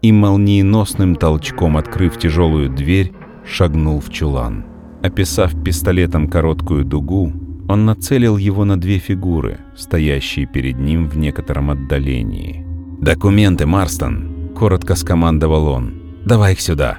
и 0.00 0.12
молниеносным 0.12 1.16
толчком, 1.16 1.76
открыв 1.76 2.16
тяжелую 2.18 2.70
дверь, 2.70 3.12
шагнул 3.44 3.98
в 4.00 4.10
чулан. 4.10 4.64
Описав 5.02 5.60
пистолетом 5.64 6.28
короткую 6.28 6.84
дугу, 6.84 7.32
он 7.68 7.84
нацелил 7.84 8.36
его 8.36 8.64
на 8.64 8.80
две 8.80 8.98
фигуры, 8.98 9.58
стоящие 9.74 10.46
перед 10.46 10.78
ним 10.78 11.08
в 11.08 11.16
некотором 11.16 11.72
отдалении. 11.72 12.64
«Документы, 13.00 13.66
Марстон!»— 13.66 14.52
коротко 14.56 14.94
скомандовал 14.94 15.66
он. 15.66 15.94
«Давай 16.24 16.52
их 16.52 16.60
сюда!» 16.60 16.98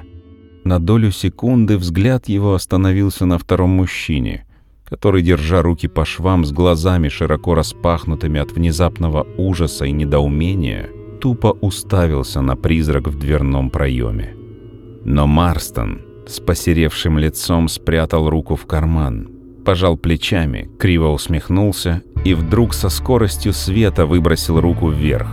На 0.62 0.78
долю 0.78 1.10
секунды 1.10 1.78
взгляд 1.78 2.28
его 2.28 2.52
остановился 2.52 3.24
на 3.24 3.38
втором 3.38 3.70
мужчине, 3.70 4.44
который, 4.88 5.22
держа 5.22 5.62
руки 5.62 5.88
по 5.88 6.04
швам 6.04 6.44
с 6.44 6.52
глазами 6.52 7.08
широко 7.08 7.54
распахнутыми 7.54 8.40
от 8.40 8.52
внезапного 8.52 9.26
ужаса 9.36 9.84
и 9.84 9.92
недоумения, 9.92 10.88
тупо 11.20 11.56
уставился 11.60 12.40
на 12.40 12.56
призрак 12.56 13.08
в 13.08 13.18
дверном 13.18 13.70
проеме. 13.70 14.36
Но 15.04 15.26
Марстон 15.26 16.02
с 16.26 16.40
посеревшим 16.40 17.18
лицом 17.18 17.68
спрятал 17.68 18.30
руку 18.30 18.56
в 18.56 18.66
карман, 18.66 19.28
пожал 19.64 19.96
плечами, 19.96 20.70
криво 20.78 21.08
усмехнулся 21.08 22.02
и 22.24 22.34
вдруг 22.34 22.74
со 22.74 22.88
скоростью 22.88 23.52
света 23.52 24.06
выбросил 24.06 24.60
руку 24.60 24.88
вверх. 24.88 25.28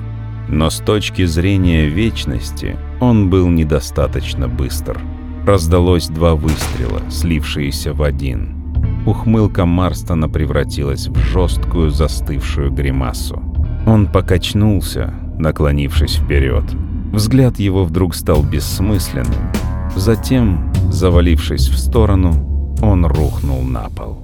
Но 0.49 0.69
с 0.69 0.79
точки 0.79 1.25
зрения 1.25 1.87
вечности 1.87 2.75
он 2.99 3.29
был 3.29 3.47
недостаточно 3.47 4.47
быстр. 4.47 4.99
Раздалось 5.45 6.07
два 6.07 6.35
выстрела, 6.35 7.01
слившиеся 7.09 7.93
в 7.93 8.03
один. 8.03 8.62
Ухмылка 9.05 9.65
Марстона 9.65 10.29
превратилась 10.29 11.07
в 11.07 11.17
жесткую 11.17 11.91
застывшую 11.91 12.71
гримасу. 12.71 13.41
Он 13.85 14.07
покачнулся, 14.07 15.13
наклонившись 15.37 16.15
вперед. 16.15 16.63
Взгляд 17.11 17.59
его 17.59 17.83
вдруг 17.83 18.15
стал 18.15 18.43
бессмысленным. 18.43 19.51
Затем, 19.95 20.71
завалившись 20.89 21.67
в 21.67 21.77
сторону, 21.77 22.75
он 22.81 23.05
рухнул 23.05 23.61
на 23.61 23.89
пол. 23.89 24.23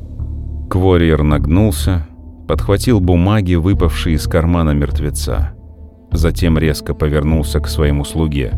Квориер 0.69 1.23
нагнулся, 1.23 2.07
подхватил 2.47 2.99
бумаги, 2.99 3.55
выпавшие 3.55 4.15
из 4.15 4.27
кармана 4.27 4.71
мертвеца. 4.71 5.53
Затем 6.11 6.57
резко 6.57 6.93
повернулся 6.93 7.59
к 7.59 7.67
своему 7.67 8.05
слуге. 8.05 8.53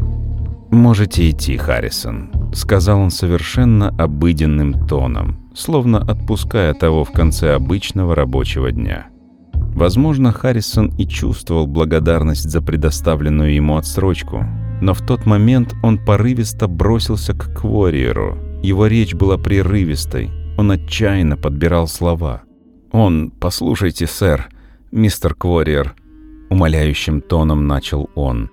«Можете 0.72 1.30
идти, 1.30 1.58
Харрисон»,— 1.58 2.32
сказал 2.54 3.00
он 3.00 3.12
совершенно 3.12 3.90
обыденным 3.90 4.88
тоном, 4.88 5.41
словно 5.54 6.00
отпуская 6.00 6.74
того 6.74 7.04
в 7.04 7.12
конце 7.12 7.56
обычного 7.56 8.16
рабочего 8.16 8.72
дня. 8.72 9.08
Возможно, 9.54 10.32
Харрисон 10.32 10.94
и 10.98 11.06
чувствовал 11.08 11.68
благодарность 11.68 12.50
за 12.50 12.62
предоставленную 12.62 13.54
ему 13.54 13.78
отсрочку, 13.78 14.46
но 14.82 14.94
в 14.94 15.02
тот 15.02 15.26
момент 15.26 15.74
он 15.84 15.98
порывисто 15.98 16.68
бросился 16.68 17.34
к 17.34 17.54
Квориеру— 17.54 18.38
его 18.62 18.86
речь 18.86 19.16
была 19.16 19.40
прерывистой, 19.40 20.30
он 20.56 20.70
отчаянно 20.70 21.36
подбирал 21.36 21.88
слова. 21.88 22.44
«Он, 22.92 23.32
послушайте, 23.32 24.06
сэр, 24.06 24.50
мистер 24.92 25.34
Квориер»,— 25.34 25.96
умоляющим 26.52 27.22
тоном 27.22 27.66
начал 27.66 28.12
он. 28.14 28.52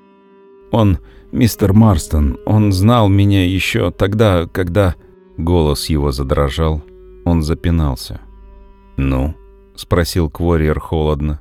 «Он, 0.70 0.98
мистер 1.30 1.74
Марстон, 1.74 2.38
он 2.46 2.72
знал 2.72 3.08
меня 3.08 3.46
еще 3.46 3.90
тогда, 3.90 4.46
когда...» 4.46 4.94
Голос 5.36 5.88
его 5.88 6.10
задрожал, 6.10 6.82
он 7.28 7.42
запинался. 7.42 8.20
«Ну?»— 8.96 9.34
спросил 9.76 10.30
Квориер 10.30 10.80
холодно. 10.80 11.40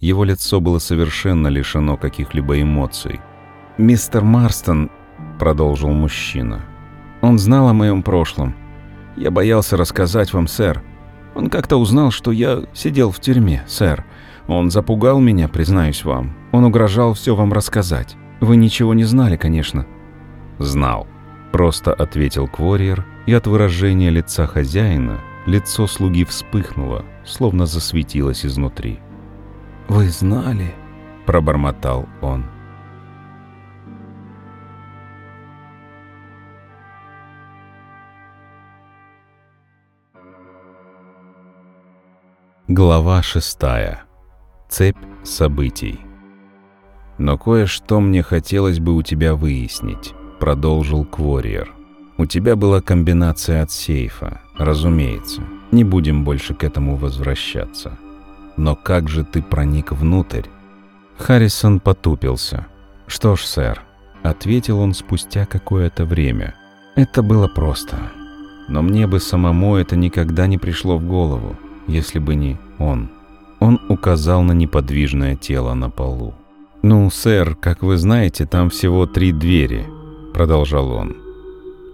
Его 0.00 0.24
лицо 0.24 0.60
было 0.60 0.78
совершенно 0.78 1.48
лишено 1.48 1.96
каких-либо 1.96 2.60
эмоций. 2.60 3.20
«Мистер 3.78 4.24
Марстон»,— 4.24 4.90
продолжил 5.38 5.90
мужчина,— 5.90 6.64
он 7.22 7.38
знал 7.38 7.68
о 7.68 7.72
моем 7.72 8.02
прошлом. 8.02 8.54
Я 9.16 9.30
боялся 9.30 9.76
рассказать 9.76 10.32
вам, 10.32 10.46
сэр. 10.46 10.82
Он 11.34 11.48
как-то 11.48 11.76
узнал, 11.76 12.10
что 12.10 12.30
я 12.30 12.64
сидел 12.74 13.10
в 13.10 13.20
тюрьме, 13.20 13.64
сэр. 13.66 14.04
Он 14.46 14.70
запугал 14.70 15.18
меня, 15.18 15.48
признаюсь 15.48 16.04
вам. 16.04 16.36
Он 16.52 16.64
угрожал 16.64 17.14
все 17.14 17.34
вам 17.34 17.52
рассказать. 17.52 18.16
Вы 18.40 18.56
ничего 18.56 18.94
не 18.94 19.04
знали, 19.04 19.36
конечно. 19.36 19.86
Знал. 20.58 21.06
Просто 21.52 21.92
ответил 21.92 22.46
Квориер, 22.46 23.04
и 23.26 23.32
от 23.32 23.46
выражения 23.46 24.10
лица 24.10 24.46
хозяина 24.46 25.18
лицо 25.46 25.86
слуги 25.86 26.24
вспыхнуло, 26.24 27.04
словно 27.24 27.66
засветилось 27.66 28.44
изнутри. 28.44 28.98
«Вы 29.88 30.08
знали?»– 30.08 30.74
пробормотал 31.26 32.06
он. 32.20 32.44
Глава 42.68 43.22
шестая. 43.22 44.02
Цепь 44.68 44.96
событий. 45.22 46.00
«Но 47.16 47.38
кое-что 47.38 48.00
мне 48.00 48.22
хотелось 48.22 48.80
бы 48.80 48.94
у 48.96 49.02
тебя 49.02 49.36
выяснить»,— 49.36 50.14
продолжил 50.40 51.04
Квориер. 51.04 51.75
«У 52.18 52.26
тебя 52.26 52.56
была 52.56 52.80
комбинация 52.80 53.62
от 53.62 53.70
сейфа, 53.70 54.40
разумеется. 54.56 55.42
Не 55.70 55.84
будем 55.84 56.24
больше 56.24 56.54
к 56.54 56.64
этому 56.64 56.96
возвращаться. 56.96 57.98
Но 58.56 58.74
как 58.74 59.08
же 59.08 59.24
ты 59.24 59.42
проник 59.42 59.92
внутрь?» 59.92 60.48
Харрисон 61.18 61.80
потупился. 61.80 62.66
«Что 63.06 63.36
ж, 63.36 63.42
сэр»,— 63.42 63.82
ответил 64.22 64.80
он 64.80 64.94
спустя 64.94 65.46
какое-то 65.46 66.04
время. 66.04 66.54
«Это 66.94 67.22
было 67.22 67.48
просто. 67.48 67.96
Но 68.68 68.82
мне 68.82 69.06
бы 69.06 69.20
самому 69.20 69.76
это 69.76 69.96
никогда 69.96 70.46
не 70.46 70.58
пришло 70.58 70.98
в 70.98 71.06
голову 71.06 71.56
если 71.86 72.18
бы 72.18 72.34
не 72.34 72.58
он. 72.78 73.10
Он 73.60 73.80
указал 73.88 74.42
на 74.42 74.52
неподвижное 74.52 75.36
тело 75.36 75.74
на 75.74 75.90
полу. 75.90 76.34
«Ну, 76.82 77.10
сэр, 77.10 77.54
как 77.54 77.82
вы 77.82 77.96
знаете, 77.96 78.46
там 78.46 78.70
всего 78.70 79.06
три 79.06 79.32
двери»,— 79.32 79.86
продолжал 80.34 80.92
он. 80.92 81.16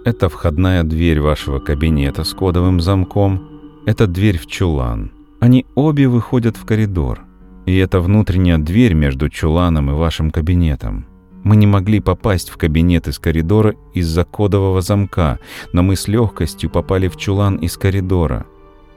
«Это 0.05 0.29
входная 0.29 0.83
дверь 0.83 1.21
вашего 1.21 1.59
кабинета 1.59 2.25
с 2.25 2.33
кодовым 2.35 2.81
замком, 2.81 3.49
это 3.87 4.07
дверь 4.07 4.39
в 4.39 4.47
чулан. 4.47 5.13
Они 5.41 5.67
обе 5.75 6.07
выходят 6.07 6.57
в 6.57 6.65
коридор. 6.65 7.23
И 7.67 7.77
это 7.77 8.01
внутренняя 8.01 8.59
дверь 8.59 8.95
между 8.95 9.29
чуланом 9.29 9.91
и 9.91 9.95
вашим 9.95 10.31
кабинетом. 10.31 11.07
Мы 11.43 11.57
не 11.57 11.67
могли 11.67 11.99
попасть 11.99 12.51
в 12.51 12.57
кабинет 12.57 13.09
из 13.09 13.19
коридора 13.19 13.75
из-за 13.95 14.25
кодового 14.25 14.81
замка, 14.81 15.41
но 15.73 15.83
мы 15.83 15.97
с 15.97 16.07
легкостью 16.07 16.71
попали 16.71 17.09
в 17.09 17.17
чулан 17.17 17.57
из 17.57 17.77
коридора. 17.77 18.47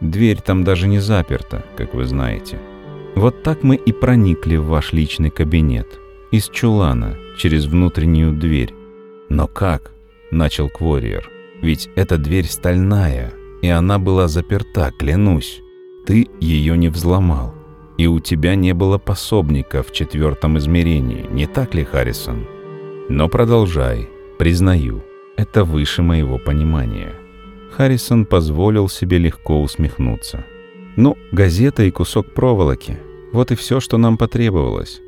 Дверь 0.01 0.39
там 0.41 0.64
даже 0.64 0.88
не 0.88 0.99
заперта, 0.99 1.66
как 1.78 1.95
вы 1.95 2.06
знаете. 2.06 2.60
Вот 3.16 3.41
так 3.41 3.64
мы 3.64 3.76
и 3.76 3.91
проникли 3.91 4.58
в 4.58 4.68
ваш 4.68 4.93
личный 4.93 5.32
кабинет. 5.32 5.88
Из 6.32 6.47
чулана, 6.49 7.16
через 7.39 7.66
внутреннюю 7.66 8.34
дверь. 8.34 8.74
Но 9.30 9.47
как? 9.47 9.95
Начал 10.32 10.69
Квориер. 10.69 11.30
Ведь 11.61 11.89
эта 11.95 12.17
дверь 12.17 12.45
стальная, 12.45 13.34
и 13.61 13.67
она 13.67 13.99
была 13.99 14.28
заперта, 14.28 14.91
клянусь. 14.97 15.61
Ты 16.05 16.28
ее 16.39 16.78
не 16.78 16.89
взломал. 16.89 17.53
И 17.97 18.07
у 18.07 18.19
тебя 18.19 18.55
не 18.55 18.73
было 18.73 18.97
пособника 18.97 19.82
в 19.82 19.91
четвертом 19.91 20.57
измерении, 20.57 21.26
не 21.32 21.47
так 21.47 21.73
ли, 21.73 21.84
Харрисон? 21.84 22.45
Но 23.09 23.30
продолжай. 23.30 24.09
Признаю, 24.38 25.03
это 25.38 25.63
выше 25.63 26.01
моего 26.01 26.38
понимания. 26.38 27.13
Харрисон 27.71 28.26
позволил 28.26 28.89
себе 28.89 29.17
легко 29.17 29.61
усмехнуться. 29.61 30.45
«Ну, 30.95 31.17
газета 31.32 31.84
и 31.84 31.91
кусок 31.91 32.34
проволоки. 32.34 32.97
Вот 33.34 33.51
и 33.51 33.55
все, 33.55 33.82
что 33.82 33.97
нам 33.97 34.17
потребовалось. 34.17 35.01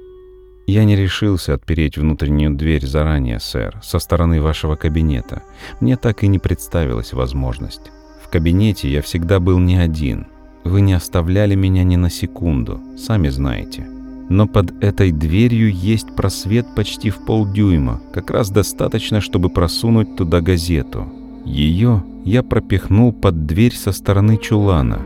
Я 0.67 0.83
не 0.83 0.97
решился 0.97 1.53
отпереть 1.53 1.97
внутреннюю 1.97 2.53
дверь 2.53 2.85
заранее, 2.85 3.39
сэр, 3.39 3.79
со 3.81 3.99
стороны 3.99 4.41
вашего 4.41 4.75
кабинета. 4.75 5.43
Мне 5.79 5.95
так 5.95 6.23
и 6.23 6.27
не 6.27 6.39
представилась 6.39 7.13
возможность. 7.13 7.89
В 8.21 8.27
кабинете 8.27 8.91
я 8.91 9.01
всегда 9.01 9.39
был 9.39 9.59
не 9.59 9.77
один. 9.77 10.27
Вы 10.65 10.81
не 10.81 10.91
оставляли 10.91 11.55
меня 11.55 11.85
ни 11.85 11.95
на 11.95 12.09
секунду, 12.09 12.81
сами 12.97 13.29
знаете. 13.29 13.87
Но 14.27 14.45
под 14.45 14.83
этой 14.83 15.13
дверью 15.13 15.71
есть 15.73 16.13
просвет 16.17 16.67
почти 16.75 17.11
в 17.11 17.23
полдюйма, 17.23 18.01
как 18.11 18.29
раз 18.29 18.49
достаточно, 18.49 19.21
чтобы 19.21 19.49
просунуть 19.49 20.17
туда 20.17 20.41
газету. 20.41 21.07
Ее 21.45 22.03
я 22.25 22.43
пропихнул 22.43 23.13
под 23.13 23.45
дверь 23.45 23.73
со 23.73 23.93
стороны 23.93 24.37
чулана, 24.37 24.99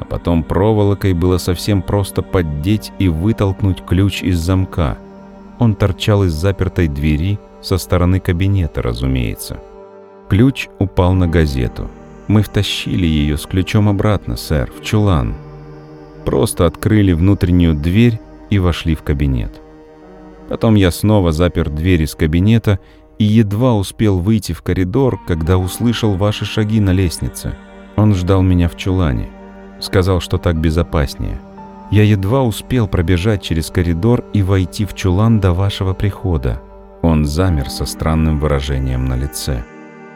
а 0.00 0.04
потом 0.04 0.42
проволокой 0.42 1.12
было 1.12 1.38
совсем 1.38 1.82
просто 1.82 2.22
поддеть 2.22 2.90
и 2.98 3.08
вытолкнуть 3.08 3.84
ключ 3.84 4.22
из 4.22 4.38
замка. 4.38 4.98
Он 5.58 5.74
торчал 5.74 6.24
из 6.24 6.32
запертой 6.32 6.88
двери 6.88 7.38
со 7.60 7.76
стороны 7.76 8.18
кабинета, 8.18 8.80
разумеется. 8.80 9.60
Ключ 10.28 10.68
упал 10.78 11.12
на 11.12 11.28
газету. 11.28 11.88
Мы 12.28 12.42
втащили 12.42 13.06
ее 13.06 13.36
с 13.36 13.44
ключом 13.44 13.88
обратно, 13.88 14.36
сэр, 14.36 14.70
в 14.72 14.82
чулан. 14.82 15.34
Просто 16.24 16.64
открыли 16.64 17.12
внутреннюю 17.12 17.74
дверь 17.74 18.20
и 18.48 18.58
вошли 18.58 18.94
в 18.94 19.02
кабинет. 19.02 19.60
Потом 20.48 20.76
я 20.76 20.90
снова 20.90 21.30
запер 21.30 21.68
дверь 21.68 22.02
из 22.02 22.14
кабинета 22.14 22.80
и 23.18 23.24
едва 23.24 23.74
успел 23.74 24.18
выйти 24.18 24.52
в 24.52 24.62
коридор, 24.62 25.20
когда 25.26 25.58
услышал 25.58 26.14
ваши 26.14 26.44
шаги 26.44 26.80
на 26.80 26.92
лестнице. 26.92 27.54
Он 27.96 28.14
ждал 28.14 28.42
меня 28.42 28.68
в 28.68 28.76
чулане. 28.76 29.28
Сказал, 29.80 30.20
что 30.20 30.38
так 30.38 30.56
безопаснее. 30.56 31.40
Я 31.90 32.04
едва 32.04 32.42
успел 32.42 32.86
пробежать 32.86 33.42
через 33.42 33.70
коридор 33.70 34.24
и 34.32 34.42
войти 34.42 34.84
в 34.84 34.94
чулан 34.94 35.40
до 35.40 35.52
вашего 35.52 35.92
прихода. 35.92 36.60
Он 37.02 37.24
замер 37.24 37.68
со 37.70 37.84
странным 37.84 38.38
выражением 38.38 39.06
на 39.06 39.16
лице. 39.16 39.64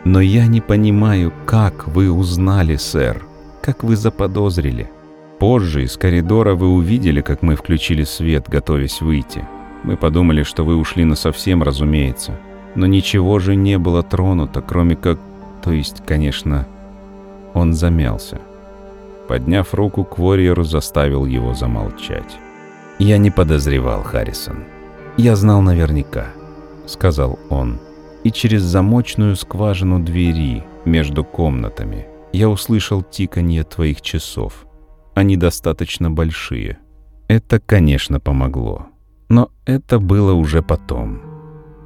«Но 0.05 0.21
я 0.21 0.47
не 0.47 0.61
понимаю, 0.61 1.33
как 1.47 1.89
вы 1.89 2.13
узнали, 2.13 2.77
сэр, 2.77 3.25
как 3.63 3.83
вы 3.83 3.97
заподозрили. 3.97 4.91
Позже 5.39 5.85
из 5.85 5.97
коридора 5.97 6.55
вы 6.55 6.69
увидели, 6.69 7.23
как 7.23 7.43
мы 7.43 7.57
включили 7.57 8.05
свет, 8.05 8.49
готовясь 8.49 9.01
выйти. 9.01 9.47
Мы 9.83 9.97
подумали, 9.97 10.43
что 10.43 10.65
вы 10.65 10.77
ушли 10.77 11.05
насовсем, 11.05 11.63
разумеется. 11.63 12.39
Но 12.75 12.87
ничего 12.87 13.39
же 13.39 13.57
не 13.57 13.79
было 13.79 14.03
тронуто, 14.03 14.61
кроме 14.61 14.95
как... 14.97 15.19
То 15.63 15.73
есть, 15.73 16.03
конечно, 16.07 16.67
он 17.55 17.73
замялся. 17.73 18.41
Подняв 19.29 19.75
руку 19.75 20.05
к 20.05 20.19
Ворьеру, 20.19 20.65
заставил 20.65 21.25
его 21.25 21.55
замолчать. 21.55 22.39
«Я 22.99 23.19
не 23.19 23.31
подозревал, 23.31 24.03
Харрисон. 24.03 24.65
Я 25.17 25.37
знал 25.37 25.63
наверняка»,— 25.63 26.27
сказал 26.87 27.39
он. 27.49 27.81
«И 28.23 28.31
через 28.31 28.63
замочную 28.63 29.37
скважину 29.37 29.99
двери 29.99 30.65
между 30.85 31.25
комнатами 31.25 32.07
я 32.33 32.49
услышал 32.49 33.03
тиканье 33.03 33.65
твоих 33.65 34.03
часов. 34.03 34.67
Они 35.15 35.37
достаточно 35.37 36.11
большие. 36.11 36.79
Это, 37.29 37.61
конечно, 37.61 38.21
помогло. 38.21 38.87
Но 39.29 39.51
это 39.65 39.99
было 39.99 40.33
уже 40.33 40.63
потом. 40.63 41.23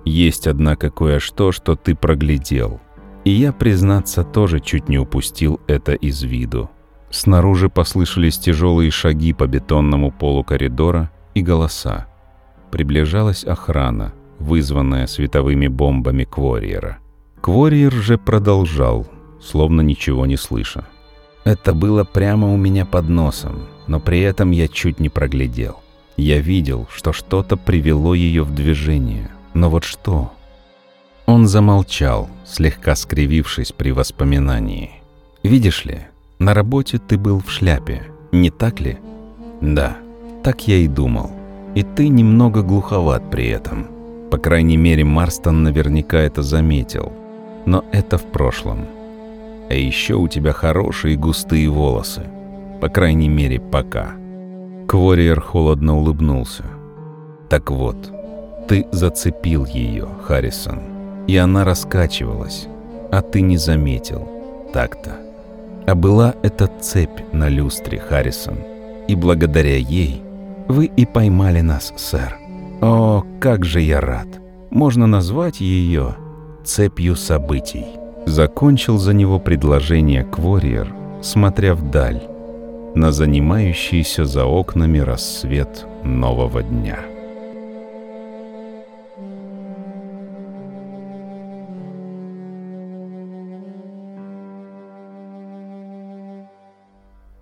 Есть, 0.04 0.46
однако, 0.46 0.90
кое-что, 0.90 1.52
что 1.52 1.76
ты 1.76 1.94
проглядел. 1.94 2.80
И 3.24 3.30
я, 3.30 3.52
признаться, 3.52 4.24
тоже 4.24 4.60
чуть 4.60 4.88
не 4.88 4.98
упустил 4.98 5.60
это 5.66 5.92
из 5.92 6.22
виду. 6.22 6.70
Снаружи 7.10 7.68
послышались 7.68 8.38
тяжелые 8.38 8.90
шаги 8.90 9.32
по 9.32 9.46
бетонному 9.46 10.10
полу 10.10 10.44
коридора 10.44 11.10
и 11.34 11.42
голоса. 11.42 12.06
Приближалась 12.70 13.44
охрана, 13.44 14.12
вызванная 14.38 15.06
световыми 15.06 15.68
бомбами 15.68 16.24
Квориера. 16.24 16.98
Квориер 17.40 17.92
же 17.92 18.18
продолжал, 18.18 19.06
словно 19.40 19.80
ничего 19.80 20.26
не 20.26 20.36
слыша. 20.36 20.86
Это 21.44 21.72
было 21.72 22.04
прямо 22.04 22.52
у 22.52 22.56
меня 22.56 22.84
под 22.84 23.08
носом, 23.08 23.68
но 23.86 24.00
при 24.00 24.20
этом 24.20 24.50
я 24.50 24.68
чуть 24.68 25.00
не 25.00 25.08
проглядел. 25.08 25.80
Я 26.16 26.40
видел, 26.40 26.88
что 26.94 27.12
что-то 27.12 27.56
привело 27.56 28.12
ее 28.12 28.42
в 28.42 28.54
движение, 28.54 29.30
но 29.54 29.70
вот 29.70 29.84
что? 29.84 30.32
Он 31.26 31.46
замолчал, 31.46 32.28
слегка 32.44 32.96
скривившись 32.96 33.72
при 33.72 33.92
воспоминании. 33.92 34.90
«Видишь 35.42 35.84
ли, 35.84 36.07
на 36.38 36.54
работе 36.54 36.98
ты 36.98 37.18
был 37.18 37.40
в 37.40 37.50
шляпе, 37.50 38.02
не 38.32 38.50
так 38.50 38.80
ли?» 38.80 38.98
«Да, 39.60 39.96
так 40.42 40.68
я 40.68 40.76
и 40.76 40.86
думал. 40.86 41.30
И 41.74 41.82
ты 41.82 42.08
немного 42.08 42.62
глуховат 42.62 43.30
при 43.30 43.48
этом. 43.48 43.86
По 44.30 44.38
крайней 44.38 44.76
мере, 44.76 45.04
Марстон 45.04 45.62
наверняка 45.62 46.18
это 46.18 46.42
заметил. 46.42 47.12
Но 47.66 47.84
это 47.92 48.18
в 48.18 48.24
прошлом. 48.24 48.86
А 49.68 49.74
еще 49.74 50.14
у 50.14 50.28
тебя 50.28 50.52
хорошие 50.52 51.16
густые 51.16 51.68
волосы. 51.68 52.22
По 52.80 52.88
крайней 52.88 53.28
мере, 53.28 53.60
пока». 53.60 54.12
Квориер 54.86 55.40
холодно 55.40 55.96
улыбнулся. 55.96 56.64
«Так 57.48 57.70
вот, 57.70 58.12
ты 58.68 58.86
зацепил 58.92 59.66
ее, 59.66 60.08
Харрисон, 60.24 60.80
и 61.26 61.36
она 61.36 61.64
раскачивалась, 61.64 62.68
а 63.10 63.22
ты 63.22 63.40
не 63.40 63.56
заметил. 63.56 64.28
Так-то. 64.72 65.27
А 65.88 65.94
была 65.94 66.34
эта 66.42 66.66
цепь 66.82 67.32
на 67.32 67.48
люстре, 67.48 67.98
Харрисон, 67.98 68.58
и 69.08 69.14
благодаря 69.14 69.78
ей 69.78 70.22
вы 70.68 70.84
и 70.84 71.06
поймали 71.06 71.62
нас, 71.62 71.94
сэр. 71.96 72.36
О, 72.82 73.24
как 73.40 73.64
же 73.64 73.80
я 73.80 73.98
рад. 74.02 74.28
Можно 74.68 75.06
назвать 75.06 75.62
ее 75.62 76.14
цепью 76.62 77.16
событий. 77.16 77.86
Закончил 78.26 78.98
за 78.98 79.14
него 79.14 79.38
предложение 79.38 80.24
Квориер, 80.24 80.94
смотря 81.22 81.74
вдаль, 81.74 82.20
на 82.94 83.10
занимающийся 83.10 84.26
за 84.26 84.44
окнами 84.44 84.98
рассвет 84.98 85.86
нового 86.04 86.62
дня. 86.62 86.98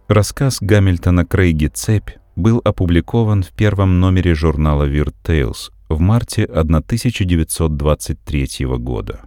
Рассказ 0.09 0.59
Гамильтона 0.61 1.25
Крейги 1.25 1.67
«Цепь» 1.67 2.11
был 2.37 2.61
опубликован 2.65 3.43
в 3.43 3.51
первом 3.51 3.99
номере 3.99 4.37
журнала 4.37 4.89
Weird 4.89 5.17
Tales 5.25 5.73
в 5.89 5.99
марте 5.99 6.45
1923 6.45 8.67
года. 8.79 9.23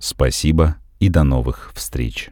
Спасибо 0.00 0.76
и 0.98 1.10
до 1.10 1.24
новых 1.24 1.72
встреч. 1.74 2.30